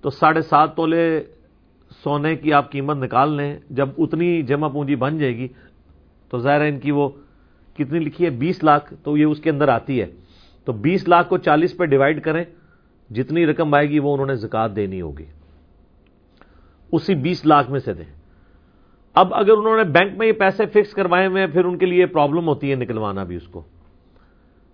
[0.00, 1.24] تو ساڑھے سات تولے
[2.04, 5.48] سونے کی آپ قیمت نکال لیں۔ جب اتنی جمع پونجی بن جائے گی
[6.30, 7.08] تو ظاہر ہے ان کی وہ
[7.74, 10.06] کتنی لکھی ہے؟ بیس لاکھ تو یہ اس کے اندر آتی ہے۔
[10.64, 12.44] تو بیس لاکھ کو چالیس پہ ڈیوائڈ کریں،
[13.10, 15.24] جتنی رقم آئے گی وہ انہوں نے زکات دینی ہوگی۔
[16.92, 18.12] اسی بیس لاکھ میں سے دیں۔
[19.14, 21.86] اب اگر انہوں نے بینک میں یہ پیسے فکس کروائے ہوئے ہیں، پھر ان کے
[21.86, 23.62] لیے پرابلم ہوتی ہے نکلوانا بھی اس کو۔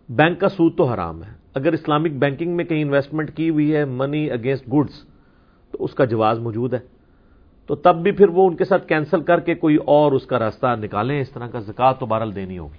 [0.09, 3.85] بینک کا سود تو حرام ہے۔ اگر اسلامک بینکنگ میں کہیں انویسٹمنٹ کی ہوئی ہے
[3.85, 5.05] منی اگینسٹ گڈس
[5.73, 7.00] تو اس کا جواز موجود ہے۔
[7.71, 10.39] تو تب بھی پھر وہ ان کے ساتھ کینسل کر کے کوئی اور اس کا
[10.39, 12.79] راستہ نکالیں، اس طرح کا زکات تو بہرل دینی ہوگی۔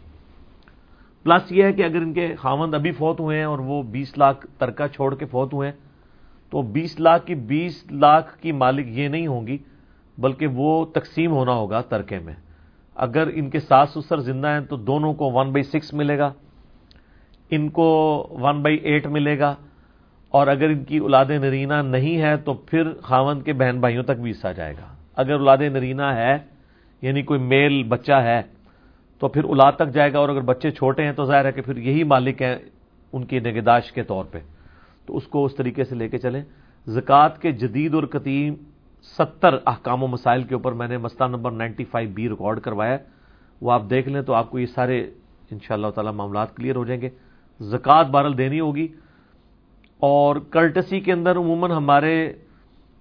[1.24, 4.18] پلس یہ ہے کہ اگر ان کے خامند ابھی فوت ہوئے ہیں اور وہ بیس
[4.18, 5.76] لاکھ ترکہ چھوڑ کے فوت ہوئے ہیں،
[6.50, 9.58] تو بیس لاکھ کی بیس لاکھ کی مالک یہ نہیں ہوں گی،
[10.18, 12.36] بلکہ وہ تقسیم ہونا ہوگا ترکے میں۔
[12.96, 16.32] اگر ان کے ساس سسر زندہ ہیں تو دونوں کو ون بائی سکس ملے گا،
[17.50, 17.88] ان کو
[18.42, 19.56] ون بائی ایٹ ملے گا
[20.32, 24.20] اور اگر ان کی اولاد نرینہ نہیں ہے تو پھر خاوند کے بہن بھائیوں تک
[24.22, 26.38] بھی حصہ جائے گا۔ اگر اولاد نرینہ ہے
[27.02, 28.42] یعنی کوئی میل بچہ ہے،
[29.20, 31.62] تو پھر اولاد تک جائے گا اور اگر بچے چھوٹے ہیں تو ظاہر ہے کہ
[31.62, 32.56] پھر یہی مالک ہیں
[33.14, 34.40] ان کی نگہداشت کے طور پہ۔
[35.06, 36.44] تو اس کو اس طریقے سے لے کے چلیں۔
[36.88, 38.56] زکوٰۃ کے جدید اور قدیم
[39.18, 42.98] ستر احکام و مسائل کے اوپر میں نے مسئلہ number ninety five B record کروایا
[43.62, 45.10] وہ آپ دیکھ لیں تو آپ کو یہ سارے
[45.52, 47.10] ان شاء اللہ تعالی معاملات کلیئر ہو جائیں گے۔
[47.60, 48.88] زکوٰۃ بارل دینی ہوگی۔
[50.02, 52.34] اور کرٹسی کے اندر عموماً ہمارے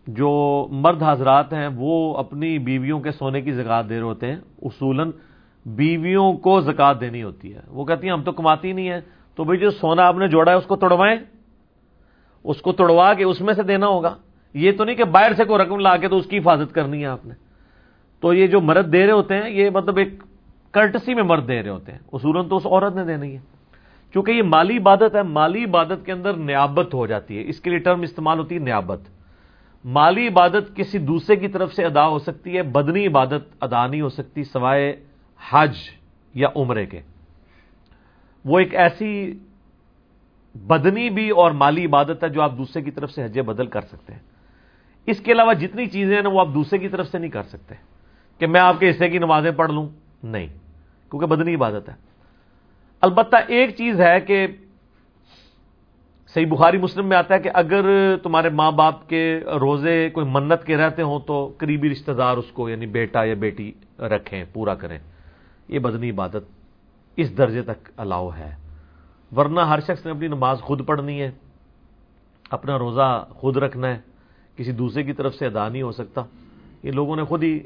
[0.06, 4.36] جو مرد حضرات ہیں، وہ اپنی بیویوں کے سونے کی زکات دے رہے ہوتے ہیں۔
[4.62, 5.10] اصولاً
[5.66, 9.00] بیویوں کو زکات دینی ہوتی ہے۔ وہ کہتی ہیں، ہم تو کماتی نہیں ہیں۔
[9.36, 11.16] تو بھائی جو سونا آپ نے جوڑا ہے، اس کو توڑوائیں۔
[12.44, 14.14] اس کو توڑوا کے اس میں سے دینا ہوگا۔
[14.54, 17.00] یہ تو نہیں کہ باہر سے کوئی رقم لا کے تو اس کی حفاظت کرنی
[17.00, 17.34] ہے آپ نے۔
[18.20, 20.08] تو یہ جو مرد دے رہے ہوتے ہیں، یہ مطلب ایک
[20.70, 23.49] کرٹسی میں مرد دے رہے ہوتے ہیں۔ اصولن تو اس عورت نے دینی ہے۔
[24.14, 27.70] چونکہ یہ مالی عبادت ہے، مالی عبادت کے اندر نیابت ہو جاتی ہے۔ اس کے
[27.70, 29.00] لیے ٹرم استعمال ہوتی ہے نیابت۔
[29.84, 34.00] مالی عبادت کسی دوسرے کی طرف سے ادا ہو سکتی ہے، بدنی عبادت ادا نہیں
[34.00, 35.04] ہو سکتی سوائے
[35.50, 35.76] حج
[36.34, 37.00] یا عمرے کے۔
[38.44, 39.38] وہ ایک ایسی
[40.54, 43.80] بدنی بھی اور مالی عبادت ہے جو آپ دوسرے کی طرف سے حج بدل کر
[43.80, 44.20] سکتے ہیں۔
[45.06, 47.42] اس کے علاوہ جتنی چیزیں ہیں نا، وہ آپ دوسرے کی طرف سے نہیں کر
[47.42, 47.74] سکتے۔
[48.38, 49.88] کہ میں آپ کے حصے کی نمازیں پڑھ لوں؟
[50.22, 50.46] نہیں،
[51.10, 52.09] کیونکہ بدنی عبادت ہے۔
[53.00, 54.46] البتہ ایک چیز ہے کہ
[56.34, 60.64] صحیح بخاری مسلم میں آتا ہے کہ اگر تمہارے ماں باپ کے روزے کوئی منت
[60.64, 64.74] کے رہتے ہوں تو قریبی رشتہ دار اس کو یعنی بیٹا یا بیٹی رکھیں، پورا
[64.74, 64.98] کریں۔
[65.68, 66.44] یہ بدنی عبادت
[67.16, 68.56] اس درجے تک الاؤ ہے۔
[69.36, 71.30] ورنہ ہر شخص نے اپنی نماز خود پڑھنی ہے،
[72.50, 73.98] اپنا روزہ خود رکھنا ہے،
[74.56, 76.22] کسی دوسرے کی طرف سے ادا نہیں ہو سکتا۔
[76.82, 77.60] یہ لوگوں نے خود ہی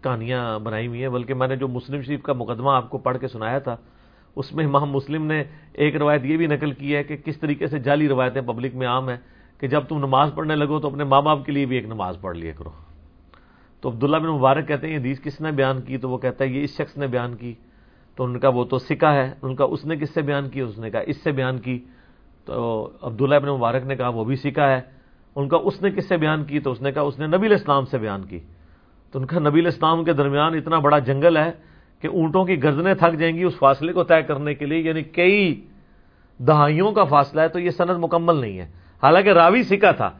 [0.00, 3.18] کہانیاں بنائی ہوئی ہیں، بلکہ میں نے جو مسلم شریف کا مقدمہ آپ کو پڑھ
[3.18, 3.76] کے سنایا تھا
[4.36, 7.66] اس میں امام مسلم نے ایک روایت یہ بھی نقل کی ہے کہ کس طریقے
[7.66, 9.16] سے جعلی روایتیں پبلک میں عام ہیں
[9.58, 12.16] کہ جب تم نماز پڑھنے لگو تو اپنے ماں باپ کے لیے بھی ایک نماز
[12.20, 12.70] پڑھ لیا کرو۔
[13.80, 16.44] تو عبداللہ بن مبارک کہتے ہیں یہ حدیث کس نے بیان کی؟ تو وہ کہتا
[16.44, 17.54] ہے یہ اس شخص نے بیان کی۔
[18.16, 20.60] تو ان کا وہ تو سکا ہے، ان کا اس نے کس سے بیان کی؟
[20.60, 21.84] اس نے کہا اس سے بیان کی۔
[22.44, 24.80] تو عبداللہ بن مبارک نے کہا وہ بھی سکا ہے۔
[25.36, 27.46] ان کا اس نے کس سے بیان کی؟ تو اس نے کہا اس نے نبی
[27.46, 28.40] الاسلام سے بیان کی۔
[29.12, 31.73] تو ان کا نبی الاسلام کے درمیان اتنا بڑا جنگل ہے
[32.04, 35.02] کہ اونٹوں کی گردنیں تھک جائیں گی اس فاصلے کو طے کرنے کے لیے یعنی
[35.02, 35.66] کئی
[36.38, 38.64] دہائیوں کا فاصلہ ہے، تو یہ سند مکمل نہیں ہے۔
[39.02, 40.10] حالانکہ راوی سکا تھا۔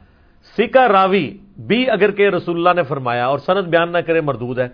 [0.59, 4.59] سکا راوی بھی اگر کہ رسول اللہ نے فرمایا، اور سند بیان نہ کرے مردود
[4.59, 4.69] ہے۔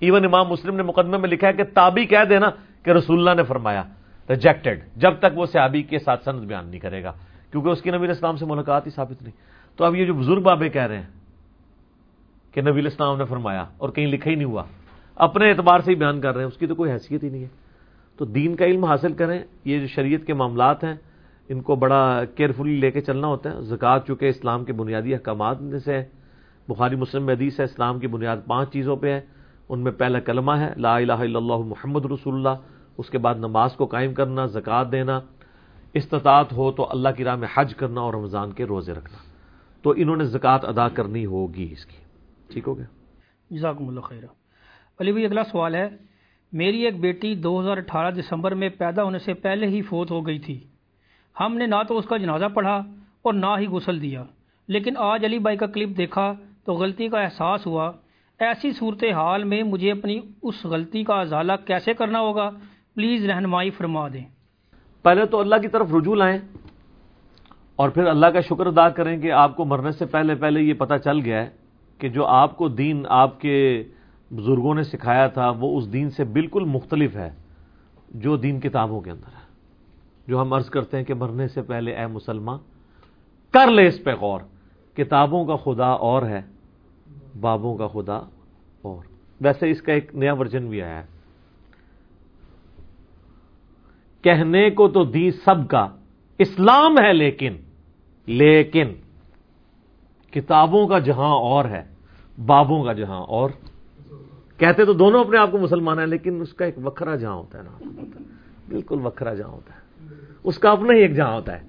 [0.00, 2.50] ایون امام مسلم نے مقدمے میں لکھا ہے کہ تابی کہہ دینا
[2.82, 3.82] کہ رسول اللہ نے فرمایا۔
[4.30, 7.12] ریجیکٹڈ جب تک وہ صحابی کے ساتھ سند بیان نہیں کرے گا۔
[7.50, 9.34] کیونکہ اس کی نبی اسلام سے ملاقات ہی ثابت نہیں۔
[9.76, 11.06] تو اب یہ جو بزرگ بابے کہہ رہے ہیں
[12.52, 14.64] کہ نبی اسلام نے فرمایا اور کہیں لکھا ہی نہیں ہوا۔
[15.18, 17.42] اپنے اعتبار سے ہی بیان کر رہے ہیں، اس کی تو کوئی حیثیت ہی نہیں
[17.42, 17.48] ہے۔
[18.16, 20.94] تو دین کا علم حاصل کریں، یہ جو شریعت کے معاملات ہیں،
[21.48, 25.60] ان کو بڑا کیئرفلی لے کے چلنا ہوتا ہے۔ زکوٰۃ چونکہ اسلام کے بنیادی احکامات
[25.60, 26.04] میں سے ہے۔
[26.68, 29.20] بخاری، مسلم حدیث ہے، اسلام کی بنیاد پانچ چیزوں پہ ہے۔
[29.68, 32.62] ان میں پہلا کلمہ ہے، لا الہ الا اللہ محمد رسول اللہ۔
[32.98, 35.20] اس کے بعد نماز کو قائم کرنا، زکوٰۃ دینا۔
[35.94, 39.18] استطاعت ہو تو اللہ کی راہ میں حج کرنا اور رمضان کے روزے رکھنا۔
[39.82, 41.96] تو انہوں نے زکوٰۃ ادا کرنی ہوگی اس کی۔
[42.52, 42.86] ٹھیک ہو گیا؟
[43.50, 44.24] جزاکم اللہ خیر
[45.00, 45.88] علی بھائی، اگلا سوال ہے۔
[46.52, 50.26] میری ایک بیٹی دو ہزار اٹھارہ دسمبر میں پیدا ہونے سے پہلے ہی فوت ہو
[50.26, 50.60] گئی تھی۔
[51.40, 52.76] ہم نے نہ تو اس کا جنازہ پڑھا
[53.22, 54.24] اور نہ ہی غسل دیا،
[54.68, 56.32] لیکن آج علی بھائی کا کلپ دیکھا
[56.64, 57.92] تو غلطی کا احساس ہوا۔
[58.40, 62.50] ایسی صورت حال میں مجھے اپنی اس غلطی کا ازالہ کیسے کرنا ہوگا؟
[62.94, 64.24] پلیز رہنمائی فرما دیں۔
[65.02, 66.38] پہلے تو اللہ کی طرف رجوع لائیں
[67.76, 70.74] اور پھر اللہ کا شکر ادا کریں کہ آپ کو مرنے سے پہلے پہلے یہ
[70.74, 71.50] پتہ چل گیا ہے
[71.98, 73.84] کہ جو آپ کو دین، آپ کے
[74.30, 77.30] بزرگوں نے سکھایا تھا، وہ اس دین سے بالکل مختلف ہے
[78.08, 79.48] جو دین کتابوں کے اندر ہے۔
[80.28, 82.58] جو ہم عرض کرتے ہیں کہ مرنے سے پہلے اے مسلمان،
[83.50, 84.40] کر لے اس پہ غور۔
[84.96, 86.40] کتابوں کا خدا اور ہے،
[87.40, 88.16] بابوں کا خدا
[88.82, 89.04] اور۔
[89.40, 91.06] ویسے اس کا ایک نیا ورژن بھی آیا ہے۔
[94.22, 95.88] کہنے کو تو دی سب کا،
[96.38, 97.56] اسلام ہے لیکن
[98.26, 98.94] لیکن
[100.30, 101.82] کتابوں کا جہاں اور ہے،
[102.46, 103.50] بابوں کا جہاں اور۔
[104.58, 107.58] کہتے تو دونوں اپنے آپ کو مسلمان ہیں، لیکن اس کا ایک وکھرا جہاں ہوتا
[107.58, 107.78] ہے نا۔
[108.68, 109.78] بالکل وکھرا جہاں ہوتا ہے۔
[110.44, 111.66] اس کا اپنا ہی ایک جہاں ہوتا ہے۔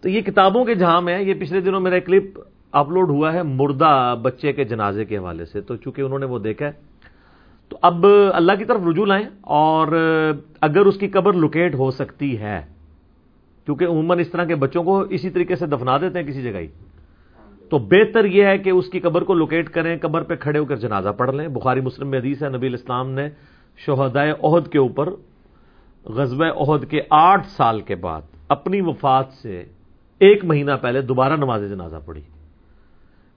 [0.00, 2.40] تو یہ کتابوں کے جہاں میں، یہ پچھلے دنوں میرا کلپ
[2.72, 6.38] اپلوڈ ہوا ہے مردہ بچے کے جنازے کے حوالے سے۔ تو چونکہ انہوں نے وہ
[6.38, 6.72] دیکھا ہے،
[7.68, 9.86] تو اب اللہ کی طرف رجوع لائیں اور
[10.60, 12.60] اگر اس کی قبر لوکیٹ ہو سکتی ہے،
[13.64, 16.58] کیونکہ عموماً اس طرح کے بچوں کو اسی طریقے سے دفنا دیتے ہیں کسی جگہ
[16.58, 16.66] ہی۔
[17.70, 20.64] تو بہتر یہ ہے کہ اس کی قبر کو لوکیٹ کریں، قبر پہ کھڑے ہو
[20.64, 23.28] کر جنازہ پڑھ لیں۔ بخاری مسلم میں حدیث ہے، نبی الاسلام نے
[23.76, 25.08] شہدائے عہد کے اوپر
[26.04, 29.64] غزب عہد کے آٹھ سال کے بعد، اپنی وفات سے
[30.18, 32.22] ایک مہینہ پہلے دوبارہ نماز جنازہ پڑھی۔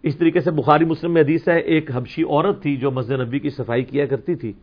[0.04, 3.40] اس طریقے سے بخاری مسلم میں حدیث ہے، ایک حبشی عورت تھی جو مسجد نبی
[3.40, 4.54] کی صفائی کیا کرتی تھی۔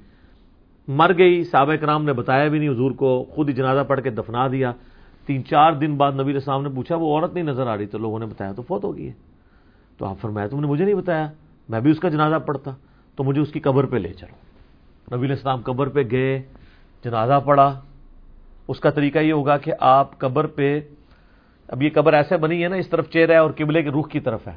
[0.89, 4.11] مر گئی، صحابہ کرام نے بتایا بھی نہیں، حضور کو خود ہی جنازہ پڑھ کے
[4.11, 4.73] دفنا دیا۔
[5.27, 7.99] تین چار دن بعد نبی السلام نے پوچھا، وہ عورت نہیں نظر آ رہی تو
[7.99, 9.38] لوگوں نے بتایا تو فوت ہو گئی ہے۔
[9.99, 11.33] تو آپ فرمایا، تم نے مجھے نہیں بتایا،
[11.69, 12.71] میں بھی اس کا جنازہ پڑھتا،
[13.17, 14.37] تو مجھے اس کی قبر پہ لے چلو۔
[15.17, 16.43] نبی الاسلام قبر پہ گئے،
[17.05, 17.81] جنازہ پڑھا۔
[18.69, 20.81] اس کا طریقہ یہ ہوگا کہ آپ قبر پہ،
[21.69, 24.09] اب یہ قبر ایسے بنی ہے نا، اس طرف چہرہ ہے اور قبلے کے روح
[24.09, 24.57] کی طرف ہے۔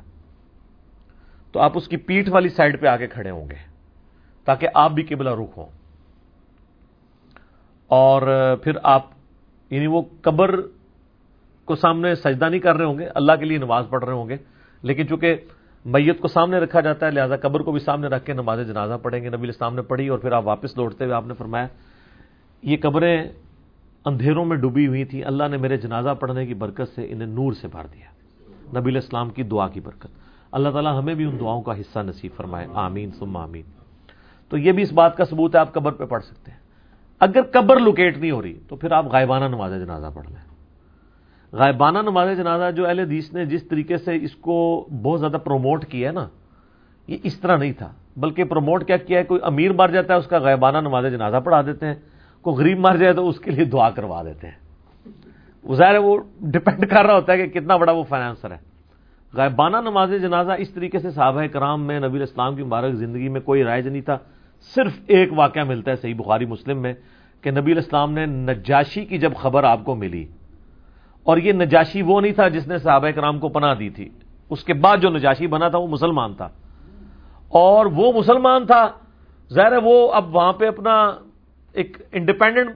[1.52, 3.56] تو آپ اس کی پیٹھ والی سائڈ پہ آ کے کھڑے ہوں گے،
[4.46, 5.66] تاکہ آپ بھی قبلہ رخ ہوں۔
[7.88, 8.22] اور
[8.64, 9.06] پھر آپ
[9.70, 10.62] یعنی وہ قبر
[11.66, 14.30] کو سامنے سجدہ نہیں کر رہے ہوں گے، اللہ کے لیے نماز پڑھ رہے ہوں
[14.30, 14.38] گے۔
[14.84, 15.36] لیکن چونکہ
[15.86, 18.94] میت کو سامنے رکھا جاتا ہے، لہذا قبر کو بھی سامنے رکھ کے نماز جنازہ
[19.02, 21.68] پڑھیں گے۔ نبی الاسلام نے پڑھی اور پھر آپ واپس لوٹتے ہوئے آپ نے فرمایا،
[22.62, 23.24] یہ قبریں
[24.06, 27.54] اندھیروں میں ڈوبی ہوئی تھیں۔ اللہ نے میرے جنازہ پڑھنے کی برکت سے انہیں نور
[27.54, 28.06] سے بھر دیا۔
[28.80, 30.08] نبی الاسلام کی دعا کی برکت۔
[30.52, 33.64] اللہ تعالیٰ ہمیں بھی ان دعاؤں کا حصہ نصیب فرمائے۔ آمین، ثم آمین۔
[34.50, 36.58] تو یہ بھی اس بات کا ثبوت ہے، آپ قبر پہ پڑھ سکتے ہیں۔
[37.20, 40.51] اگر قبر لوکیٹ نہیں ہو رہی، تو پھر آپ غائبانہ نماز جنازہ پڑھ لیں۔
[41.54, 45.86] غائبانہ نماز جنازہ جو اہل حدیث نے جس طریقے سے اس کو بہت زیادہ پروموٹ
[45.86, 46.28] کیا ہے نا،
[47.08, 50.20] یہ اس طرح نہیں تھا۔ بلکہ پروموٹ کیا کیا ہے، کوئی امیر مر جاتا ہے،
[50.20, 51.96] اس کا غائبانہ نماز جنازہ پڑھا دیتے ہیں۔
[52.42, 54.56] کوئی غریب مر جائے تو اس کے لیے دعا کروا دیتے ہیں۔
[55.64, 58.58] وہ ظاہر ہے وہ ڈپینڈ کر رہا ہوتا ہے کہ کتنا بڑا وہ فائنانسر ہے۔
[59.34, 63.42] غائبانہ نماز جنازہ اس طریقے سے صحابہ کرام میں، نبی اسلام کی مبارک زندگی میں
[63.42, 64.18] کوئی رائج نہیں تھا۔
[64.76, 66.94] صرف ایک واقعہ ملتا ہے، صحیح بخاری مسلم میں،
[67.42, 70.26] کہ نبی الاسلام نے نجاشی کی جب خبر آپ کو ملی
[71.24, 74.10] اور یہ نجاشی وہ نہیں تھا جس نے صحابہ کرام کو پناہ دی تھی۔
[74.50, 76.46] اس کے بعد جو نجاشی بنا تھا وہ مسلمان تھا۔
[77.50, 78.92] اور وہ مسلمان تھا۔
[79.54, 81.12] ظاہر ہے وہ اب وہاں پہ اپنا
[81.74, 82.70] ایک انڈیپینڈنٹ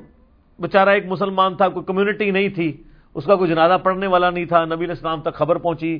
[0.60, 2.84] بےچارا ایک مسلمان تھا، کوئی کمیونٹی نہیں تھی۔
[3.14, 6.00] اس کا کوئی جنازہ پڑھنے والا نہیں تھا۔ نبی الاسلام تک خبر پہنچی۔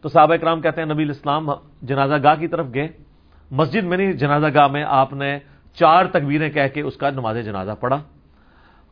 [0.00, 1.50] تو صحابہ کرام کہتے ہیں، نبی الاسلام
[1.82, 2.88] جنازہ گاہ کی طرف گئے۔
[3.50, 5.38] مسجد میں نہیں، جنازہ گاہ میں آپ نے
[5.74, 8.02] چار تکبیریں کہہ کے اس کا نماز جنازہ پڑھا۔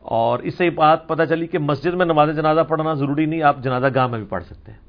[0.01, 3.57] اور اس سے بات پتہ چلی کہ مسجد میں نماز جنازہ پڑھنا ضروری نہیں، آپ
[3.59, 4.79] جنازہ گاہ میں بھی پڑھ سکتے ہیں۔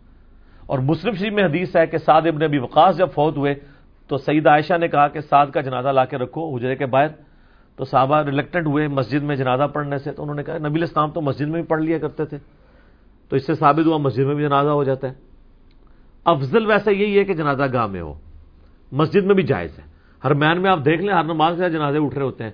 [0.66, 3.54] اور مسلم شریف میں حدیث ہے کہ سعد ابن ابی وقاص جب فوت ہوئے
[4.08, 7.06] تو سعید عائشہ نے کہا کہ سعد کا جنازہ لا کے رکھو حجرے کے باہر۔
[7.76, 11.10] تو صحابہ ریلیکٹنٹ ہوئے مسجد میں جنازہ پڑھنے سے، تو انہوں نے کہا نبی الاسلام
[11.10, 12.38] تو مسجد میں بھی پڑھ لیا کرتے تھے۔
[13.28, 15.12] تو اس سے ثابت ہوا مسجد میں بھی جنازہ ہو جاتا ہے۔
[16.24, 18.14] افضل ویسے یہی ہے کہ جنازہ گاہ میں ہو۔
[18.92, 19.84] مسجد میں بھی جائز ہے۔
[20.24, 22.50] ہر مین میں آپ دیکھ لیں، ہر نماز کے جنازے اٹھ رہے ہوتے ہیں۔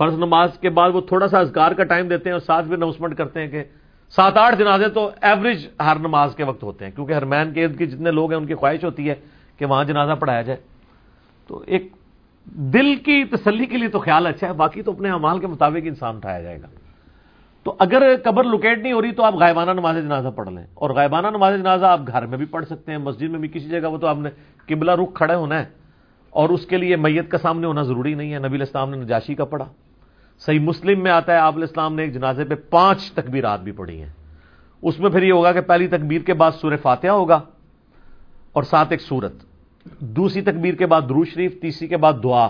[0.00, 2.74] فرض نماز کے بعد وہ تھوڑا سا ازگار کا ٹائم دیتے ہیں اور ساتھ بھی
[2.74, 3.64] اناؤنسمنٹ کرتے ہیں کہ
[4.10, 7.64] سات آٹھ جنازے تو ایوریج ہر نماز کے وقت ہوتے ہیں، کیونکہ ہر مین کے
[7.64, 9.14] ارد کے جتنے لوگ ہیں ان کی خواہش ہوتی ہے
[9.56, 10.58] کہ وہاں جنازہ پڑھایا جائے۔
[11.46, 11.92] تو ایک
[12.44, 15.82] دل کی تسلی کے لیے تو خیال اچھا ہے، باقی تو اپنے امال کے مطابق
[15.84, 16.66] انسان اٹھایا جائے گا۔
[17.62, 20.90] تو اگر قبر لوکیٹ نہیں ہو رہی تو آپ غائبانہ نماز جنازہ پڑھ لیں۔ اور
[20.90, 23.88] غائبانہ نماز جنازہ آپ گھر میں بھی پڑھ سکتے ہیں، مسجد میں بھی، کسی جگہ
[23.88, 24.30] وہ تو آپ نے
[24.66, 25.64] قبلہ رخ کھڑے ہونا ہے۔
[26.30, 29.34] اور اس کے لیے میت کا سامنے ہونا ضروری نہیں ہے، نبی الاسلام نے نجاشی
[29.34, 29.64] کا پڑھا۔
[30.40, 34.02] صحیح مسلم میں آتا ہے آپ الاسلام نے ایک جنازے پہ پانچ تکبیرات بھی پڑھی
[34.02, 34.08] ہیں۔
[34.82, 37.40] اس میں پھر یہ ہوگا کہ پہلی تکبیر کے بعد سور فاتحہ ہوگا
[38.52, 39.34] اور ساتھ ایک سورت۔
[40.00, 42.48] دوسری تکبیر کے بعد درو شریف، تیسری کے بعد دعا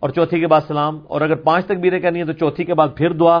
[0.00, 2.88] اور چوتھی کے بعد سلام۔ اور اگر پانچ تکبیریں کرنی ہیں تو چوتھی کے بعد
[2.96, 3.40] پھر دعا۔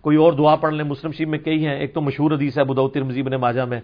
[0.00, 2.64] کوئی اور دعا پڑھ لیں مسلم شیف میں کئی ہیں۔ ایک تو مشہور حدیث ہے
[2.64, 3.80] بدو ترمزی بن ماجہ میں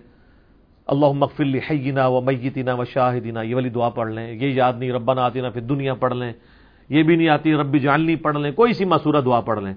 [0.87, 4.93] اللہ مغفل حینا و میتینا و شاہدینہ یہ والی دعا پڑھ لیں۔ یہ یاد نہیں،
[4.93, 6.33] ربنا آتی نا پھر دنیا پڑھ لیں۔
[6.89, 9.75] یہ بھی نہیں آتی ربی جانلی پڑھ لیں، کوئی سی مسورہ دعا پڑھ لیں۔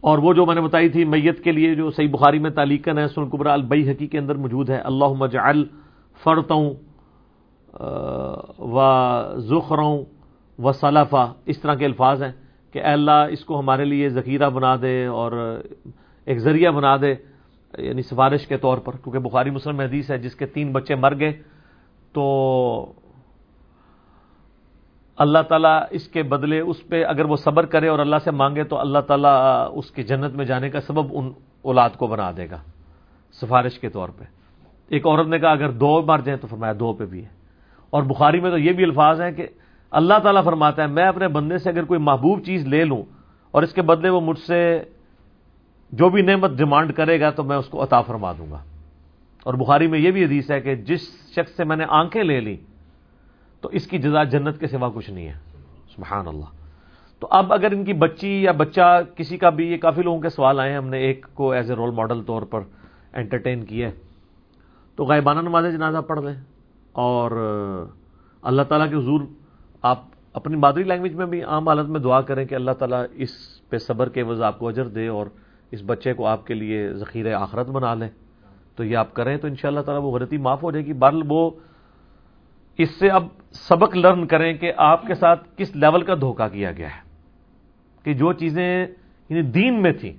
[0.00, 2.98] اور وہ جو میں نے بتائی تھی، میت کے لیے جو صحیح بخاری میں تعلیقن
[2.98, 5.64] ہے سن قبرا البئی حقی کے اندر موجود ہے اللہ مجعل
[6.24, 6.74] فرتوں
[8.58, 8.82] و
[9.36, 10.04] ذخروں
[10.58, 12.32] و صلافہ اس طرح کے الفاظ ہیں
[12.72, 15.60] کہ اے اللہ، اس کو ہمارے لیے ذخیرہ بنا دے اور
[16.24, 17.14] ایک ذریعہ بنا دے
[17.78, 21.20] یعنی سفارش کے طور پر۔ کیونکہ بخاری مسلم حدیث ہے، جس کے تین بچے مر
[21.20, 21.32] گئے،
[22.12, 22.92] تو
[25.18, 28.64] اللہ تعالیٰ اس کے بدلے اس پہ اگر وہ صبر کرے اور اللہ سے مانگے
[28.64, 32.50] تو اللہ تعالیٰ اس کی جنت میں جانے کا سبب ان اولاد کو بنا دے
[32.50, 32.56] گا
[33.32, 34.24] سفارش کے طور پہ۔
[34.88, 37.28] ایک عورت نے کہا، اگر دو مر جائیں تو فرمایا دو پہ بھی ہے۔
[37.90, 39.46] اور بخاری میں تو یہ بھی الفاظ ہیں کہ
[39.90, 43.02] اللہ تعالیٰ فرماتا ہے، میں اپنے بندے سے اگر کوئی محبوب چیز لے لوں
[43.50, 44.82] اور اس کے بدلے وہ مجھ سے
[45.92, 48.62] جو بھی نعمت ڈیمانڈ کرے گا تو میں اس کو عطا فرما دوں گا۔
[49.44, 51.00] اور بخاری میں یہ بھی حدیث ہے کہ جس
[51.34, 52.56] شخص سے میں نے آنکھیں لے لی
[53.60, 55.34] تو اس کی جزا جنت کے سوا کچھ نہیں ہے۔
[55.96, 56.44] سبحان اللہ۔
[57.18, 60.28] تو اب اگر ان کی بچی یا بچہ کسی کا بھی، یہ کافی لوگوں کے
[60.28, 62.60] سوال آئے ہیں۔ ہم نے ایک کو ایز اے رول ماڈل طور پر
[63.12, 63.88] انٹرٹین کیا
[64.96, 66.34] تو غائبانہ نماز جنازہ پڑھ لیں۔
[66.92, 67.30] اور
[68.42, 69.20] اللہ تعالیٰ کے حضور،
[69.82, 70.02] آپ
[70.32, 73.30] اپنی مادری لینگویج میں بھی عام حالت میں دعا کریں کہ اللہ تعالیٰ اس
[73.68, 75.26] پہ صبر کے وضع آپ کو اجر دے اور
[75.70, 78.08] اس بچے کو آپ کے لیے ذخیرہ آخرت بنا لیں۔
[78.76, 80.92] تو یہ آپ کریں تو ان شاء اللہ تعالیٰ وہ غلطی معاف ہو جائے گی۔
[80.92, 81.50] بہرحال وہ
[82.78, 86.72] اس سے اب سبق لرن کریں کہ آپ کے ساتھ کس لیول کا دھوکہ کیا
[86.72, 87.00] گیا ہے
[88.04, 88.86] کہ جو چیزیں
[89.28, 90.12] یعنی دین میں تھیں،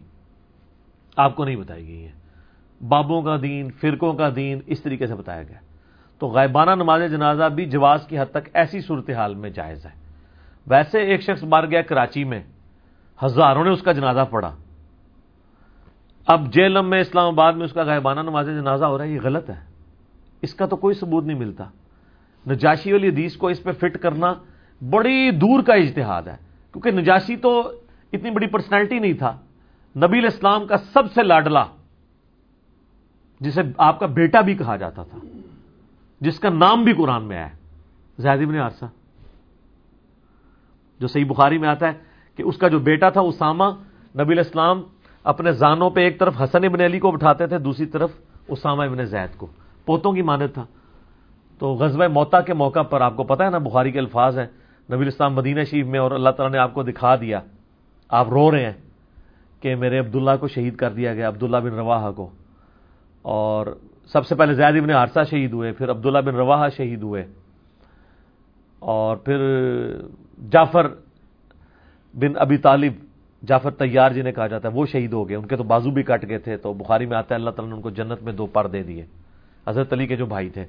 [1.18, 2.20] آپ کو نہیں بتائی گئی ہیں۔
[2.88, 5.60] بابوں کا دین، فرقوں کا دین، اس طریقے سے بتایا گیا۔
[6.20, 9.92] تو غائبانہ نماز جنازہ بھی جواز کی حد تک ایسی صورتحال میں جائز ہے۔
[10.68, 12.44] ویسے ایک شخص مار گیا کراچی میں،
[13.26, 14.56] ہزاروں نے اس کا جنازہ پڑھا۔
[16.28, 19.20] اب جیلم میں، اسلام آباد میں اس کا غائبانہ نماز جنازہ ہو رہا ہے، یہ
[19.24, 19.66] غلط ہے۔
[20.42, 21.64] اس کا تو کوئی ثبوت نہیں ملتا۔
[22.48, 24.34] نجاشی والی حدیث کو اس پہ فٹ کرنا
[24.90, 26.36] بڑی دور کا اجتہاد ہے،
[26.72, 27.72] کیونکہ نجاشی تو
[28.14, 29.40] اتنی بڑی پرسنالٹی نہیں تھا۔
[29.96, 31.64] نبی اسلام کا سب سے لاڈلا،
[33.40, 35.18] جسے آپ کا بیٹا بھی کہا جاتا تھا،
[36.22, 37.48] جس کا نام بھی قرآن میں آیا
[38.18, 38.86] زید ابن عرصہ۔
[41.00, 41.98] جو صحیح بخاری میں آتا ہے
[42.36, 43.64] کہ اس کا جو بیٹا تھا، اسامہ،
[44.16, 44.82] نبی الاسلام
[45.24, 48.12] اپنے زانوں پہ ایک طرف حسن ابن علی کو بٹھاتے تھے، دوسری طرف
[48.48, 49.48] اسامہ ابن زید کو۔
[49.86, 50.66] پوتوں کی مانت تھا۔
[51.60, 54.46] تو غزوہ موتا کے موقع پر آپ کو پتا ہے نا، بخاری کے الفاظ ہیں۔
[54.92, 57.40] نبی الاسلام مدینہ شریف میں اور اللہ تعالیٰ نے آپ کو دکھا دیا۔
[58.10, 58.74] آپ رو رہے ہیں
[59.62, 62.30] کہ میرے عبداللہ کو شہید کر دیا گیا، عبداللہ بن رواحہ کو۔
[63.22, 67.26] اور سب سے پہلے زید ابن حارثہ شہید ہوئے، پھر عبداللہ بن رواحہ شہید ہوئے۔
[68.80, 69.38] اور پھر
[70.52, 70.88] جعفر
[72.14, 72.94] بن ابی طالب،
[73.48, 76.04] جعفر تیار جنہیں کہا جاتا ہے، وہ شہید ہو گئے۔ ان کے تو بازو بھی
[76.04, 78.34] کٹ گئے تھے، تو بخاری میں آتا ہے اللہ تعالیٰ نے ان کو جنت میں
[78.34, 79.06] دو پر دے دیے۔
[79.68, 80.66] حضرت علی کے جو بھائی تھے۔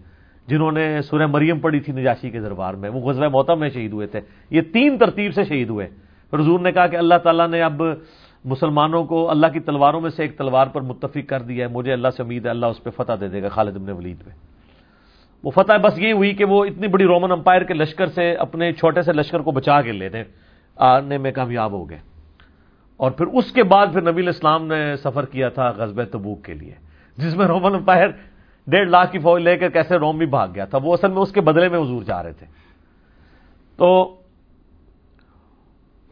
[0.51, 3.93] جنہوں نے سورہ مریم پڑھی تھی نجاشی کے دربار میں، وہ غزوہ موتم میں شہید
[3.93, 4.21] ہوئے تھے۔
[4.51, 5.87] یہ تین ترتیب سے شہید ہوئے۔
[6.33, 7.83] حضور نے کہا کہ اللہ تعالیٰ نے اب
[8.45, 11.93] مسلمانوں کو اللہ کی تلواروں میں سے ایک تلوار پر متفق کر دیا ہے، مجھے
[11.93, 14.31] اللہ سے امید ہے اللہ اس پہ فتح دے دے گا، خالد ابن ولید پہ۔
[15.45, 18.73] وہ فتح بس یہ ہوئی کہ وہ اتنی بڑی رومن امپائر کے لشکر سے اپنے
[18.73, 20.23] چھوٹے سے لشکر کو بچا کے لینے،
[20.77, 21.99] آنے میں کامیاب ہو گئے۔
[22.97, 26.55] اور پھر اس کے بعد پھر نبی اسلام نے سفر کیا تھا غزب تبوک کے
[26.55, 26.75] لیے،
[27.19, 28.09] جس میں رومن امپائر
[28.67, 31.23] ڈیڑھ لاکھ کی فوج لے کر کیسے روم بھی بھاگ گیا تھا۔ وہ اصل میں
[31.23, 32.47] اس کے بدلے میں حضور جا رہے تھے۔
[33.77, 34.17] تو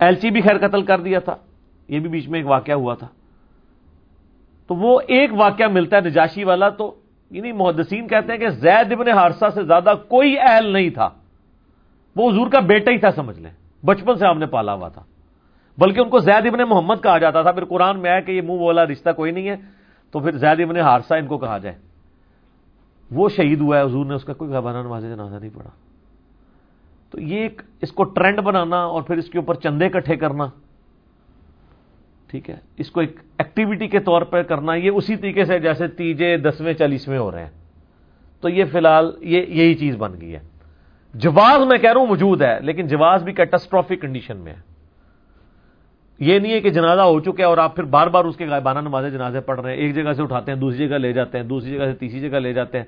[0.01, 1.37] ایلچی بھی خیر قتل کر دیا تھا۔
[1.89, 3.09] یہ بھی بیچ میں ایک واقعہ ہوا تھا۔
[4.67, 6.95] تو وہ ایک واقعہ ملتا ہے نجاشی والا تو
[7.31, 11.09] یعنی محدثین کہتے ہیں کہ زید ابن حارثہ سے زیادہ کوئی اہل نہیں تھا۔
[12.17, 13.51] وہ حضور کا بیٹا ہی تھا، سمجھ لیں۔
[13.87, 15.03] بچپن سے ہم نے پالا ہوا تھا۔
[15.79, 18.41] بلکہ ان کو زید ابن محمد کہا جاتا تھا۔ پھر قرآن میں آیا کہ یہ
[18.41, 19.57] منہ بولا رشتہ کوئی نہیں ہے۔
[20.11, 21.88] تو پھر زید ابن حارثہ ان کو کہا جائے۔
[23.11, 25.71] وہ شہید ہوا ہے، حضور نے اس کا کوئی غبانہ نماز جنازہ نہیں پڑا
[27.11, 30.47] تو یہ ایک اس کو ٹرینڈ بنانا اور پھر اس کے اوپر چندے اکٹھے کرنا،
[32.31, 35.89] ٹھیک ہے، اس کو ایک ایکٹیویٹی کے طور پر کرنا، یہ اسی طریقے سے جیسے
[35.89, 37.51] تیجے، دسویں، چالیسویں ہو رہے ہیں۔
[38.41, 40.41] تو یہ فی الحال یہ یہی چیز بن گئی ہے۔
[41.15, 44.68] جواز میں کہہ رہا ہوں موجود ہے، لیکن جواز بھی کیٹسٹرافک کنڈیشن میں ہے۔
[46.19, 48.79] یہ نہیں ہے کہ جنازہ ہو چکے اور آپ پھر بار بار اس کے غائبانہ
[48.79, 51.45] نماز جنازے پڑھ رہے ہیں، ایک جگہ سے اٹھاتے ہیں، دوسری جگہ لے جاتے ہیں،
[51.45, 52.85] دوسری جگہ سے تیسری جگہ لے جاتے ہیں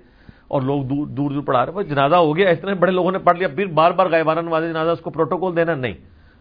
[0.48, 3.18] اور لوگ دور دور دور پڑھا رہے ہیں جنازہ ہو گیا اتنے بڑے لوگوں نے
[3.18, 5.94] پڑھ لیا، پھر بار بار غائبانہ نماز جنازہ، اس کو پروٹوکول دینا نہیں۔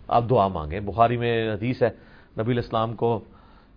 [0.07, 1.89] آپ دعا مانگیں۔ بخاری میں حدیث ہے،
[2.41, 3.19] نبی الاسلام کو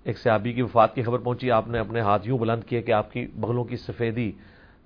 [0.05, 2.93] ایک صحابی کی وفات کی خبر پہنچی، آپ نے اپنے ہاتھ یوں بلند کیے کہ
[2.93, 4.33] آپ کی بغلوں کی سفیدی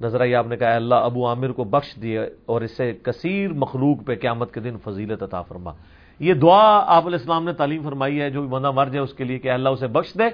[0.01, 3.53] نظر آئی، آپ نے کہا اللہ، ابو عامر کو بخش دیے اور اس سے کثیر
[3.53, 5.73] مخلوق پہ قیامت کے دن فضیلت عطا فرما۔
[6.19, 9.15] یہ دعا آپ علیہ السلام نے تعلیم فرمائی ہے، جو بھی بندہ مر جائے اس
[9.15, 10.25] کے لیے کہ اللہ اسے بخش دے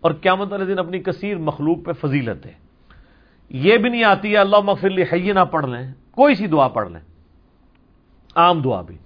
[0.00, 2.50] اور قیامت والے دن اپنی کثیر مخلوق پہ فضیلت دے۔
[3.50, 6.68] یہ بھی نہیں آتی ہے، اللہ مغفر لی حی نہ پڑھ لیں، کوئی سی دعا
[6.68, 7.00] پڑھ لیں۔
[8.34, 8.96] عام دعا بھی۔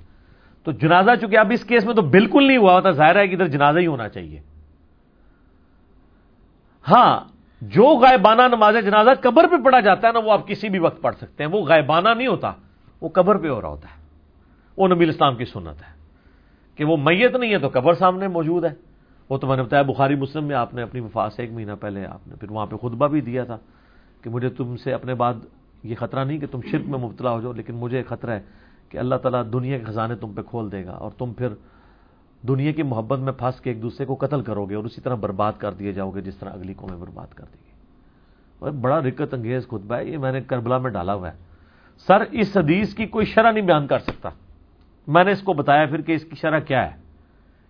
[0.64, 3.32] تو جنازہ چونکہ اب اس کیس میں تو بالکل نہیں ہوا ہوتا ظاہر ہے کہ
[3.32, 4.40] ادھر جنازہ ہی ہونا چاہیے۔
[6.88, 7.20] ہاں
[7.60, 11.02] جو غائبانہ نماز جنازہ قبر پہ پڑھا جاتا ہے نا، وہ آپ کسی بھی وقت
[11.02, 12.52] پڑھ سکتے ہیں۔ وہ غائبانہ نہیں ہوتا،
[13.00, 14.02] وہ قبر پہ ہو رہا ہوتا ہے۔
[14.76, 15.93] وہ نبی اسلام کی سنت ہے۔
[16.76, 18.74] کہ وہ میت نہیں ہے تو قبر سامنے موجود ہے۔
[19.30, 21.72] وہ تو میں نے بتایا بخاری مسلم میں آپ نے اپنی وفات سے ایک مہینہ
[21.80, 23.56] پہلے آپ نے پھر وہاں پہ خطبہ بھی دیا تھا
[24.22, 25.34] کہ مجھے تم سے اپنے بعد
[25.82, 28.42] یہ خطرہ نہیں کہ تم شرک میں مبتلا ہو جاؤ، لیکن مجھے خطرہ ہے
[28.88, 31.48] کہ اللہ تعالیٰ دنیا کے خزانے تم پہ کھول دے گا اور تم پھر
[32.48, 35.14] دنیا کی محبت میں پھنس کے ایک دوسرے کو قتل کرو گے اور اسی طرح
[35.14, 37.72] برباد کر دیے جاؤ گے جس طرح اگلی قومیں برباد کر دی گئی
[38.58, 41.36] اور بڑا رکت انگیز خطبہ ہے، یہ میں نے کربلا میں ڈالا ہوا ہے۔
[42.06, 44.30] سر، اس حدیث کی کوئی شرح نہیں بیان کر سکتا۔
[45.06, 46.96] میں نے اس کو بتایا پھر کہ اس کی شرح کیا ہے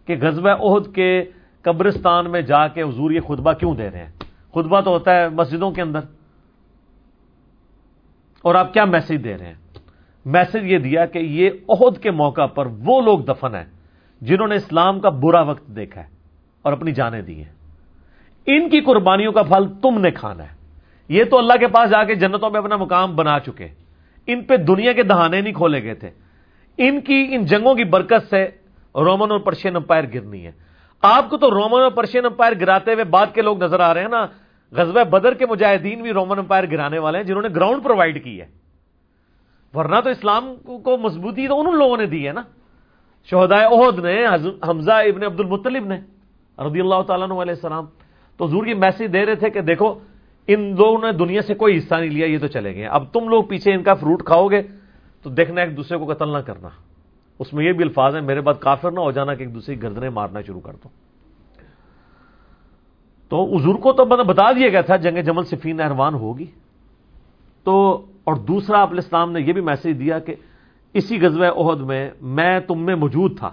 [0.07, 1.25] کہ غزوہ عہد کے
[1.63, 4.13] قبرستان میں جا کے حضور یہ خطبہ کیوں دے رہے ہیں؟
[4.51, 6.01] خطبہ تو ہوتا ہے مسجدوں کے اندر۔
[8.43, 9.55] اور آپ کیا میسج دے رہے ہیں؟
[10.25, 13.65] میسج یہ دیا کہ یہ عہد کے موقع پر وہ لوگ دفن ہیں
[14.21, 16.07] جنہوں نے اسلام کا برا وقت دیکھا ہے
[16.63, 17.53] اور اپنی جانیں دی ہیں۔
[18.47, 20.57] ان کی قربانیوں کا پھل تم نے کھانا ہے۔
[21.09, 23.69] یہ تو اللہ کے پاس جا کے جنتوں میں اپنا مقام بنا چکے
[24.27, 26.24] ان پہ دنیا کے دہانے نہیں کھولے گئے تھے۔
[26.79, 28.45] ان کی ان جنگوں کی برکت سے
[28.95, 30.53] رومن اور پرشین امپائر گرنی ہے۔
[31.03, 34.01] آپ کو تو رومن اور پرشین امپائر گراتے ہوئے بعد کے لوگ نظر آ رہے
[34.01, 34.27] ہیں نا۔
[34.73, 38.41] غزوہ بدر کے مجاہدین بھی رومن امپائر گرانے والے ہیں جنہوں نے گراؤنڈ پرووائڈ کی
[38.41, 38.47] ہے۔
[39.75, 42.43] ورنہ تو اسلام کو مضبوطی تو ان لوگوں نے دی ہے نا۔
[43.31, 44.27] شہدائے عہد نے
[44.69, 45.97] حمزہ ابن عبد المطلب نے
[46.59, 47.85] رضی اللہ تعالیٰ علیہ السلام۔
[48.37, 49.95] تو حضور کی میسج دے رہے تھے کہ دیکھو،
[50.47, 53.29] ان لوگوں نے دنیا سے کوئی حصہ نہیں لیا، یہ تو چلے گئے۔ اب تم
[53.29, 54.63] لوگ پیچھے ان کا فروٹ کھاؤ گے۔
[55.25, 56.69] تو دیکھنا ایک دوسرے کو قتل نہ کرنا۔
[57.39, 59.75] اس میں یہ بھی الفاظ ہیں، میرے بعد کافر نہ ہو جانا کہ ایک دوسرے
[59.75, 60.89] کی گردنے مارنا شروع کر دو۔
[63.29, 66.47] تو حضور کو تو بتا دیا گیا تھا، جنگ جمل سفین احروان ہوگی۔
[67.65, 70.35] تو اور دوسرا آپ اسلام نے یہ بھی میسج دیا کہ
[70.93, 73.51] اسی غزوہ عہد میں میں تم میں موجود تھا۔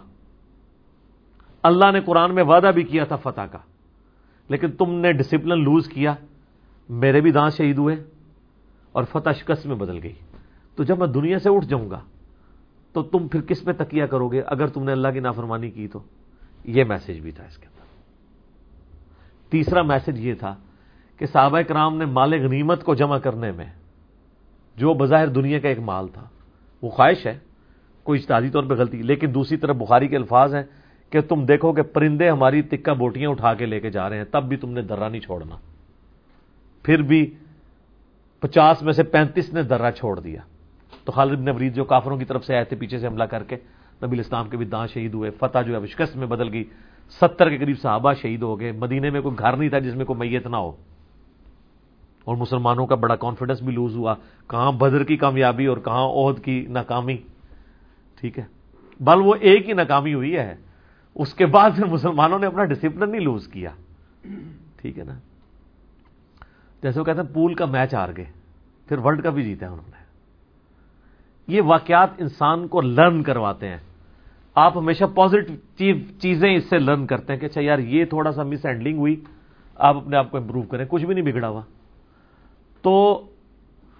[1.63, 3.59] اللہ نے قرآن میں وعدہ بھی کیا تھا فتح کا۔
[4.49, 6.13] لیکن تم نے ڈسپلن لوز کیا۔
[6.89, 7.95] میرے بھی دانت شہید ہوئے
[8.91, 10.13] اور فتح شکست میں بدل گئی۔
[10.75, 11.99] تو جب میں دنیا سے اٹھ جاؤں گا،
[12.93, 15.87] تو تم پھر کس پہ تکیہ کرو گے؟ اگر تم نے اللہ کی نافرمانی کی
[15.87, 15.99] تو۔
[16.65, 17.81] یہ میسج بھی تھا اس کے اندر۔
[19.51, 20.55] تیسرا میسج یہ تھا
[21.17, 23.65] کہ صحابہ کرام نے مال غنیمت کو جمع کرنے میں،
[24.75, 26.27] جو بظاہر دنیا کا ایک مال تھا،
[26.81, 27.39] وہ خواہش ہے،
[28.03, 30.63] کوئی اجتہادی طور پہ غلطی۔ لیکن دوسری طرف بخاری کے الفاظ ہیں
[31.09, 34.25] کہ تم دیکھو کہ پرندے ہماری تکا بوٹیاں اٹھا کے لے کے جا رہے ہیں،
[34.25, 35.55] تب بھی تم نے درا نہیں چھوڑنا۔
[36.83, 37.35] پھر بھی
[38.39, 40.41] پچاس میں سے پینتیس نے درا چھوڑ دیا۔
[41.11, 43.43] تو خالد بن ورید جو کافروں کی طرف سے آئے تھے پیچھے سے حملہ کر
[43.43, 43.55] کے،
[44.03, 46.63] نبی اسلام کے بھی دان شہید ہوئے، فتح جو ہے شکست میں بدل گئی،
[47.21, 50.05] ستر کے قریب صحابہ شہید ہو گئے، مدینے میں کوئی گھر نہیں تھا جس میں
[50.05, 50.71] کوئی میت نہ ہو۔
[52.25, 54.15] اور مسلمانوں کا بڑا کانفیڈنس بھی لوز ہوا،
[54.47, 57.17] کہاں بدر کی کامیابی اور کہاں عہد کی ناکامی؟
[58.21, 58.43] ٹھیک ہے؟
[58.99, 60.55] بل وہ ایک ہی ناکامی ہوئی ہے،
[61.15, 63.69] اس کے بعد پھر مسلمانوں نے اپنا ڈسپلن نہیں لوز کیا۔
[64.75, 65.19] ٹھیک ہے نا؟
[66.83, 68.25] جیسے وہ کہتے ہیں پول کا میچ ہار گئے،
[68.87, 70.00] پھر ورلڈ کپ بھی جیتا ہے انہوں نے۔
[71.47, 73.77] یہ واقعات انسان کو لرن کرواتے ہیں۔
[74.55, 75.53] آپ ہمیشہ پازیٹو
[76.19, 79.15] چیزیں اس سے لرن کرتے ہیں کہ اچھا یار یہ تھوڑا سا مس ہینڈلنگ ہوئی،
[79.75, 81.61] آپ اپنے آپ کو امپروو کریں، کچھ بھی نہیں بگڑا ہوا۔
[82.81, 83.21] تو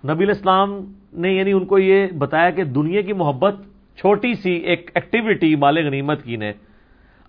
[0.09, 0.79] نبی الاسلام
[1.13, 3.55] نے یعنی ان کو یہ بتایا کہ دنیا کی محبت
[3.97, 6.51] چھوٹی سی ایک ایکٹیویٹی مال غنیمت کی نے۔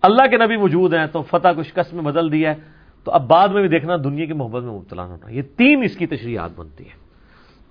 [0.03, 2.61] اللہ کے نبی موجود ہیں تو فتح کو شکست میں بدل دیا ہے۔
[3.05, 5.97] تو اب بعد میں بھی دیکھنا دنیا کی محبت میں مبتلا ہونا۔ یہ تین اس
[5.97, 7.02] کی تشریحات بنتی ہیں۔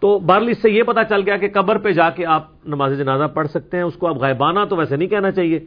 [0.02, 2.98] تو بہرحال اس سے یہ پتا چل گیا کہ قبر پہ جا کے آپ نماز
[2.98, 5.60] جنازہ پڑھ سکتے ہیں، اس کو آپ غائبانہ تو ویسے نہیں کہنا چاہیے،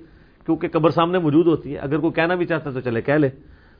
[0.47, 3.15] کیونکہ قبر سامنے موجود ہوتی ہے۔ اگر کوئی کہنا بھی چاہتا ہے تو چلے، کہہ
[3.15, 3.29] لے۔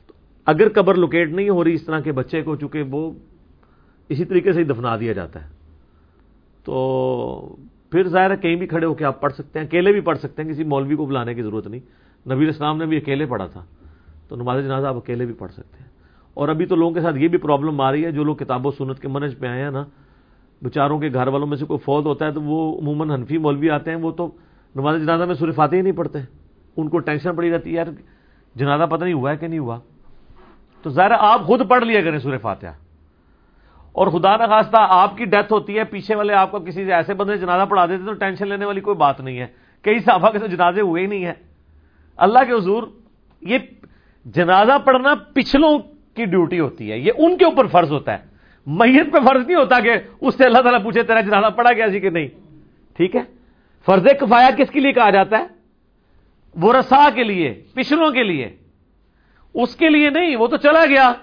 [0.07, 0.13] تو
[0.45, 3.11] اگر قبر لوکیٹ نہیں ہو رہی اس طرح کے بچے کو، چونکہ وہ
[4.09, 5.49] اسی طریقے سے ہی دفنا دیا جاتا ہے۔
[6.63, 7.55] تو
[7.91, 10.17] پھر ظاہر ہے کہیں بھی کھڑے ہو کے آپ پڑھ سکتے ہیں، اکیلے بھی پڑھ
[10.17, 11.81] سکتے ہیں، کسی مولوی کو بلانے کی ضرورت نہیں۔
[12.33, 13.65] نبی اسلام نے بھی اکیلے پڑھا تھا،
[14.27, 15.89] تو نماز جنازہ آپ اکیلے بھی پڑھ سکتے ہیں۔
[16.33, 18.67] اور ابھی تو لوگوں کے ساتھ یہ بھی پرابلم آ رہی ہے، جو لوگ کتاب
[18.67, 19.83] و سنت کے منج پہ آئے ہیں نا
[20.65, 23.69] بچاروں کے گھر والوں میں سے کوئی فوت ہوتا ہے تو وہ عموماً حنفی مولوی
[23.69, 24.31] آتے ہیں، وہ تو
[24.75, 26.19] نماز جنازہ میں سورہ فاتح ہی نہیں پڑھتے۔
[26.77, 27.85] ان کو ٹینشن پڑی رہتی ہے، یار،
[28.55, 29.79] جنازہ پتہ نہیں ہوا ہے کہ نہیں ہوا۔
[30.81, 32.71] تو ظاہر آپ خود پڑھ لیا کریں سورہ فاتحہ۔
[33.91, 37.37] اور خدا نخواستہ آپ کی ڈیتھ ہوتی ہے، پیچھے والے آپ کو کسی ایسے بندے
[37.37, 39.47] جنازہ پڑھا دیتے تو ٹینشن لینے والی کوئی بات نہیں ہے۔
[39.81, 41.33] کئی صحابہ کے تو جنازے ہوئے ہی نہیں ہے
[42.17, 42.83] اللہ کے حضور،
[43.41, 43.57] یہ
[44.25, 45.79] جنازہ پڑھنا پچھلوں
[46.13, 48.34] کی ڈیوٹی ہوتی ہے، یہ ان کے اوپر فرض ہوتا ہے۔
[48.67, 51.87] میت پہ فرض نہیں ہوتا کہ اس سے اللہ تعالیٰ پوچھے تیرا جنازہ پڑا گیا
[51.91, 52.27] سی کہ نہیں؟
[52.97, 53.21] ٹھیک ہے؟
[53.85, 55.47] فرض کفایا کس کے لیے کہا جاتا ہے؟
[56.55, 58.55] وہ رسا کے لیے، پچھلوں کے لیے۔
[59.53, 61.13] اس کے لیے نہیں، وہ تو چلا گیا۔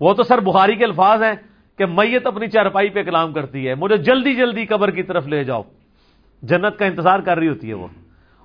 [0.00, 1.34] وہ تو سر بخاری کے الفاظ ہیں
[1.78, 5.44] کہ میت اپنی چارپائی پہ کلام کرتی ہے۔ مجھے جلدی جلدی قبر کی طرف لے
[5.44, 5.62] جاؤ۔
[6.42, 7.86] جنت کا انتظار کر رہی ہوتی ہے وہ۔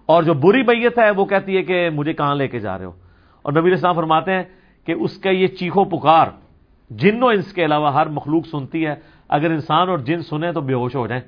[0.06, 2.86] اور جو بری میت ہے وہ کہتی ہے کہ مجھے کہاں لے کے جا رہے
[2.86, 2.92] ہو؟
[3.42, 4.44] اور نبی اسلام فرماتے ہیں
[4.86, 6.28] کہ اس کا یہ چیخو پکار
[6.90, 8.96] جن و انس کے علاوہ ہر مخلوق سنتی ہے۔
[9.30, 11.22] اگر انسان اور جن سنیں تو بے ہوش ہو جائیں۔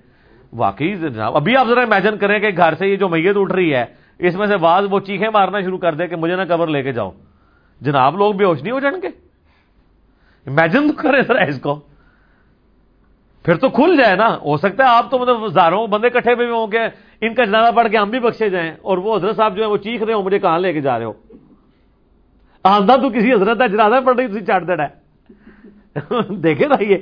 [0.54, 3.86] واقعی ابھی آپ ذرا امیجن کریں کہ گھر سے یہ جو میت اٹھ رہی ہے،
[4.20, 6.84] اس میں سے بعض وہ چیخیں مارنا شروع کر دے کہ مجھے نہ قبر لے
[6.84, 7.12] کے جاؤ۔
[7.82, 9.08] جناب، لوگ بے ہوش نہیں ہو جائیں گے؟
[10.48, 11.80] امیجن تو کریں ذرا اس کو۔
[13.44, 16.48] پھر تو کھل جائے نا۔ ہو سکتا ہے آپ تو مطلب ہزاروں بندے کٹھے ہوئے
[16.48, 16.80] ہوں گے،
[17.22, 19.68] ان کا جنازہ پڑھ کے ہم بھی بخشے جائیں اور وہ حضرت صاحب جو ہے
[19.68, 21.14] وہ چیخ رہے ہو مجھے کہاں لے کے جا رہے ہو؟
[22.64, 25.05] آندہ تو کسی حضرت ہے جنازہ پڑھ رہی تھی چاٹ دینا ہے۔
[26.30, 26.98] دیکھے نا یہ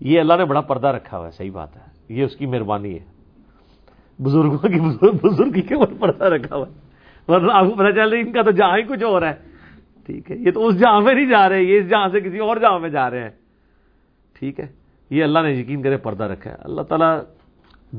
[0.00, 2.94] یہ اللہ نے بڑا پردہ رکھا ہوا ہے، صحیح بات ہے۔ یہ اس کی مہربانی
[2.94, 3.04] ہے۔
[4.22, 4.80] بزرگوں کی،
[5.22, 6.72] بزرگ کے اوپر پردہ رکھا ہوا ہے؟
[7.28, 9.32] مطلب آپ کو پتا چل رہی ان کا تو جہاں ہی کچھ اور ہے۔
[10.06, 12.38] ٹھیک ہے، یہ تو اس جہاں میں نہیں جا رہے، یہ اس جہاں سے کسی
[12.38, 13.30] اور جہاں میں جا رہے ہیں۔
[14.38, 14.66] ٹھیک ہے،
[15.10, 17.20] یہ اللہ نے یقین کرے پردہ رکھا ہے۔ اللہ تعالیٰ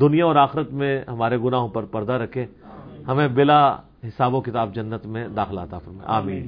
[0.02, 2.46] دنیا اور آخرت میں ہمارے گناہوں پر پردہ رکھے۔
[3.08, 3.72] ہمیں بلا
[4.04, 6.48] حساب و کتاب جنت میں داخلہ تھا فرمائے۔ آمین۔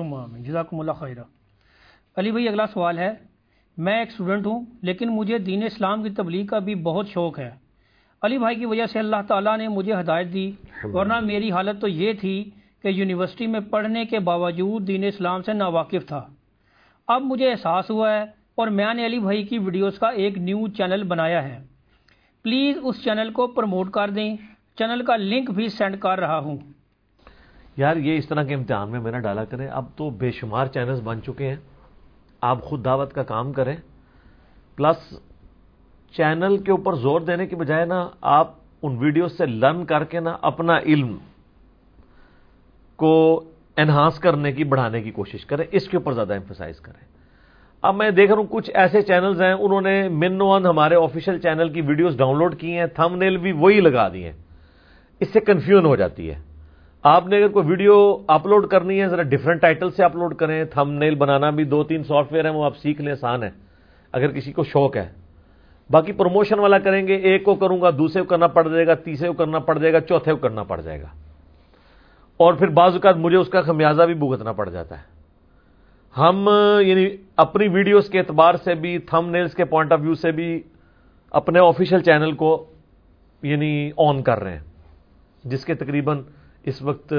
[0.00, 1.22] آمین۔ جزاکم اللہ خیرہ
[2.18, 3.14] علی بھائی، اگلا سوال ہے۔
[3.76, 7.50] میں ایک اسٹوڈنٹ ہوں، لیکن مجھے دین اسلام کی تبلیغ کا بھی بہت شوق ہے۔
[8.22, 10.52] علی بھائی کی وجہ سے اللہ تعالیٰ نے مجھے ہدایت دی،
[10.84, 12.50] ورنہ میری حالت تو یہ تھی
[12.82, 16.26] کہ یونیورسٹی میں پڑھنے کے باوجود دین اسلام سے ناواقف تھا۔
[17.08, 18.22] اب مجھے احساس ہوا ہے
[18.54, 21.64] اور میں نے علی بھائی کی ویڈیوز کا ایک نیو چینل بنایا ہے۔
[22.42, 24.36] پلیز اس چینل کو پروموٹ کر دیں۔
[24.78, 26.56] چینل کا لنک بھی سینڈ کر رہا ہوں۔
[27.76, 31.00] یار، یہ اس طرح کے امتحان میں میرا ڈالا کریں، اب تو بے شمار چینلز
[31.04, 31.77] بن چکے ہیں۔
[32.40, 33.76] آپ خود دعوت کا کام کریں۔
[34.76, 35.18] پلس
[36.16, 40.20] چینل کے اوپر زور دینے کی بجائے نا آپ ان ویڈیوز سے لرن کر کے
[40.20, 41.18] نا اپنا علم
[42.96, 43.44] کو
[43.76, 47.04] انہانس کرنے کی، بڑھانے کی کوشش کریں۔ اس کے اوپر زیادہ امفسائز کریں۔
[47.82, 51.38] اب میں دیکھ رہا ہوں کچھ ایسے چینلز ہیں، انہوں نے من ون ہمارے آفیشیل
[51.38, 54.32] چینل کی ویڈیوز ڈاؤن لوڈ کی ہیں تھم نیل بھی وہی لگا دی ہیں۔
[55.20, 56.47] اس سے کنفیوژن ہو جاتی ہے۔
[57.08, 60.90] آپ نے اگر کوئی ویڈیو اپلوڈ کرنی ہے، ذرا ڈفرنٹ ٹائٹل سے اپلوڈ کریں۔ تھم
[60.90, 63.50] نیل بنانا بھی دو تین سافٹ ویئر ہیں، وہ آپ سیکھ لیں، آسان ہے۔
[64.12, 65.08] اگر کسی کو شوق ہے۔
[65.90, 68.94] باقی پروموشن والا کریں گے، ایک کو کروں گا، دوسرے کو کرنا پڑ جائے گا،
[68.94, 71.06] تیسرے کو کرنا پڑ جائے گا، چوتھے کو کرنا پڑ جائے گا۔
[72.36, 75.02] اور پھر بعض اوقات مجھے اس کا خمیازہ بھی بھگتنا پڑ جاتا ہے۔
[76.20, 76.48] ہم
[76.80, 80.62] یعنی اپنی ویڈیوز کے اعتبار سے بھی تھم نیلز کے پوائنٹ آف ویو سے بھی
[81.30, 82.66] اپنے آفیشیل چینل کو
[83.42, 84.64] یعنی آن کر رہے ہیں۔
[85.44, 86.22] جس کے تقریباً
[86.68, 87.12] اس وقت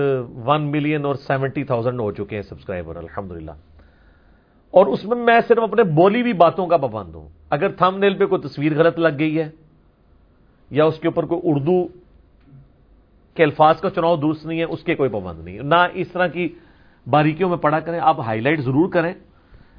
[0.45, 3.51] ون ملین اور سیونٹی تھاؤزینڈ ہو چکے ہیں سبسکرائبر الحمدللہ۔
[4.71, 8.17] اور اس میں میں صرف اپنے بولی بھی باتوں کا پابند ہوں۔ اگر تھم نیل
[8.17, 9.49] پہ کوئی تصویر غلط لگ گئی ہے،
[10.69, 11.87] یا اس کے اوپر کوئی اردو
[13.33, 16.07] کے الفاظ کا چناؤ درست نہیں ہے، اس کے کوئی پابند نہیں۔ ہے نہ اس
[16.11, 16.49] طرح کی
[17.09, 19.13] باریکیوں میں پڑھا کریں، آپ ہائی لائٹ ضرور کریں۔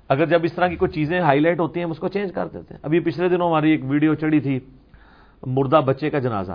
[0.09, 2.33] اگر جب اس طرح کی کوئی چیزیں ہائی لائٹ ہوتی ہیں، ہم اس کو چینج
[2.33, 4.61] کر دیتے ہیں۔ ابھی پچھلے دنوں ہماری ایک ویڈیو چڑھی تھی،
[5.47, 6.53] مردہ بچے کا جنازہ۔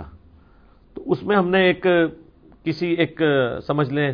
[0.94, 1.86] تو اس میں ہم نے ایک
[2.66, 3.22] کسی ایک
[3.66, 4.12] سمجھ لیں،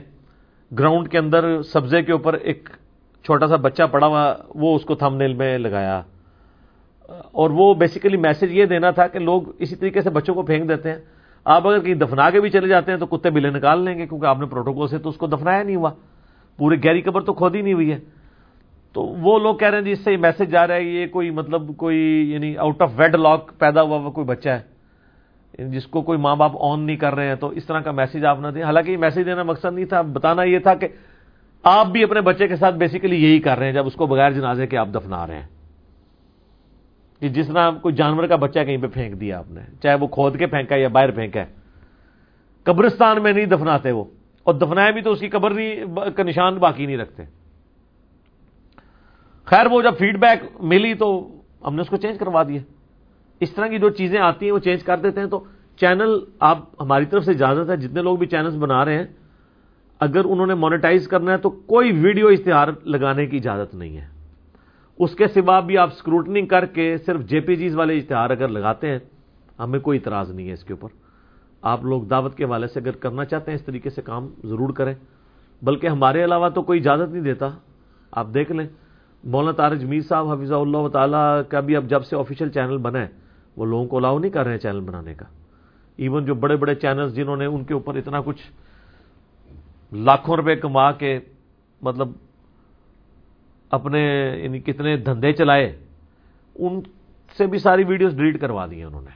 [0.78, 2.68] گراؤنڈ کے اندر، سبزے کے اوپر ایک
[3.24, 6.02] چھوٹا سا بچہ پڑا ہوا، وہ اس کو تھم نیل میں لگایا۔
[7.08, 10.68] اور وہ بیسیکلی میسج یہ دینا تھا کہ لوگ اسی طریقے سے بچوں کو پھینک
[10.68, 10.98] دیتے ہیں۔
[11.44, 14.06] آپ اگر کہیں دفنا کے بھی چلے جاتے ہیں تو کتے بلے نکال لیں گے،
[14.06, 15.90] کیونکہ آپ نے پروٹوکول سے تو اس کو دفنایا نہیں ہوا۔
[16.56, 17.98] پورے گہری قبر تو کھود ہی نہیں ہوئی ہے۔
[18.92, 21.06] تو وہ لوگ کہہ رہے ہیں جس جی سے یہ میسج جا رہا ہے، یہ
[21.06, 24.71] کوئی مطلب کوئی یعنی آؤٹ آف ویڈ لاک پیدا ہوا ہوا کوئی بچہ ہے۔
[25.58, 28.24] جس کو کوئی ماں باپ آن نہیں کر رہے ہیں، تو اس طرح کا میسج
[28.24, 30.88] آپ نہ دیں۔ حالانکہ یہ میسج دینا مقصد نہیں تھا، بتانا یہ تھا کہ
[31.62, 34.30] آپ بھی اپنے بچے کے ساتھ بیسیکلی یہی کر رہے ہیں، جب اس کو بغیر
[34.30, 35.46] جنازے کے آپ دفنا رہے ہیں۔
[37.20, 40.06] کہ جس طرح کوئی جانور کا بچہ کہیں پہ پھینک دیا آپ نے، چاہے وہ
[40.06, 41.46] کھود کے پھینکا یا باہر پھینکا ہے۔
[42.62, 44.04] قبرستان میں نہیں دفناتے وہ،
[44.44, 45.84] اور دفنایا بھی تو اس کی قبر نہیں،
[46.16, 47.22] کا نشان باقی نہیں رکھتے۔
[49.44, 52.60] خیر، وہ جب فیڈ بیک ملی تو ہم نے اس کو چینج کروا دیا۔
[53.42, 55.44] اس طرح کی جو چیزیں آتی ہیں وہ چینج کر دیتے ہیں تو
[55.76, 59.06] چینل آپ ہماری طرف سے اجازت ہے، جتنے لوگ بھی چینلز بنا رہے ہیں،
[60.00, 64.06] اگر انہوں نے مانیٹائز کرنا ہے تو کوئی ویڈیو اشتہار لگانے کی اجازت نہیں ہے۔
[64.98, 68.48] اس کے سوا بھی آپ اسکروٹنگ کر کے صرف جے پی جیز والے اشتہار اگر
[68.48, 68.98] لگاتے ہیں،
[69.58, 70.88] ہمیں کوئی اعتراض نہیں ہے اس کے اوپر۔
[71.62, 74.72] آپ لوگ دعوت کے حوالے سے اگر کرنا چاہتے ہیں، اس طریقے سے کام ضرور
[74.72, 74.94] کریں۔
[75.62, 77.48] بلکہ ہمارے علاوہ تو کوئی اجازت نہیں دیتا۔
[78.12, 78.66] آپ دیکھ لیں،
[79.24, 83.00] مولانا تارج میر صاحب حفیظہ اللہ تعالیٰ کا بھی اب جب سے آفیشیل چینل بنا
[83.00, 83.21] ہے
[83.56, 85.24] وہ لوگوں کو الاؤ نہیں کر رہے ہیں چینل بنانے کا.
[85.98, 88.42] ایون جو بڑے بڑے چینل جنہوں نے ان کے اوپر اتنا کچھ
[89.92, 91.18] لاکھوں روپے کما کے
[91.80, 92.08] مطلب
[93.70, 94.00] اپنے
[94.42, 95.66] یعنی کتنے دھندے چلائے،
[96.56, 96.80] ان
[97.38, 99.10] سے بھی ساری ویڈیوز ڈیلیٹ کروا دی انہوں نے.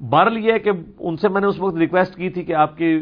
[0.00, 2.76] بہرحال یہ ہے کہ ان سے میں نے اس وقت ریکویسٹ کی تھی کہ آپ
[2.76, 2.98] کے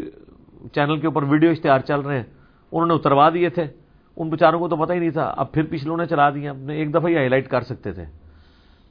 [0.74, 2.24] چینل کے اوپر ویڈیو اشتہار چل رہے ہیں،
[2.72, 3.66] انہوں نے اتروا دیے تھے.
[4.16, 6.74] ان بچاروں کو تو پتہ ہی نہیں تھا، اب پھر پچھلوں نے چلا دیا، اپنے
[6.74, 8.04] ایک دفعہ ہی ہائی لائٹ کر سکتے تھے.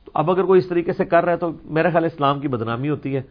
[0.07, 2.47] تو اب اگر کوئی اس طریقے سے کر رہا ہے تو میرا خیال اسلام کی
[2.47, 3.21] بدنامی ہوتی ہے۔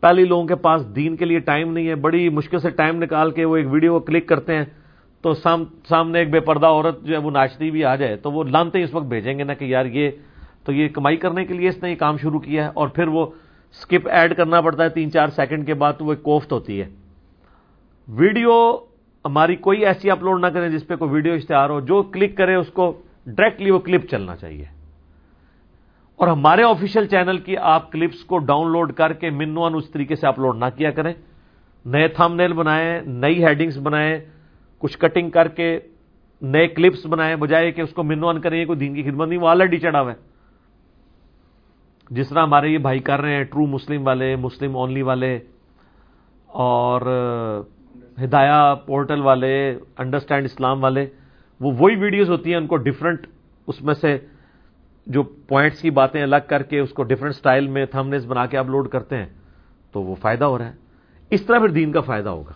[0.00, 3.30] پہلی لوگوں کے پاس دین کے لیے ٹائم نہیں ہے۔ بڑی مشکل سے ٹائم نکال
[3.30, 4.64] کے وہ ایک ویڈیو کو کلک کرتے ہیں
[5.22, 8.30] تو سام، سامنے ایک بے پردہ عورت جو ہے وہ ناچتی بھی آ جائے تو
[8.30, 10.10] وہ لانتے اس وقت بھیجیں گے نا کہ یار یہ
[10.64, 13.08] تو یہ کمائی کرنے کے لیے اس نے یہ کام شروع کیا ہے اور پھر
[13.08, 13.26] وہ
[13.72, 16.82] سکپ ایڈ کرنا پڑتا ہے تین چار سیکنڈ کے بعد تو وہ ایک کوفت ہوتی
[16.82, 16.88] ہے۔
[18.08, 18.76] ویڈیو
[19.24, 22.54] ہماری کوئی ایسی اپلوڈ نہ کریں جس پہ کوئی ویڈیو اشتہار ہو۔ جو کلک کرے
[22.54, 24.77] اس کو ڈائریکٹلی وہ کلپ چلنا چاہیے۔
[26.18, 30.14] اور ہمارے آفیشیل چینل کی آپ کلپس کو ڈاؤن لوڈ کر کے منوان اس طریقے
[30.14, 31.12] سے اپلوڈ نہ کیا کریں۔
[31.84, 34.18] نئے تھم نیل بنائیں، نئی ہیڈنگس بنائیں،
[34.82, 35.78] کچھ کٹنگ کر کے
[36.42, 39.48] نئے کلپس بنائیں، بجائے کہ اس کو منوان کریں کوئی دین کی خدمت نہیں، وہ
[39.48, 40.16] آلریڈی چڑھا ہوا ہے۔
[42.10, 45.38] جس طرح ہمارے یہ بھائی کر رہے ہیں ٹرو مسلم والے مسلم اونلی والے،
[46.48, 47.00] اور
[48.24, 49.54] ہدایہ پورٹل والے
[49.98, 51.06] انڈرسٹینڈ اسلام والے،
[51.60, 53.26] وہ وہی ویڈیوز ہوتی ہیں، ان کو ڈفرنٹ
[53.68, 54.16] اس میں سے
[55.08, 58.58] جو پوائنٹس کی باتیں الگ کر کے اس کو ڈفرنٹ سٹائل میں تھمنیز بنا کے
[58.58, 59.26] اپلوڈ کرتے ہیں،
[59.92, 60.74] تو وہ فائدہ ہو رہا ہے۔
[61.30, 62.52] اس طرح پھر دین کا فائدہ ہوگا۔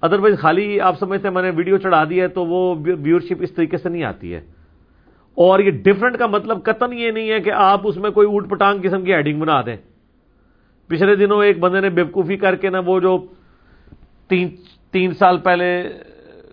[0.00, 3.52] ادروائز خالی آپ سمجھتے ہیں میں نے ویڈیو چڑھا دی ہے تو وہ ویورشپ اس
[3.52, 4.38] طریقے سے نہیں آتی ہے۔
[5.34, 8.50] اور یہ ڈفرنٹ کا مطلب قطن یہ نہیں ہے کہ آپ اس میں کوئی اوٹ
[8.50, 9.76] پٹانگ قسم کی ہیڈنگ بنا دیں۔
[10.86, 13.26] پچھلے دنوں ایک بندے نے بیوقوفی کر کے نا وہ جو
[14.28, 14.48] تین
[14.92, 15.88] تین سال پہلے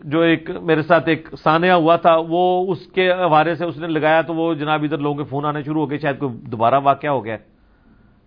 [0.04, 3.88] جو ایک میرے ساتھ ایک سانیہ ہوا تھا، وہ اس کے حوالے سے اس نے
[3.88, 6.80] لگایا تو وہ جناب ادھر لوگوں کے فون آنے شروع ہو گئے، شاید کوئی دوبارہ
[6.84, 7.38] واقعہ ہو گیا۔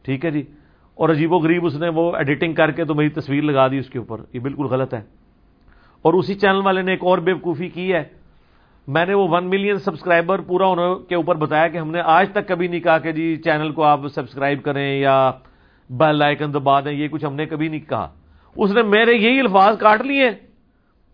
[0.03, 0.43] ٹھیک ہے جی؟
[0.95, 3.79] اور عجیب و غریب اس نے وہ ایڈیٹنگ کر کے تو میری تصویر لگا دی
[3.79, 5.01] اس کے اوپر۔ یہ بالکل غلط ہے۔
[6.03, 8.05] اور اسی چینل والے نے ایک اور بیوقوفی کی ہے۔
[8.89, 12.31] میں نے وہ ون ملین سبسکرائبر پورا ہونے کے اوپر بتایا کہ ہم نے آج
[12.31, 15.31] تک کبھی نہیں کہا کہ جی چینل کو آپ سبسکرائب کریں یا
[15.91, 18.09] بیل آئکن دبا دیں، یہ کچھ ہم نے کبھی نہیں کہا۔
[18.57, 20.31] اس نے میرے یہی الفاظ کاٹ لیے۔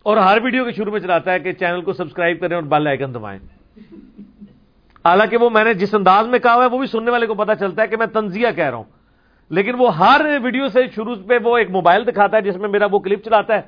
[0.03, 2.87] اور ہر ویڈیو کے شروع میں چلاتا ہے کہ چینل کو سبسکرائب کریں اور بیل
[2.87, 3.39] آئکن دبائیں۔
[5.05, 7.35] حالانکہ وہ میں نے جس انداز میں کہا ہوا ہے وہ بھی سننے والے کو
[7.35, 8.85] پتا چلتا ہے کہ میں تنزیہ کہہ رہا ہوں۔
[9.51, 12.87] لیکن وہ ہر ویڈیو سے شروع پہ وہ ایک موبائل دکھاتا ہے جس میں میرا
[12.93, 13.61] وہ کلپ چلاتا ہے۔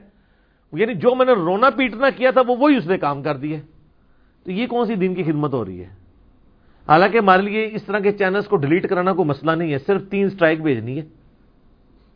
[0.73, 3.61] یعنی جو میں نے رونا پیٹنا کیا تھا وہ وہی اس نے کام کر دیے
[4.45, 5.89] تو یہ کون سی دین کی خدمت ہو رہی ہے؟
[6.89, 10.03] حالانکہ ہمارے لیے اس طرح کے چینلز کو ڈیلیٹ کرانا کوئی مسئلہ نہیں ہے، صرف
[10.11, 11.05] تین سٹرائک بھیجنی ہے۔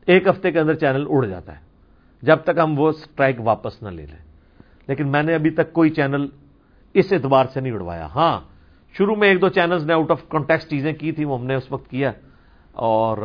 [0.07, 1.66] ایک ہفتے کے اندر چینل اڑ جاتا ہے۔
[2.23, 4.27] جب تک ہم وہ سٹرائک واپس نہ لے لیں۔
[4.89, 6.27] لیکن میں نے ابھی تک کوئی چینل
[6.95, 8.41] اس اعتبار سے نہیں اڑوایا۔ ہاں
[8.99, 11.55] شروع میں ایک دو چینلز نے آؤٹ آف کانٹیکس چیزیں کی تھی وہ ہم نے
[11.55, 12.13] اس وقت کیا۔
[12.73, 13.19] اور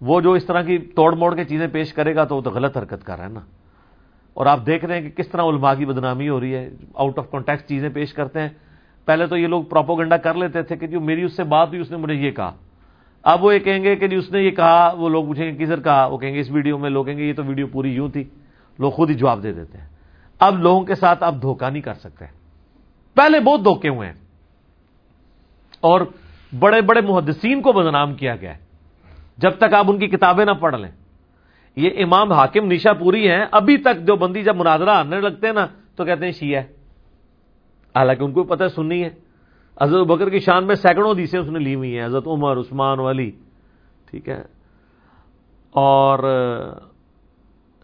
[0.00, 2.50] وہ جو اس طرح کی توڑ موڑ کے چیزیں پیش کرے گا تو وہ تو
[2.50, 3.40] غلط حرکت کر رہا ہے نا۔
[4.34, 7.18] اور آپ دیکھ رہے ہیں کہ کس طرح علماء کی بدنامی ہو رہی ہے۔ آؤٹ
[7.18, 8.48] آف کانٹیکٹ چیزیں پیش کرتے ہیں۔
[9.04, 11.80] پہلے تو یہ لوگ پروپوگنڈا کر لیتے تھے کہ جو میری اس سے بات ہوئی،
[11.80, 12.54] اس نے مجھے یہ کہا۔
[13.26, 15.64] اب وہ یہ کہیں گے کہ جی اس نے یہ کہا، وہ لوگ پوچھیں گے
[15.64, 17.90] کدھر کہا؟ وہ کہیں گے، اس ویڈیو میں لوگ کہیں گے یہ تو ویڈیو پوری
[17.90, 18.24] یوں تھی۔
[18.78, 19.88] لوگ خود ہی جواب دے دیتے ہیں۔
[20.38, 22.24] اب لوگوں کے ساتھ آپ دھوکہ نہیں کر سکتے۔
[23.14, 24.14] پہلے بہت دھوکے ہوئے ہیں۔
[25.80, 26.00] اور
[26.58, 28.64] بڑے بڑے محدثین کو بدنام کیا گیا ہے۔
[29.36, 30.90] جب تک آپ ان کی کتابیں نہ پڑھ لیں۔
[31.76, 35.54] یہ امام حاکم نشا پوری ہیں۔ ابھی تک جو بندی جب مناظرہ آنے لگتے ہیں
[35.54, 35.66] نا،
[35.96, 36.62] تو کہتے ہیں شیعہ۔
[37.96, 39.25] حالانکہ ان کو پتہ سننی ہے۔
[39.82, 42.98] حضرت بکر کی شان میں سینکڑوں دیسیں اس نے لی ہوئی ہیں، حضرت عمر، عثمان
[42.98, 43.30] والی
[44.10, 44.42] ٹھیک ہے؟
[45.72, 46.18] اور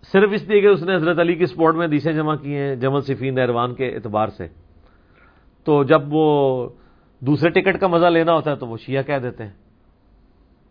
[0.02, 2.76] صرف اس لیے کہ اس نے حضرت علی کی سپورٹ میں دیسیں جمع کی ہیں
[2.76, 4.46] جمل صفین نہروان کے اعتبار سے۔
[5.64, 6.68] تو جب وہ
[7.20, 9.50] دوسرے ٹکٹ کا مزہ لینا ہوتا ہے تو وہ شیعہ کہہ دیتے ہیں،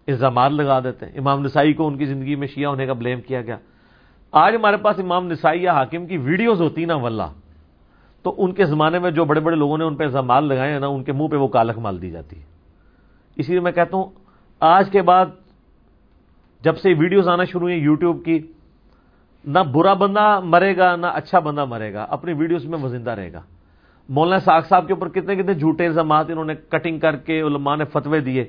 [0.07, 3.21] الزامات لگا دیتے ہیں۔ امام نسائی کو ان کی زندگی میں شیعہ ہونے کا بلیم
[3.21, 3.57] کیا گیا۔
[4.31, 7.29] آج ہمارے پاس امام نسائی یا حاکم کی ویڈیوز ہوتی نا ولہ
[8.23, 10.79] تو ان کے زمانے میں جو بڑے بڑے لوگوں نے ان پہ الزامات لگائے ہیں
[10.79, 12.43] نا، ان کے منہ پہ وہ کالک مال دی جاتی ہے۔
[13.35, 14.09] اسی لیے میں کہتا ہوں،
[14.59, 15.25] آج کے بعد
[16.61, 18.39] جب سے ویڈیوز آنا شروع ہوئی یوٹیوب کی،
[19.45, 23.11] نہ برا بندہ مرے گا، نہ اچھا بندہ مرے گا، اپنی ویڈیوز میں وہ زندہ
[23.11, 23.41] رہے گا۔
[24.09, 27.75] مولانا ساگ صاحب کے اوپر کتنے کتنے جھوٹے الزامات انہوں نے کٹنگ کر کے علماء
[27.75, 28.43] نے فتوے دیے۔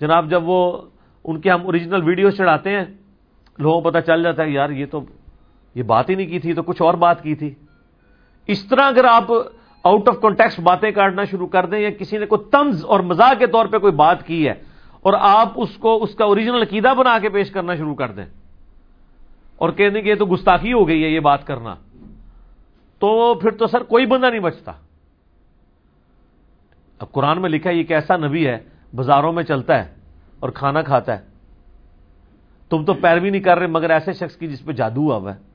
[0.00, 0.82] جناب، جب وہ
[1.24, 2.84] ان کے ہم اوریجنل ویڈیوز چڑھاتے ہیں،
[3.58, 5.00] لوگوں کو پتہ چل جاتا ہے، یار، یہ تو
[5.74, 7.54] یہ بات ہی نہیں کی تھی تو کچھ اور بات کی تھی۔
[8.50, 9.30] اس طرح اگر آپ
[9.84, 13.32] آؤٹ آف کانٹیکس باتیں کاٹنا شروع کر دیں یا کسی نے کوئی تنز اور مزاح
[13.34, 14.54] کے طور پہ کوئی بات کی ہے
[15.02, 18.24] اور آپ اس کو، اس کا اوریجنل عقیدہ بنا کے پیش کرنا شروع کر دیں
[19.56, 21.74] اور کہنے کہ یہ تو گستاخی ہو گئی ہے یہ بات کرنا،
[22.98, 24.72] تو پھر تو سر کوئی بندہ نہیں بچتا۔
[26.98, 28.58] اب قرآن میں لکھا ہے یہ ایک ایسا نبی ہے،
[28.94, 29.94] بازاروں میں چلتا ہے
[30.40, 31.24] اور کھانا کھاتا ہے۔
[32.70, 35.49] تم تو پیروی نہیں کر رہے مگر ایسے شخص کی جس پہ جادو ہوا ہے۔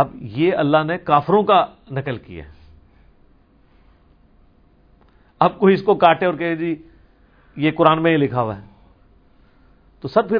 [0.00, 2.44] اب یہ اللہ نے کافروں کا نقل کیا
[5.40, 6.74] اب کوئی اس کو کاٹے اور کہ جی
[7.56, 8.64] یہ قرآن میں یہ لکھا ہوا ہے۔
[10.04, 10.38] تو سر پھر،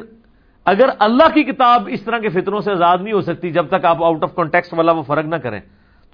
[0.66, 3.84] اگر اللہ کی کتاب اس طرح کے فطروں سے آزاد نہیں ہو سکتی، جب تک
[3.84, 5.60] آپ آؤٹ آف کانٹیکس والا وہ فرق نہ کریں،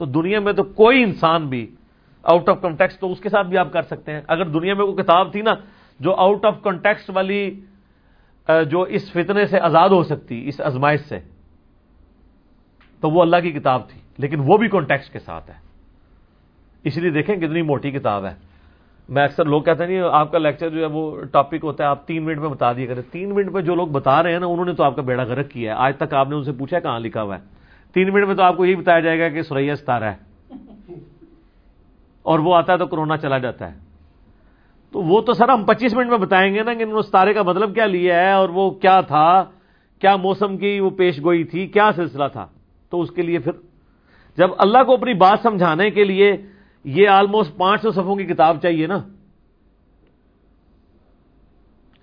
[0.01, 1.66] تو دنیا میں تو کوئی انسان بھی
[2.24, 4.85] آؤٹ آف کانٹیکس تو اس کے ساتھ بھی آپ کر سکتے ہیں۔ اگر دنیا میں
[4.86, 5.55] کوئی کتاب تھی نا،
[6.01, 7.43] جو آؤٹ آف کانٹیکس والی
[8.70, 11.18] جو اس فتنے سے آزاد ہو سکتی، اس ازمائش سے
[13.01, 15.55] تو وہ اللہ کی کتاب تھی، لیکن وہ بھی کانٹیکس کے ساتھ ہے۔
[16.85, 18.35] اس لیے دیکھیں کتنی موٹی کتاب ہے۔
[19.09, 21.89] میں اکثر لوگ کہتے ہیں نہیں، آپ کا لیکچر جو ہے وہ ٹاپک ہوتا ہے،
[21.89, 24.40] آپ تین منٹ میں بتا دیا کریں۔ تین منٹ میں جو لوگ بتا رہے ہیں
[24.40, 26.44] نا، انہوں نے تو آپ کا بیڑا غرق کیا ہے۔ آج تک آپ نے ان
[26.44, 27.44] سے پوچھا کہاں لکھا ہوا ہے۔
[27.94, 30.27] تین منٹ میں تو آپ کو یہی بتایا جائے گا کہ سریا ستارہ ہے۔
[32.23, 33.78] اور وہ آتا ہے تو کرونا چلا جاتا ہے۔
[34.93, 37.35] تو وہ تو سر ہم پچیس منٹ میں بتائیں گے نا کہ انہوں نے ستارے
[37.35, 39.44] کا مطلب کیا لیا ہے اور وہ کیا تھا،
[40.01, 42.47] کیا موسم کی وہ پیش گوئی تھی، کیا سلسلہ تھا۔
[42.97, 43.52] تو اس کے لیے پھر
[44.39, 46.32] جب اللہ کو اپنی بات سمجھانے کے لیے
[46.85, 48.98] یہ آلموسٹ پانچ سو صفوں کی کتاب چاہیے نا،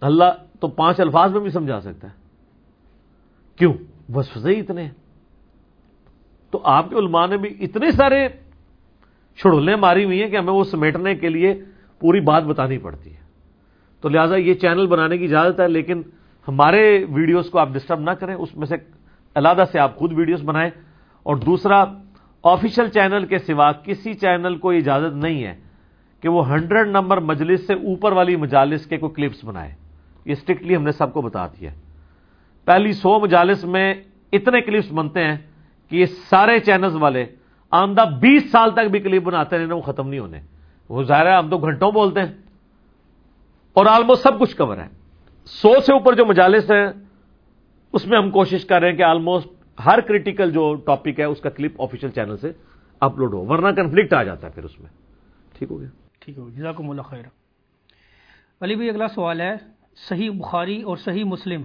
[0.01, 0.29] اللہ
[0.59, 2.13] تو پانچ الفاظ میں بھی سمجھا سکتا ہے۔
[3.57, 3.73] کیوں؟
[4.11, 4.89] بس اتنے
[6.51, 8.27] تو آپ کے علماء نے بھی اتنے سارے
[9.37, 11.53] چھڑولیں ماری ہوئی ہیں کہ ہمیں وہ سمیٹنے کے لیے
[11.99, 13.21] پوری بات بتانی پڑتی ہے۔
[14.01, 16.01] تو لہٰذا یہ چینل بنانے کی اجازت ہے، لیکن
[16.47, 18.75] ہمارے ویڈیوز کو آپ ڈسٹرب نہ کریں، اس میں سے
[19.35, 20.69] علیحدہ سے آپ خود ویڈیوز بنائیں
[21.23, 21.85] اور دوسرا
[22.43, 25.55] آفیشل چینل کے سوا کسی چینل کو اجازت نہیں ہے
[26.21, 29.73] کہ وہ ہنڈریڈ نمبر مجلس سے اوپر والی مجالس کے کوئی کلپس بنائے۔
[30.25, 31.69] یہ اسٹرکٹلی ہم نے سب کو بتا دیا۔
[32.65, 33.93] پہلی سو مجالس میں
[34.31, 35.37] اتنے کلپس بنتے ہیں
[35.89, 37.25] کہ یہ سارے چینلز والے
[37.71, 40.39] آمدہ بیس سال تک بھی کلپ بناتے رہے وہ ختم نہیں ہونے۔
[40.89, 42.33] وہ ظاہر ہے ہم تو گھنٹوں بولتے ہیں
[43.73, 44.87] اور آلموسٹ سب کچھ کور ہے۔
[45.45, 47.02] سو سے اوپر جو مجالس ہیں
[47.93, 49.47] اس میں ہم کوشش کر رہے ہیں کہ آلموسٹ
[49.85, 52.51] ہر کریٹیکل جو ٹاپک ہے اس کا کلپ آفیشیل چینل سے
[53.01, 54.89] اپلوڈ ہو ورنہ کنفلکٹ آ جاتا ہے پھر اس میں۔
[55.57, 55.89] ٹھیک ہو گیا؟
[56.19, 57.23] ٹھیک ہو جزاکم اللہ خیر۔
[58.61, 59.55] علی بھائی اگلا سوال ہے
[60.09, 61.61] صحیح بخاری اور صحیح مسلم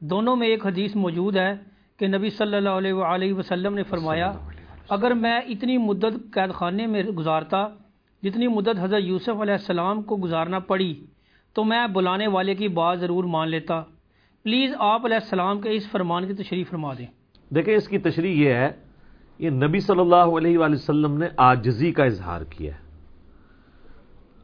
[0.00, 1.52] دونوں میں ایک حدیث موجود ہے
[1.98, 4.32] کہ نبی صلی اللہ علیہ وآلہ وسلم نے فرمایا
[4.88, 7.68] اگر میں اتنی مدت قید خانے میں گزارتا
[8.22, 10.94] جتنی مدت حضرت یوسف علیہ السلام کو گزارنا پڑی
[11.54, 13.82] تو میں بلانے والے کی بات ضرور مان لیتا۔
[14.44, 17.06] پلیز آپ علیہ السلام کے اس فرمان کی تشریف فرما دیں۔
[17.54, 18.70] دیکھیں، اس کی تشریح یہ ہے،
[19.38, 22.80] یہ نبی صلی اللہ علیہ وآلہ وسلم نے آجزی کا اظہار کیا ہے۔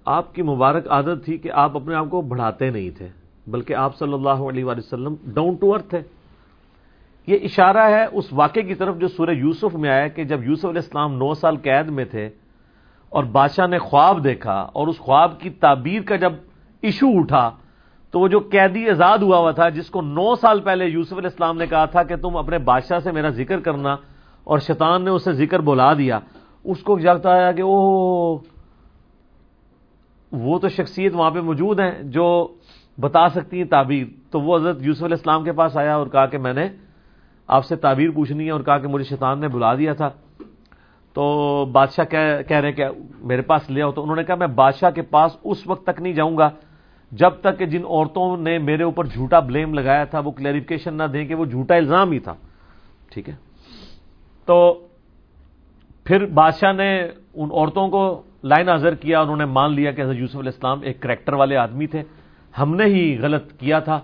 [0.05, 3.09] آپ کی مبارک عادت تھی کہ آپ اپنے آپ کو بڑھاتے نہیں تھے،
[3.47, 6.01] بلکہ آپ صلی اللہ علیہ وآلہ وسلم ڈاؤن ٹو ارتھ تھے۔
[7.27, 10.65] یہ اشارہ ہے اس واقعے کی طرف جو سورہ یوسف میں آیا کہ جب یوسف
[10.65, 12.29] علیہ السلام نو سال قید میں تھے
[13.09, 16.33] اور بادشاہ نے خواب دیکھا اور اس خواب کی تعبیر کا جب
[16.83, 17.51] ایشو اٹھا
[18.11, 21.29] تو وہ جو قیدی آزاد ہوا ہوا تھا، جس کو نو سال پہلے یوسف علیہ
[21.29, 23.97] السلام نے کہا تھا کہ تم اپنے بادشاہ سے میرا ذکر کرنا
[24.45, 26.19] اور شیطان نے اسے ذکر بلا دیا،
[26.65, 28.37] اس کو جاگتا آیا کہ او
[30.33, 32.49] وہ تو شخصیت وہاں پہ موجود ہیں جو
[33.01, 36.27] بتا سکتی ہیں تعبیر۔ تو وہ حضرت یوسف علیہ السلام کے پاس آیا اور کہا
[36.27, 36.69] کہ میں نے
[37.49, 40.11] آپ سے تعبیر پوچھنی ہے اور کہا کہ مجھے شیطان نے بلا دیا تھا۔
[41.13, 42.85] تو بادشاہ کہہ رہے ہیں کہ
[43.21, 46.01] میرے پاس لے آؤ۔ تو انہوں نے کہا میں بادشاہ کے پاس اس وقت تک
[46.01, 46.51] نہیں جاؤں گا۔
[47.13, 51.03] جب تک کہ جن عورتوں نے میرے اوپر جھوٹا بلیم لگایا تھا، وہ کلیریفکیشن نہ
[51.03, 52.35] دیں کہ وہ جھوٹا الزام ہی تھا۔
[53.11, 53.35] ٹھیک ہے؟
[54.47, 54.87] تو
[56.05, 57.03] پھر بادشاہ نے
[57.35, 60.81] ان عورتوں کو لائن حاضر کیا، انہوں نے مان لیا کہ حضرت یوسف علیہ السلام
[60.83, 62.03] ایک کریکٹر والے آدمی تھے۔
[62.59, 64.01] ہم نے ہی غلط کیا تھا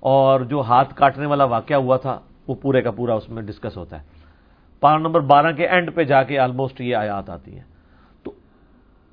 [0.00, 2.18] اور جو ہاتھ کاٹنے والا واقعہ ہوا تھا،
[2.48, 4.06] وہ پورے کا پورا اس میں ڈسکس ہوتا ہے۔
[4.80, 7.77] پارا نمبر بارہ کے اینڈ پہ جا کے آلموسٹ یہ آیات آتی ہیں۔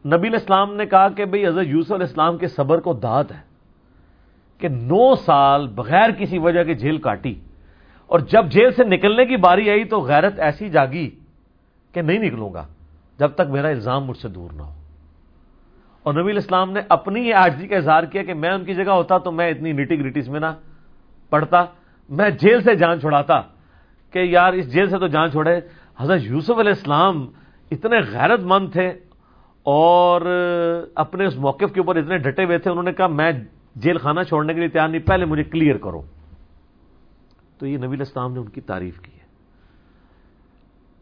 [0.05, 3.23] نبی علیہ السلام نے کہا کہ بھئی حضرت یوسف علیہ السلام کے صبر کو داد
[3.23, 3.41] ہے
[4.59, 7.33] کہ نو سال بغیر کسی وجہ کے جیل کاٹی
[8.07, 11.09] اور جب جیل سے نکلنے کی باری آئی تو غیرت ایسی جاگی
[11.93, 12.65] کہ نہیں نکلوں گا
[13.19, 14.73] جب تک میرا الزام مجھ سے دور نہ ہو۔
[16.03, 18.91] اور نبی الاسلام نے اپنی یہ آجزی کا اظہار کیا کہ میں ان کی جگہ
[18.91, 20.51] ہوتا تو میں اتنی نٹی گریٹیز میں نہ
[21.29, 21.65] پڑھتا،
[22.09, 23.41] میں جیل سے جان چھوڑاتا
[24.11, 25.59] کہ یار اس جیل سے تو جان چھوڑے۔
[25.99, 27.27] حضرت یوسف علیہ السلام
[27.71, 28.91] اتنے غیرت مند تھے
[29.65, 30.21] اور
[30.95, 33.31] اپنے اس موقف کے اوپر اتنے ڈٹے ہوئے تھے، انہوں نے کہا، میں
[33.75, 36.01] جیل خانہ چھوڑنے کے لیے تیار نہیں، پہلے مجھے کلیئر کرو۔
[37.57, 39.25] تو یہ نبی الاسلام نے ان کی تعریف کی ہے۔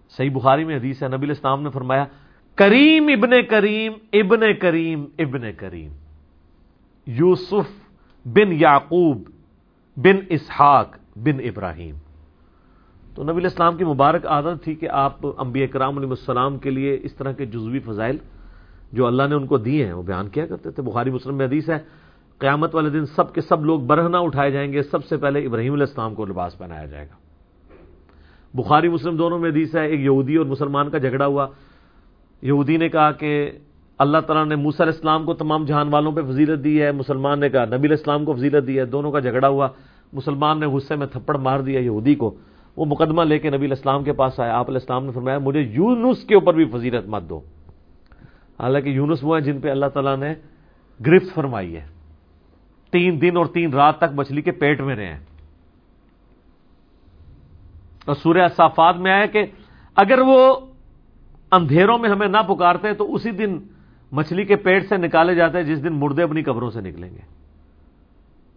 [0.10, 2.06] صحیح بخاری میں حدیث ہے، نبی الاسلام نے فرمایا،
[2.56, 5.92] کریم ابن کریم ابن کریم ابن کریم۔
[7.08, 7.88] یوسف
[8.26, 9.22] بن یعقوب
[9.98, 11.96] بن اسحاق بن ابراہیم۔
[13.16, 17.00] تو نبی الاسلام کی مبارک عادت تھی کہ آپ انبیاء کرام علیہ السلام کے لیے
[17.04, 18.18] اس طرح کے جزوی فضائل
[18.94, 21.46] جو اللہ نے ان کو دیے ہیں، وہ بیان کیا کرتے تھے؟ بخاری، مسلم میں
[21.46, 21.78] حدیث ہے،
[22.40, 25.74] قیامت والے دن سب کے سب لوگ برہنا اٹھائے جائیں گے، سب سے پہلے ابراہیم
[25.74, 27.16] علیہ السلام کو لباس پہنایا جائے گا۔
[28.54, 31.48] بخاری، مسلم دونوں میں حدیث ہے، ایک یہودی اور مسلمان کا جھگڑا ہوا۔
[32.42, 33.52] یہودی نے کہا کہ
[33.98, 37.40] اللہ تعالیٰ نے موسیٰ علیہ السلام کو تمام جہان والوں پہ فضیلت دی ہے، مسلمان
[37.40, 39.68] نے کہا نبی علیہ السلام کو فضیلت دی ہے، دونوں کا جھگڑا ہوا۔
[40.14, 42.36] مسلمان نے غصے میں تھپڑ مار دیا یہودی کو۔
[42.76, 45.38] وہ مقدمہ لے کے نبی علیہ السلام کے پاس آیا آپ علیہ السلام نے فرمایا،
[45.38, 47.40] مجھے یونس کے اوپر بھی فضیلت مت دو۔
[48.64, 50.34] حالانکہ یونس وہ ہیں جن پہ اللہ تعالیٰ نے
[51.06, 51.86] گرفت فرمائی ہے۔
[52.92, 55.20] تین دن اور تین رات تک مچھلی کے پیٹ میں رہے ہیں۔
[58.06, 59.46] اور سورہ صافات میں آیا کہ
[59.96, 60.56] اگر وہ
[61.52, 63.58] اندھیروں میں ہمیں نہ پکارتے تو اسی دن
[64.12, 67.34] مچھلی کے پیٹ سے نکالے جاتے ہیں جس دن مردے اپنی قبروں سے نکلیں گے۔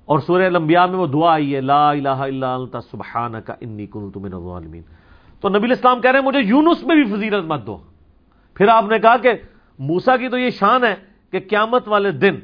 [0.05, 4.17] اور سورہ لمبیا میں وہ دعا آئی ہے، لا الہ الا انت سبحانک انی کنت
[4.17, 4.83] من الظالمین۔
[5.41, 7.79] تو نبی الاسلام کہہ رہے ہیں، مجھے یونس میں بھی فضیلت مت دو۔
[8.55, 9.33] پھر آپ نے کہا کہ
[9.79, 10.95] موسا کی تو یہ شان ہے
[11.33, 12.35] کہ قیامت والے دن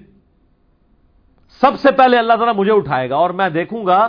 [1.61, 4.09] سب سے پہلے اللہ تعالیٰ مجھے اٹھائے گا اور میں دیکھوں گا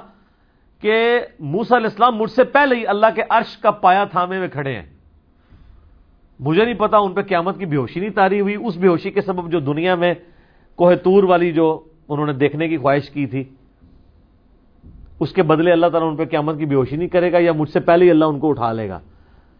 [0.81, 4.47] کہ موسا علیہ السلام مجھ سے پہلے ہی اللہ کے عرش کا پایا تھامے ہوئے
[4.47, 4.85] کھڑے ہیں۔
[6.39, 9.51] مجھے نہیں پتا ان پہ قیامت کی بےوشی نہیں تاری ہوئی، اس بےوشی کے سبب
[9.51, 10.13] جو دنیا میں
[10.75, 13.43] کوہ تور والی جو انہوں نے دیکھنے کی خواہش کی تھی،
[15.19, 17.69] اس کے بدلے اللہ تعالیٰ ان پہ قیامت کی بےوشی نہیں کرے گا یا مجھ
[17.69, 18.99] سے پہلے ہی اللہ ان کو اٹھا لے گا۔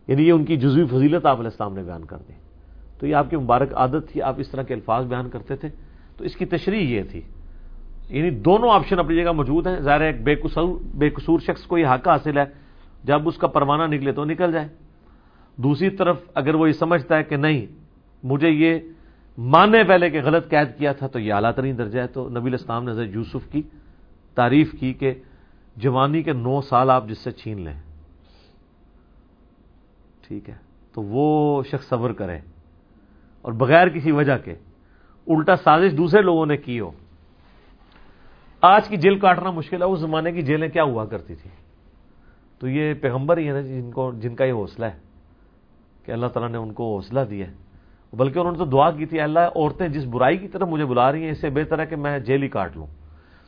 [0.08, 2.34] یعنی یہ ان کی جزوی فضیلت آپ علیہ السلام نے بیان کر دی۔
[3.04, 5.70] تو یہ آپ کی مبارک عادت تھی، آپ اس طرح کے الفاظ بیان کرتے تھے۔
[6.18, 7.22] تو اس کی تشریح یہ تھی۔
[8.10, 11.78] یعنی دونوں آپشن اپنی جگہ موجود ہیں۔ ظاہر ایک بے قصور بے قصور شخص کو
[11.78, 12.44] یہ حق حاصل ہے۔
[13.04, 14.68] جب اس کا پروانہ نکلے تو نکل جائے۔
[15.58, 17.66] دوسری طرف اگر وہ یہ سمجھتا ہے کہ نہیں،
[18.24, 18.80] مجھے یہ
[19.38, 22.48] ماننے پہلے کہ غلط قید کیا تھا تو یہ اعلیٰ ترین درجہ ہے۔ تو نبی
[22.48, 23.62] الاسلام نے حضرت یوسف کی
[24.36, 25.14] تعریف کی کہ
[25.76, 27.82] جوانی کے نو سال آپ جس سے چھین لیں۔
[30.28, 30.56] ٹھیک ہے۔
[30.94, 32.40] تو وہ شخص صبر کرے۔
[33.44, 34.52] اور بغیر کسی وجہ کے
[35.28, 36.92] الٹا سازش دوسرے لوگوں نے کی ہو۔
[38.62, 41.50] آج کی جیل کاٹنا مشکل ہے، اس زمانے کی جیلیں کیا ہوا کرتی تھی
[42.60, 45.00] تو یہ پیغمبر ہی ہے نا جی، جن کو، جن کا یہ حوصلہ ہے
[46.06, 47.54] کہ اللہ تعالیٰ نے ان کو حوصلہ دیا ہے۔
[48.14, 51.12] بلکہ انہوں نے تو دعا کی تھی اللہ، عورتیں جس برائی کی طرف مجھے بلا
[51.12, 52.88] رہی ہیں، اس سے بہتر ہے کہ میں جیل ہی کاٹ لوں۔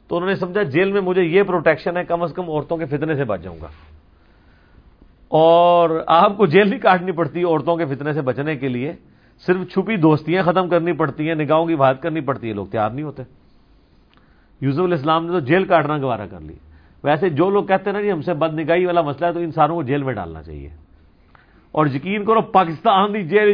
[0.08, 2.86] تو انہوں نے سمجھا جیل میں مجھے یہ پروٹیکشن ہے، کم از کم عورتوں کے
[2.86, 3.68] فتنے سے بچ جاؤں گا۔
[5.28, 8.94] اور آپ کو جیل نہیں کاٹنی پڑتی عورتوں کے فتنے سے بچنے کے لیے۔
[9.38, 12.90] صرف چھپی دوستیاں ختم کرنی پڑتی ہیں، نگاہوں کی بات کرنی پڑتی ہے لوگ تیار
[12.90, 13.24] نہیں ہوتے۔
[14.62, 16.54] یوسف علیہ السلام نے تو جیل کاٹنا گوارا کر لی
[17.04, 19.40] ویسے جو لوگ کہتے ہیں نا جی ہم سے بد نگاہی والا مسئلہ ہے، تو
[19.40, 20.70] انسانوں کو جیل میں ڈالنا چاہیے۔
[21.72, 23.54] اور یقین کرو، پاکستان کی جیل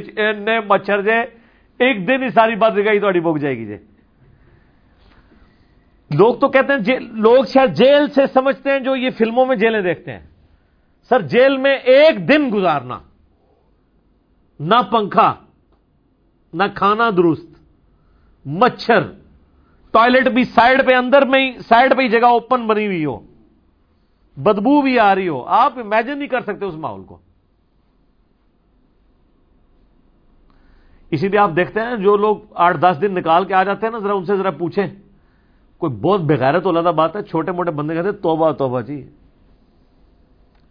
[0.70, 1.20] مچھر جے،
[1.80, 3.78] ایک دن ہی ساری بد نگاہی تاری بک جائے گی جی
[6.18, 9.82] لوگ تو کہتے ہیں لوگ شاید جیل سے سمجھتے ہیں، جو یہ فلموں میں جیلیں
[9.82, 10.20] دیکھتے ہیں۔
[11.10, 13.00] سر، جیل میں ایک دن گزارنا،
[14.60, 15.34] نہ پنکھا۔
[16.54, 17.48] نہ کھانا درست،
[18.46, 19.02] مچھر۔
[19.92, 23.20] ٹوائلٹ بھی سائڈ پہ اندر میں ہی سائڈ پہ ہی جگہ اوپن بنی ہوئی ہو۔
[24.38, 27.18] بدبو بھی آ رہی ہو۔ آپ امیجن نہیں کر سکتے اس ماحول کو۔
[31.10, 33.92] اسی لیے آپ دیکھتے ہیں، جو لوگ آٹھ دس دن نکال کے آ جاتے ہیں
[33.92, 34.88] نا، ذرا ان سے ذرا پوچھیں۔
[35.78, 39.10] کوئی بہت بغیرت اللہ بات ہے، چھوٹے موٹے بندے کہتے توبہ توبہ جی۔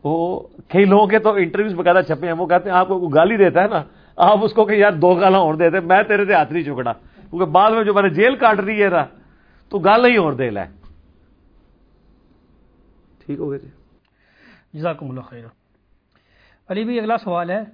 [0.04, 3.36] وہ کئی لوگوں کے تو انٹرویوز بقاعدہ چھپے ہیں، وہ کہتے ہیں، آپ کو گالی
[3.36, 3.82] دیتا ہے نا
[4.16, 6.92] آپ اس کو کہ یار دو گالا اور دیتے میں تیرے سے ہاتھ نہیں چکڑا
[6.92, 9.04] کیونکہ بعد میں جو میں نے جیل کاٹ رہی ہے نا،
[9.68, 10.60] تو گال ہی اور دے لے۔
[13.26, 13.68] ٹھیک ہو گیا جی۔
[14.78, 15.44] جزاکم اللہ خیر۔
[16.68, 17.64] علی بھی اگلا سوال ہے۔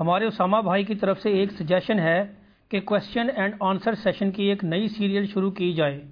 [0.00, 2.24] ہمارے اسامہ بھائی کی طرف سے ایک سجیشن ہے
[2.68, 6.04] کہ کوشچن اینڈ آنسر سیشن کی ایک نئی سیریل شروع کی جائے،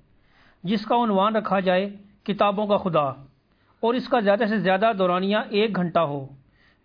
[0.65, 1.91] جس کا عنوان رکھا جائے،
[2.23, 3.05] کتابوں کا خدا۔
[3.81, 6.27] اور اس کا زیادہ سے زیادہ دورانیہ ایک گھنٹہ ہو۔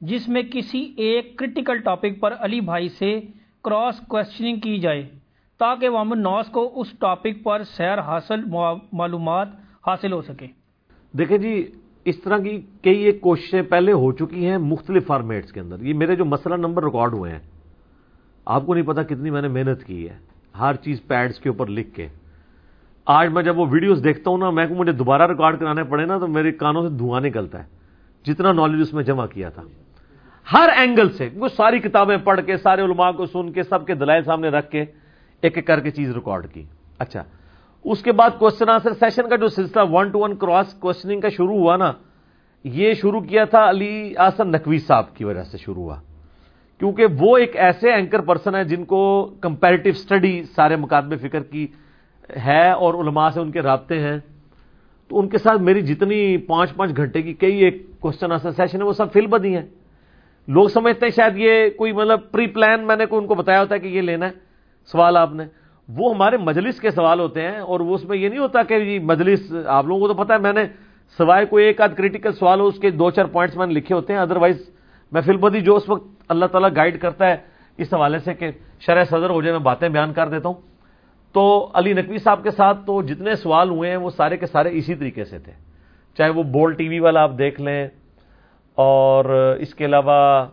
[0.01, 3.19] جس میں کسی ایک کرٹیکل ٹاپک پر علی بھائی سے
[3.63, 5.01] کراس کوشچننگ کی جائے،
[5.59, 8.43] تاکہ وامن نوز کو اس ٹاپک پر سیر حاصل،
[8.93, 9.47] معلومات
[9.87, 10.47] حاصل ہو سکے۔
[11.13, 11.65] دیکھیں جی
[12.05, 15.93] اس طرح کی کئی ایک کوششیں پہلے ہو چکی ہیں مختلف فارمیٹس کے اندر۔ یہ
[15.93, 17.39] میرے جو مسئلہ نمبر ریکارڈ ہوئے ہیں،
[18.45, 20.17] آپ کو نہیں پتا کتنی میں نے محنت کی ہے
[20.59, 22.07] ہر چیز پیڈز کے اوپر لکھ کے۔
[23.05, 26.05] آج میں جب وہ ویڈیوز دیکھتا ہوں نا، میں کو مجھے دوبارہ ریکارڈ کرانے پڑے
[26.05, 27.67] نا، تو میرے کانوں سے دھواں نکلتا ہے۔
[28.25, 29.63] جتنا نالج اس میں جمع کیا تھا۔
[30.53, 33.93] ہر اینگل سے، وہ ساری کتابیں پڑھ کے، سارے علماء کو سن کے، سب کے
[33.93, 34.81] دلائل سامنے رکھ کے
[35.41, 36.63] ایک ایک کر کے چیز ریکارڈ کی۔
[36.99, 37.23] اچھا
[37.83, 41.29] اس کے بعد کوشچن آنسر سیشن کا جو سلسلہ one two one cross questioning کا
[41.29, 41.91] شروع ہوا نا،
[42.63, 45.95] یہ شروع کیا تھا علی آسن نقوی صاحب کی وجہ سے شروع ہوا۔
[46.79, 51.67] کیونکہ وہ ایک ایسے اینکر پرسن ہے جن کو کمپیریٹو اسٹڈی سارے مقابلے فکر کی
[52.45, 54.17] ہے اور علماء سے ان کے رابطے ہیں۔
[55.07, 58.77] تو ان کے ساتھ میری جتنی پانچ پانچ گھنٹے کی کئی ایک کوشچن آنسر سیشن
[58.77, 59.65] ہے وہ سب فل بدی ہیں۔
[60.47, 63.75] لوگ سمجھتے ہیں شاید یہ کوئی مطلب پری پلان میں نے ان کو بتایا ہوتا
[63.75, 64.31] ہے کہ یہ لینا ہے،
[64.91, 65.45] سوال آپ نے۔
[65.87, 68.79] وہ ہمارے مجلس کے سوال ہوتے ہیں اور وہ اس میں یہ نہیں ہوتا کہ
[68.79, 70.63] جی مجلس، آپ لوگوں کو تو پتا ہے، میں نے
[71.17, 73.95] سوائے کوئی ایک آدھ کریٹیکل سوال ہو، اس کے دو چار پوائنٹس میں نے لکھے
[73.95, 74.69] ہوتے ہیں۔ ادروائز
[75.11, 77.35] میں فل بدی جو اس وقت اللہ تعالیٰ گائیڈ کرتا ہے،
[77.77, 80.61] اس حوالے سے کہ شرح صدر ہو جائے، میں باتیں بیان کر دیتا ہوں۔
[81.33, 84.69] تو علی نقوی صاحب کے ساتھ تو جتنے سوال ہوئے ہیں، وہ سارے کے سارے
[84.71, 85.51] اسی طریقے سے تھے۔
[86.17, 87.87] چاہے وہ بول ٹی وی والا آپ دیکھ لیں
[88.77, 89.25] اور
[89.59, 90.45] اس کے علاوہ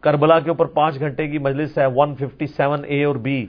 [0.00, 3.44] کربلا کے اوپر پانچ گھنٹے کی مجلس ہے ون ففٹی سیون اے اور بی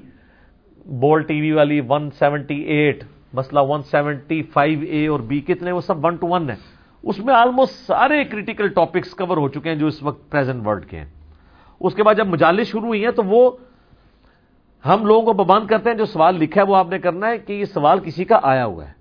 [1.00, 3.04] بول ٹی وی والی ون سیونٹی ایٹ
[3.34, 6.56] مسئلہ ون سیونٹی فائیو اے اور بی کتنے؟ وہ سب ون ٹو ون ہے
[7.04, 10.86] اس میں آلموسٹ سارے کریٹیکل ٹاپکس کور ہو چکے ہیں جو اس وقت پریزنٹ ورلڈ
[10.86, 11.06] کے ہیں۔
[11.82, 13.50] اس کے بعد جب مجالس شروع ہوئی ہیں تو وہ
[14.86, 17.38] ہم لوگوں کو پابند کرتے ہیں، جو سوال لکھا ہے وہ آپ نے کرنا ہے
[17.38, 18.94] کہ یہ سوال کسی کا آیا ہوا ہے۔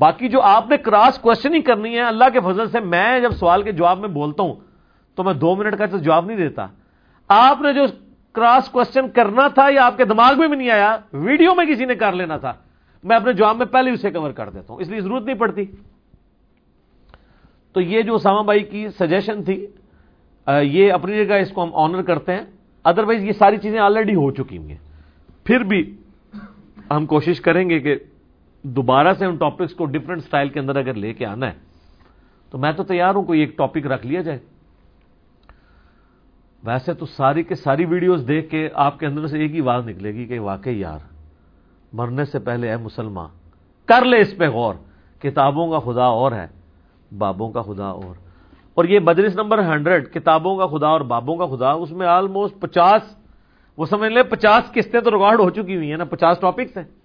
[0.00, 3.62] باقی جو آپ نے کراس کوشچننگ کرنی ہے، اللہ کے فضل سے میں جب سوال
[3.62, 4.54] کے جواب میں بولتا ہوں،
[5.14, 6.66] تو میں دو منٹ کا تو جواب نہیں دیتا۔
[7.28, 7.84] آپ نے جو
[8.32, 11.84] کراس کوشچن کرنا تھا یا آپ کے دماغ میں بھی نہیں آیا، ویڈیو میں کسی
[11.84, 12.52] نے کر لینا تھا۔
[13.04, 15.64] میں اپنے جواب میں پہلے اسے کور کر دیتا ہوں، اس لیے ضرورت نہیں پڑتی۔
[17.72, 19.66] تو یہ جو اسامہ بھائی کی سجیشن تھی
[20.62, 22.44] یہ اپنی جگہ اس کو ہم آنر کرتے ہیں۔
[22.84, 24.76] ادروائز یہ ساری چیزیں آلریڈی ہو چکی ہیں۔
[25.44, 25.96] پھر بھی
[26.90, 27.96] ہم کوشش کریں گے کہ
[28.62, 31.58] دوبارہ سے ان ٹاپکس کو ڈفرنٹ سٹائل کے اندر اگر لے کے آنا ہے،
[32.50, 34.38] تو میں تو تیار ہوں کوئی ایک ٹاپک رکھ لیا جائے۔
[36.64, 39.88] ویسے تو ساری کے ساری ویڈیوز دیکھ کے آپ کے اندر سے ایک ہی آواز
[39.88, 40.98] نکلے گی کہ واقعی یار،
[41.92, 43.28] مرنے سے پہلے اے مسلمان،
[43.86, 44.74] کر لے اس پہ غور،
[45.18, 46.46] کتابوں کا خدا اور ہے،
[47.18, 48.14] بابوں کا خدا اور۔
[48.74, 52.60] اور یہ مجلس نمبر ہنڈریڈ، کتابوں کا خدا اور بابوں کا خدا، اس میں آلموسٹ
[52.60, 53.16] پچاس،
[53.76, 56.99] وہ سمجھ لیں پچاس قسطیں تو ریکارڈ ہو چکی ہوئی ہیں نا، پچاس ٹاپکس ہیں۔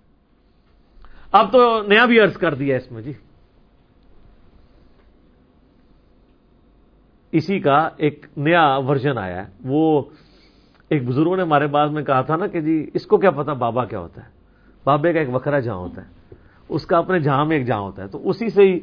[1.31, 3.13] اب تو نیا بھی ارض کر دیا اس میں جی۔
[7.31, 10.01] اسی کا ایک نیا ورژن آیا ہے۔ وہ
[10.89, 13.53] ایک بزرگوں نے ہمارے بعد میں کہا تھا نا کہ جی اس کو کیا پتا
[13.53, 14.29] بابا کیا ہوتا ہے؟
[14.85, 16.35] بابے کا ایک وکرا جہاں ہوتا ہے۔
[16.69, 18.79] اس کا اپنے جہاں میں ایک جہاں ہوتا ہے۔ تو اسی سے ہی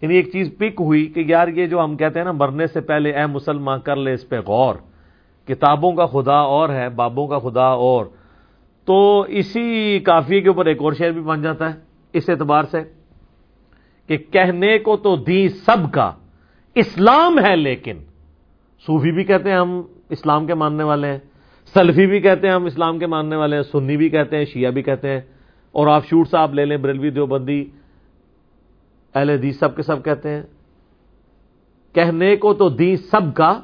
[0.00, 2.80] یعنی ایک چیز پک ہوئی کہ یار یہ جو ہم کہتے ہیں نا، مرنے سے
[2.80, 4.74] پہلے اے مسلمان کر لے اس پہ غور۔
[5.46, 8.06] کتابوں کا خدا اور ہے، بابوں کا خدا اور۔
[8.84, 11.78] تو اسی کافی کے اوپر ایک اور شعر بھی بن جاتا ہے،
[12.12, 12.78] اس اعتبار سے
[14.06, 16.12] کہ کہنے کو تو دی سب کا،
[16.74, 17.98] اسلام ہے لیکن۔
[18.86, 21.18] صوفی بھی کہتے ہیں ہم اسلام کے ماننے والے ہیں،
[21.74, 24.70] سلفی بھی کہتے ہیں ہم اسلام کے ماننے والے ہیں، سنی بھی کہتے ہیں، شیعہ
[24.70, 25.20] بھی کہتے ہیں۔
[25.72, 27.64] اور آپ شوٹ صاحب لے لیں، بریلوی دیوبندی
[29.14, 30.42] اہل حدیث سب کے سب کہتے ہیں۔
[31.92, 33.60] کہنے کو تو دی سب کا،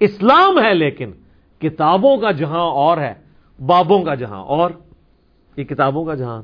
[0.00, 1.12] اسلام ہے لیکن،
[1.58, 3.21] کتابوں کا جہاں اور ہے۔
[3.58, 4.70] بابوں کا جہاں اور
[5.56, 6.42] یہ کتابوں کا جہاں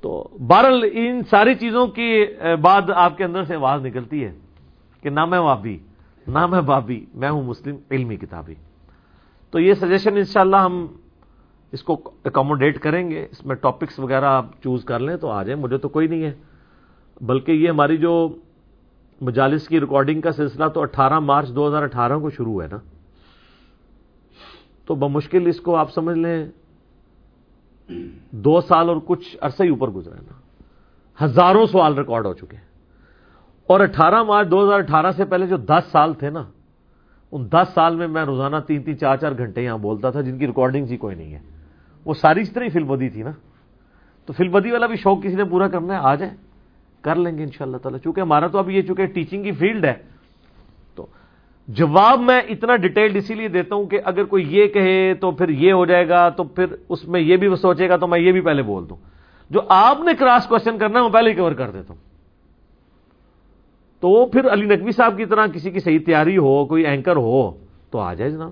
[0.00, 2.24] تو بہرحال ان ساری چیزوں کی
[2.62, 4.32] بعد آپ کے اندر سے آواز نکلتی ہے
[5.02, 5.78] کہ نہ میں وابی،
[6.26, 8.54] نہ میں بابی، میں ہوں مسلم علمی کتابی۔
[9.50, 10.86] تو یہ سجیشن انشاءاللہ ہم
[11.72, 15.42] اس کو اکوموڈیٹ کریں گے۔ اس میں ٹاپکس وغیرہ آپ چوز کر لیں تو آ
[15.42, 16.32] جائیں، مجھے تو کوئی نہیں ہے۔
[17.20, 18.12] بلکہ یہ ہماری جو
[19.20, 22.78] مجالس کی ریکارڈنگ کا سلسلہ تو اٹھارہ مارچ دو ہزار اٹھارہ کو شروع ہے نا۔
[24.90, 26.46] تو بمشکل اس کو آپ سمجھ لیں،
[28.30, 30.32] دو سال اور کچھ عرصے ہی اوپر گزرا ہے نا۔
[31.24, 32.64] ہزاروں سوال ریکارڈ ہو چکے ہیں۔
[33.66, 36.42] اور اٹھارہ مارچ دو ہزار اٹھارہ سے پہلے جو دس سال تھے نا،
[37.32, 40.38] ان دس سال میں میں روزانہ تین تین چار چار گھنٹے یہاں بولتا تھا، جن
[40.38, 41.40] کی ریکارڈنگ ہی کوئی نہیں ہے۔
[42.04, 43.30] وہ ساری اس طرح ہی فل بدی تھی نا۔
[44.26, 46.32] تو فل بدی والا بھی شوق کسی نے پورا کرنا ہے، آ جائے
[47.00, 49.52] کر لیں گے ان شاء اللہ تعالیٰ۔ چونکہ ہمارا تو اب یہ چونکہ ٹیچنگ کی
[49.52, 50.09] فیلڈ ہے
[51.68, 55.48] جواب میں اتنا ڈیٹیلڈ اسی لیے دیتا ہوں کہ اگر کوئی یہ کہے تو پھر
[55.48, 58.32] یہ ہو جائے گا، تو پھر اس میں یہ بھی سوچے گا تو میں یہ
[58.32, 58.96] بھی پہلے بول دوں۔
[59.50, 62.00] جو آپ نے کراس کوشچن کرنا ہے، وہ پہلے ہی کور کر دیتا ہوں۔
[64.00, 67.50] تو پھر علی نقوی صاحب کی طرح کسی کی صحیح تیاری ہو، کوئی اینکر ہو،
[67.90, 68.50] تو آ جائے جناب۔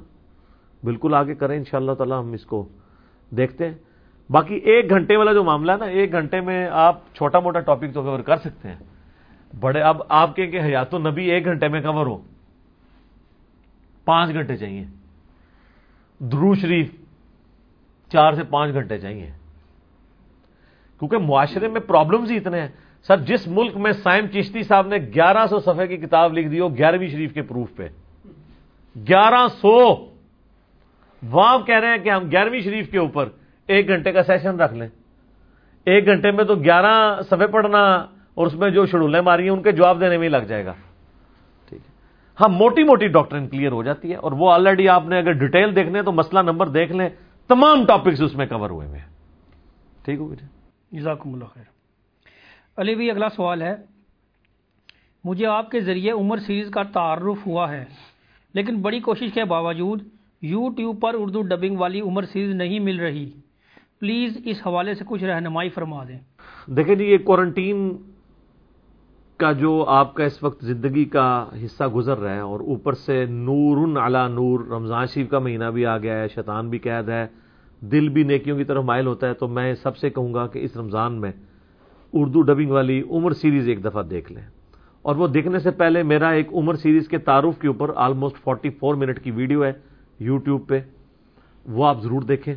[0.84, 2.68] بالکل آگے کریں ان شاء اللہ تعالی ہم اس کو
[3.36, 3.74] دیکھتے ہیں۔
[4.30, 7.94] باقی ایک گھنٹے والا جو معاملہ ہے نا، ایک گھنٹے میں آپ چھوٹا موٹا ٹاپک
[7.94, 8.76] تو کور کر سکتے ہیں۔
[9.60, 12.18] بڑے، اب آپ کے کہ حیات نبی ایک گھنٹے میں کور ہو
[14.08, 14.84] پانچ گھنٹے چاہیے۔
[16.18, 16.94] درو شریف
[18.12, 19.30] چار سے پانچ گھنٹے چاہیے۔
[20.98, 22.68] کیونکہ معاشرے میں پرابلمز ہی اتنے ہیں۔
[23.06, 26.60] سر، جس ملک میں سائم چشتی صاحب نے گیارہ سو صفحے کی کتاب لکھ دی
[26.60, 27.88] ہو گیارہویں شریف کے پروف پہ۔
[28.96, 29.94] گیارہ سو۔
[31.22, 33.28] وہاں کہہ رہے ہیں کہ ہم گیارہویں شریف کے اوپر
[33.66, 34.88] ایک گھنٹے کا سیشن رکھ لیں۔
[35.84, 37.78] ایک گھنٹے میں تو گیارہ صفحے پڑھنا
[38.34, 40.64] اور اس میں جو شڈولیں ماری ہیں، ان کے جواب دینے میں ہی لگ جائے
[40.64, 40.72] گا۔
[42.40, 45.76] ہاں موٹی موٹی ڈاکٹرن کلیئر ہو جاتی ہے اور وہ آلریڈی آپ نے اگر ڈیٹیل
[45.76, 47.08] دیکھنے تو مسئلہ نمبر دیکھ لیں
[47.48, 49.06] تمام ٹاپکس اس میں کور ہوئے ہیں۔
[50.04, 50.34] ٹھیک ہو
[50.92, 51.64] جزاکم اللہ خیر۔
[52.76, 53.74] علی بھی اگلا سوال ہے۔
[55.24, 57.84] مجھے آپ کے ذریعے عمر سیریز کا تعارف ہوا ہے
[58.54, 60.02] لیکن بڑی کوشش کے باوجود
[60.42, 63.30] یوٹیوب پر اردو ڈبنگ والی عمر سیریز نہیں مل رہی۔
[64.00, 66.18] پلیز اس حوالے سے کچھ رہنمائی فرما دیں۔
[66.70, 67.96] دیکھیں جی یہ کوارنٹین
[69.38, 73.24] کا جو آپ کا اس وقت زندگی کا حصہ گزر رہا ہے اور اوپر سے
[73.24, 77.26] نور علا نور، رمضان شریف کا مہینہ بھی آ گیا ہے، شیطان بھی قید ہے،
[77.80, 80.58] دل بھی نیکیوں کی طرف مائل ہوتا ہے، تو میں سب سے کہوں گا کہ
[80.58, 81.32] اس رمضان میں
[82.12, 84.42] اردو ڈبنگ والی عمر سیریز ایک دفعہ دیکھ لیں۔
[85.02, 88.70] اور وہ دیکھنے سے پہلے میرا ایک عمر سیریز کے تعارف کے اوپر آلموسٹ فورٹی
[88.70, 89.72] فور منٹ کی ویڈیو ہے
[90.18, 90.80] یوٹیوب پہ۔
[91.66, 92.54] وہ آپ ضرور دیکھیں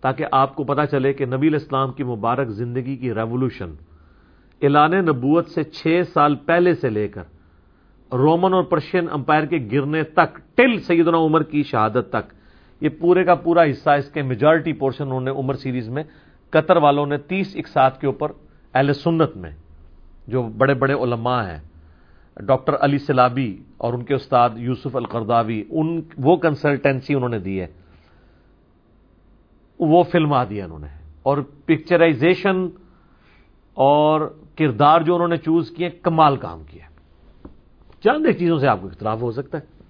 [0.00, 3.74] تاکہ آپ کو پتا چلے کہ نبی الاسلام کی مبارک زندگی کی ریولوشن
[4.62, 7.22] اعلان نبوت سے چھ سال پہلے سے لے کر
[8.12, 12.34] رومن اور پرشین امپائر کے گرنے تک، ٹل سیدنا عمر کی شہادت تک،
[12.80, 16.02] یہ پورے کا پورا حصہ اس کے میجورٹی پورشن انہوں نے عمر سیریز میں،
[16.50, 18.32] قطر والوں نے تیس اکسات کے اوپر
[18.74, 19.50] اہل سنت میں،
[20.28, 21.60] جو بڑے بڑے علماء ہیں۔
[22.46, 27.60] ڈاکٹر علی سلابی اور ان کے استاد یوسف القرداوی ان وہ کنسلٹینسی انہوں نے دی
[27.60, 27.66] ہے۔
[29.78, 30.86] وہ فلم آ دیا انہوں نے۔
[31.22, 32.66] اور پکچرائزیشن
[33.74, 36.84] اور کردار جو انہوں نے چوز کیے، کمال کام کیا
[38.04, 39.80] چند ایک چیزوں سے آپ کو اختلاف ہو سکتا ہے۔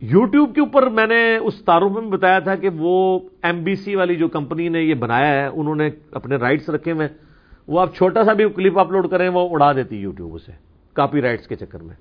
[0.00, 3.94] یوٹیوب کے اوپر میں نے اس تعارف میں بتایا تھا کہ وہ ایم بی سی
[3.94, 7.08] والی جو کمپنی نے یہ بنایا ہے، انہوں نے اپنے رائٹس رکھے ہوئے
[7.66, 10.52] وہ آپ چھوٹا سا بھی کلپ اپلوڈ کریں، وہ اڑا دیتی یوٹیوب اسے،
[10.92, 11.94] کاپی رائٹس کے چکر میں۔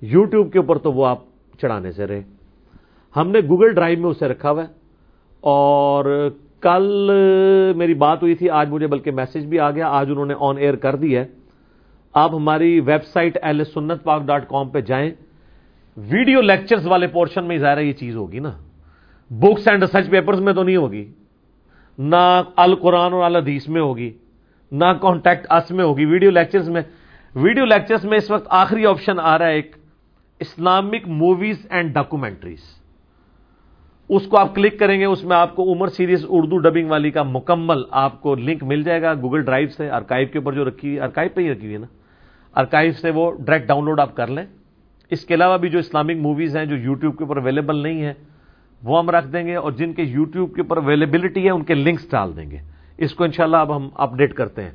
[0.00, 1.18] یوٹیوب کے اوپر تو وہ آپ
[1.58, 2.22] چڑھانے سے رہے۔
[3.16, 4.68] ہم نے گوگل ڈرائیو میں اسے رکھا ہوا ہے
[5.40, 6.30] اور
[6.66, 7.10] کل
[7.76, 10.58] میری بات ہوئی تھی، آج مجھے بلکہ میسج بھی آ گیا، آج انہوں نے آن
[10.58, 11.24] ایئر کر دی ہے۔
[12.14, 15.10] آپ ہماری ویب سائٹ ایل سنت پاک ڈاٹ کام پہ جائیں۔
[15.96, 18.50] ویڈیو لیکچرز والے پورشن میں ظاہر یہ چیز ہوگی نا۔
[19.30, 21.12] بکس اینڈ ریسرچ پیپرز میں تو نہیں ہوگی۔
[21.98, 24.12] نہ القرآن اور الحدیث میں ہوگی،
[24.72, 26.82] نہ کانٹیکٹ اس میں ہوگی۔ ویڈیو لیکچرز میں،
[27.34, 29.76] ویڈیو لیکچرز میں اس وقت آخری آپشن آ رہا ہے ایک
[30.40, 32.85] اسلامک موویز اینڈ ڈاکومنٹریز
[34.08, 37.10] اس کو آپ کلک کریں گے، اس میں آپ کو عمر سیریز اردو ڈبنگ والی
[37.10, 40.68] کا مکمل آپ کو لنک مل جائے گا۔ گوگل ڈرائیو سے ارکائیو کے اوپر جو
[40.68, 41.86] رکھی ہوئی ارکائیو پہ ہی رکھی ہوئی ہے نا۔
[42.60, 44.44] ارکائیو سے وہ ڈائریکٹ ڈاؤن لوڈ آپ کر لیں۔
[45.10, 48.12] اس کے علاوہ بھی جو اسلامک موویز ہیں جو یوٹیوب کے اوپر اویلیبل نہیں ہیں،
[48.84, 51.74] وہ ہم رکھ دیں گے اور جن کے یوٹیوب کے اوپر اویلیبلٹی ہے، ان کے
[51.74, 52.58] لنکس ڈال دیں گے۔
[52.98, 54.70] اس کو انشاءاللہ اب ہم اپڈیٹ کرتے ہیں۔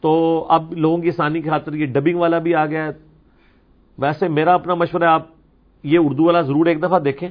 [0.00, 2.90] تو اب لوگوں کی آسانی کی خاطر یہ ڈبنگ والا بھی آ گیا ہے۔
[3.98, 5.26] ویسے میرا اپنا مشورہ ہے، آپ
[5.82, 7.28] یہ اردو والا ضرور ایک دفعہ دیکھیں۔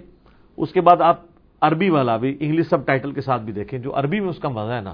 [0.57, 1.19] اس کے بعد آپ
[1.61, 4.49] عربی والا بھی انگلش سب ٹائٹل کے ساتھ بھی دیکھیں، جو عربی میں اس کا
[4.49, 4.93] مزہ ہے نا،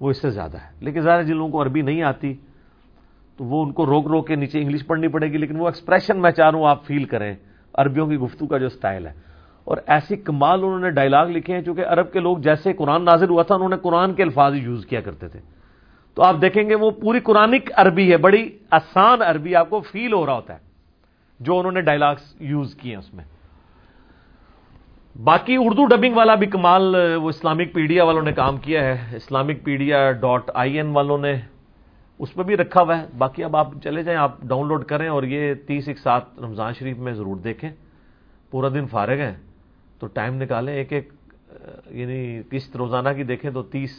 [0.00, 2.34] وہ اس سے زیادہ ہے۔ لیکن ظاہر جن لوگوں کو عربی نہیں آتی،
[3.36, 6.22] تو وہ ان کو روک روک کے نیچے انگلش پڑھنی پڑے گی، لیکن وہ ایکسپریشن
[6.22, 7.34] میں چاہ رہا ہوں آپ فیل کریں،
[7.74, 9.12] عربیوں کی گفتگو کا جو سٹائل ہے۔
[9.64, 13.30] اور ایسی کمال انہوں نے ڈائلاگ لکھے ہیں، چونکہ عرب کے لوگ جیسے قرآن نازل
[13.30, 15.40] ہوا تھا، انہوں نے قرآن کے الفاظ یوز کیا کرتے تھے۔
[16.14, 20.12] تو آپ دیکھیں گے وہ پوری قرآنک عربی ہے، بڑی آسان عربی آپ کو فیل
[20.12, 20.58] ہو رہا ہوتا ہے،
[21.40, 23.24] جو انہوں نے ڈائلاگس یوز کیے ہیں اس میں۔
[25.24, 29.64] باقی اردو ڈبنگ والا بھی کمال، وہ اسلامک پیڈیا والوں نے کام کیا ہے۔ Islamic
[29.64, 31.34] pedia dot I N والوں نے
[32.18, 35.08] اس میں بھی رکھا ہوا ہے۔ باقی اب آپ چلے جائیں، آپ ڈاؤن لوڈ کریں
[35.08, 37.70] اور یہ تیس ایک سات رمضان شریف میں ضرور دیکھیں۔
[38.50, 39.34] پورا دن فارغ ہیں۔
[39.98, 41.08] تو ٹائم نکالیں۔ ایک ایک
[41.90, 43.90] یعنی قسط روزانہ کی دیکھیں تو تیس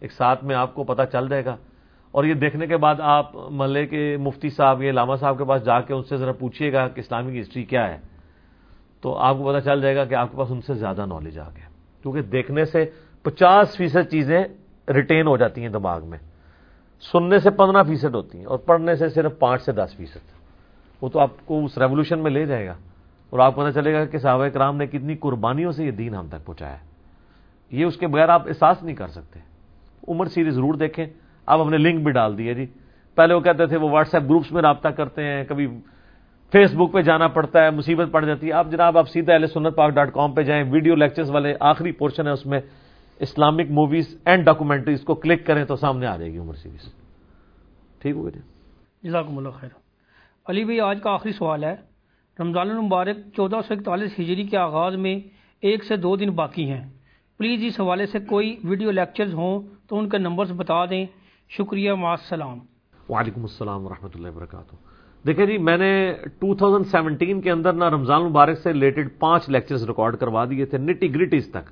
[0.00, 1.56] ایک ساتھ میں آپ کو پتا چل جائے گا۔
[2.10, 5.64] اور یہ دیکھنے کے بعد آپ ملے کے مفتی صاحب یا لاما صاحب کے پاس
[5.64, 7.98] جا کے ان سے ذرا پوچھیے گا کہ اسلامی کی ہسٹری کیا ہے۔
[9.00, 11.38] تو آپ کو پتا چل جائے گا کہ آپ کے پاس ان سے زیادہ نالج
[11.38, 11.68] آ گیا۔
[12.02, 12.84] کیونکہ دیکھنے سے
[13.22, 14.44] پچاس فیصد چیزیں
[14.88, 16.18] ریٹین ہو جاتی ہیں دماغ میں۔
[17.00, 20.18] سننے سے پندرہ فیصد ہوتی ہیں اور پڑھنے سے صرف پانچ سے دس فیصد۔
[21.00, 22.74] وہ تو آپ کو اس ریولیوشن میں لے جائے گا۔
[23.30, 26.14] اور آپ کو پتا چلے گا کہ صحابہ کرام نے کتنی قربانیوں سے یہ دین
[26.14, 26.76] ہم تک پہنچایا
[27.70, 29.40] یہ اس کے بغیر آپ احساس نہیں کر سکتے۔
[30.08, 31.06] عمر سیریز ضرور دیکھیں۔
[31.46, 32.66] اب ہم نے لنک بھی ڈال دیا جی۔
[33.14, 35.66] پہلے وہ کہتے تھے وہ واٹس ایپ گروپس میں رابطہ کرتے ہیں، کبھی
[36.52, 39.46] فیس بک پہ جانا پڑتا ہے مصیبت پڑ جاتی ہے۔ آپ جناب آپ سیدھا اہل
[39.46, 42.60] سنت پاک ڈاٹ کام پہ جائیں۔ ویڈیو لیکچرز والے آخری پورشن ہے اس میں
[43.20, 46.92] اسلامک موویز اینڈ ڈاکومنٹریز کو کلک کریں تو سامنے آ جائے گی عمر سیریز
[48.02, 48.40] ٹھیک ہو گیا جی؟
[49.08, 49.70] جزاکم اللہ خیر۔
[50.48, 51.76] علی بھائی آج کا آخری سوال ہے۔
[52.40, 55.20] رمضان المبارک چودہ سو اکتالیس ہجری کے آغاز میں
[55.62, 56.90] ایک سے دو دن باقی ہیں۔
[57.38, 61.06] پلیز اس حوالے سے کوئی ویڈیو لیکچرز ہوں تو ان کے نمبرز بتا دیں۔
[61.48, 62.58] شکریہ السلام۔
[63.08, 64.89] وعلیکم السلام ورحمۃ اللہ وبرکاتہ۔
[65.26, 65.90] دیکھیں جی میں نے
[66.44, 71.14] 2017 کے اندر نا رمضان مبارک سے ریلیٹڈ پانچ لیکچرز ریکارڈ کروا دیے تھے نٹی
[71.14, 71.68] گریٹیز تک۔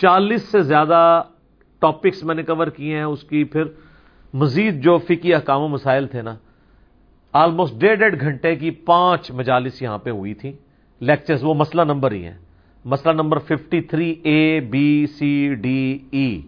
[0.00, 1.00] چالیس سے زیادہ
[1.82, 3.64] ٹاپکس میں نے کور کیے ہیں، اس کی پھر
[4.34, 6.34] مزید جو فکی احکام و مسائل تھے نا
[7.34, 10.52] آلموسٹ ڈیڑھ ڈیڑھ گھنٹے کی پانچ مجالس یہاں پہ ہوئی تھی
[11.00, 12.38] لیکچرز وہ مسئلہ نمبر ہی ہیں۔
[12.84, 16.40] مسئلہ number fifty three A B C D E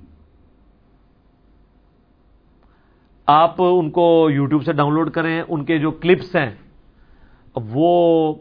[3.27, 6.51] آپ ان کو یوٹیوب سے ڈاؤن لوڈ کریں، ان کے جو کلپس ہیں،
[7.57, 8.35] وہ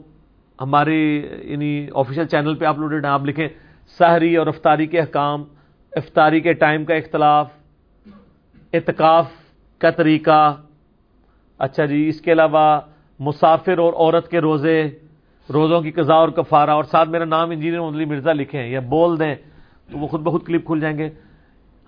[0.61, 3.47] ہمارے یعنی آفیشیل چینل پہ اپلوڈیڈ ہیں۔ آپ لکھیں،
[3.97, 5.43] سحری اور افطاری کے احکام،
[5.91, 7.49] افطاری کے ٹائم کا اختلاف،
[8.73, 9.25] اعتکاف
[9.79, 10.61] کا طریقہ۔
[11.59, 12.79] اچھا جی اس کے علاوہ
[13.19, 14.89] مسافر اور عورت کے روزے،
[15.53, 19.19] روزوں کی قضاء اور کفارہ۔ اور ساتھ میرا نام انجینئر مدلی مرزا لکھیں یا بول
[19.19, 19.35] دیں،
[19.91, 21.09] تو وہ خود بخود کلپ کھل جائیں گے۔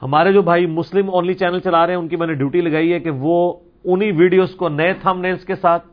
[0.04, 2.94] ہمارے جو بھائی مسلم اونلی چینل چلا رہے ہیں، ان کی میں نے ڈیوٹی لگائی
[2.94, 3.54] ہے کہ وہ
[3.86, 5.88] انہی ویڈیوز کو نئے تھم نیلس کے ساتھ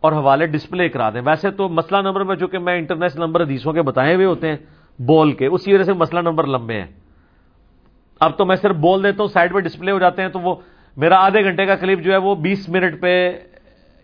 [0.00, 3.72] اور حوالے ڈسپلے کرا دیں۔ ویسے تو مسئلہ نمبر میں چونکہ میں انٹرنیشنل نمبر حدیثوں
[3.72, 4.56] کے بتائے ہوئے ہوتے ہیں،
[4.98, 6.86] بول کے، اسی وجہ سے مسئلہ نمبر لمبے ہیں۔
[8.20, 10.54] اب تو میں صرف بول دیتا ہوں سائڈ پہ ڈسپلے ہو جاتے ہیں تو وہ
[10.96, 13.38] میرا آدھے گھنٹے کا کلپ جو ہے وہ بیس منٹ پہ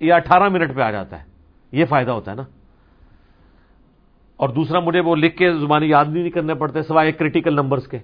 [0.01, 1.25] یا اٹھارہ منٹ پہ آ جاتا ہے۔
[1.73, 2.43] یہ فائدہ ہوتا ہے نا۔
[4.37, 7.99] اور دوسرا، مجھے وہ لکھ کے زبانی یاد نہیں کرنے پڑتے، سوائے کریٹیکل نمبرز کے۔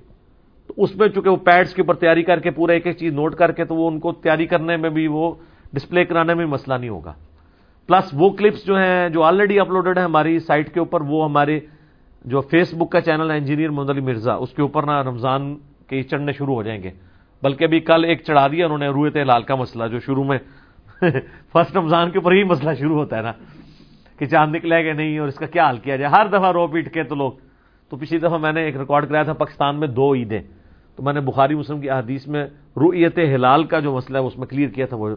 [0.67, 3.13] تو اس میں چونکہ وہ پیڈس کے اوپر تیاری کر کے پورا ایک ایک چیز
[3.13, 5.35] نوٹ کر کے تو وہ ان کو تیاری کرنے میں بھی وہ
[5.73, 7.13] ڈسپلے کرانے میں مسئلہ نہیں ہوگا۔
[7.87, 11.61] پلس وہ کلپس جو ہیں جو آلریڈی اپلوڈڈ ہیں ہماری سائٹ کے اوپر وہ ہمارے
[12.25, 15.55] جو فیس بک کا چینل ہے انجینئر محمد علی مرزا اس کے اوپر نا رمضان
[15.87, 16.91] کے چڑھنے شروع ہو جائیں گے۔
[17.43, 20.39] بلکہ ابھی کل ایک چڑھا دیا انہوں نے رویت لال کا مسئلہ جو شروع میں
[21.53, 23.33] فرسٹ رمضان کے اوپر ہی مسئلہ شروع ہوتا ہے نا
[24.19, 26.67] کہ چاند نکلے گا نہیں اور اس کا کیا حال کیا جائے۔ ہر دفعہ رو
[26.67, 27.33] پیٹ کے تو لوگ
[27.93, 30.41] تو پچھلی دفعہ میں نے ایک ریکارڈ کرایا تھا پاکستان میں دو عیدیں۔
[30.97, 32.47] تو میں نے بخاری مسلم کی حدیث میں
[32.77, 35.11] رویت ہلال کا جو مسئلہ ہے اس میں کلیئر کیا تھا، وہ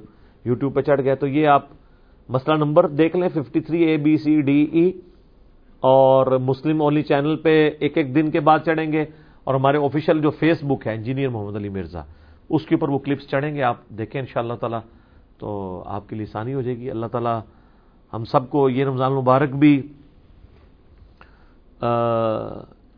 [0.45, 1.63] یوٹیوب پہ چڑھ گیا۔ تو یہ آپ
[2.29, 4.91] مسئلہ نمبر دیکھ لیں fifty three A B C D E
[5.79, 9.05] اور مسلم اونلی چینل پہ ایک ایک دن کے بعد چڑھیں گے۔
[9.43, 12.01] اور ہمارے آفیشیل جو فیس بک ہے انجینئر محمد علی مرزا،
[12.49, 14.79] اس کے اوپر وہ کلپس چڑھیں گے۔ آپ دیکھیں ان شاء اللہ تعالیٰ
[15.37, 17.39] تو آپ کے لیے آسانی ہو جائے گی۔ اللہ تعالیٰ
[18.13, 19.81] ہم سب کو یہ رمضان مبارک بھی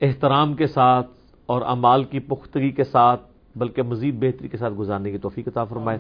[0.02, 1.08] احترام کے ساتھ
[1.46, 3.22] اور امال کی پختگی کے ساتھ،
[3.56, 5.98] بلکہ مزید بہتری کے ساتھ گزارنے کی توفیق عطا فرمائے۔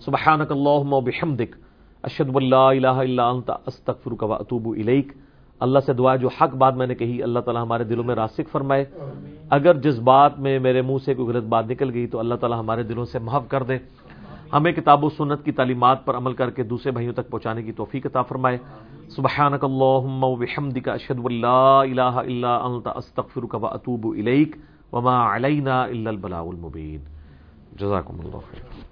[0.00, 1.56] سبحانک اللہم و بحمدک،
[2.02, 5.12] اشہد واللہ الہ الا انت، استغفرک و اتوب الیک۔
[5.60, 8.50] اللہ سے دعا جو حق بات میں نے کہی، اللہ تعالیٰ ہمارے دلوں میں راسک
[8.52, 8.84] فرمائے۔
[9.50, 12.58] اگر جس بات میں میرے منہ سے کوئی غلط بات نکل گئی، تو اللہ تعالیٰ
[12.58, 13.78] ہمارے دلوں سے محف کر دے۔
[14.52, 17.72] ہمیں کتاب و سنت کی تعلیمات پر عمل کر کے دوسرے بھائیوں تک پہنچانے کی
[17.72, 18.58] توفیق عطا فرمائے۔
[19.08, 24.56] سبحانک اللہم و بحمدک اشہد واللہ الہ الا انت، استغفرک و اتوب الیک،
[24.92, 27.00] وما علینا الا البلاغ المبین۔
[27.80, 28.91] جزاکم اللہ خیر۔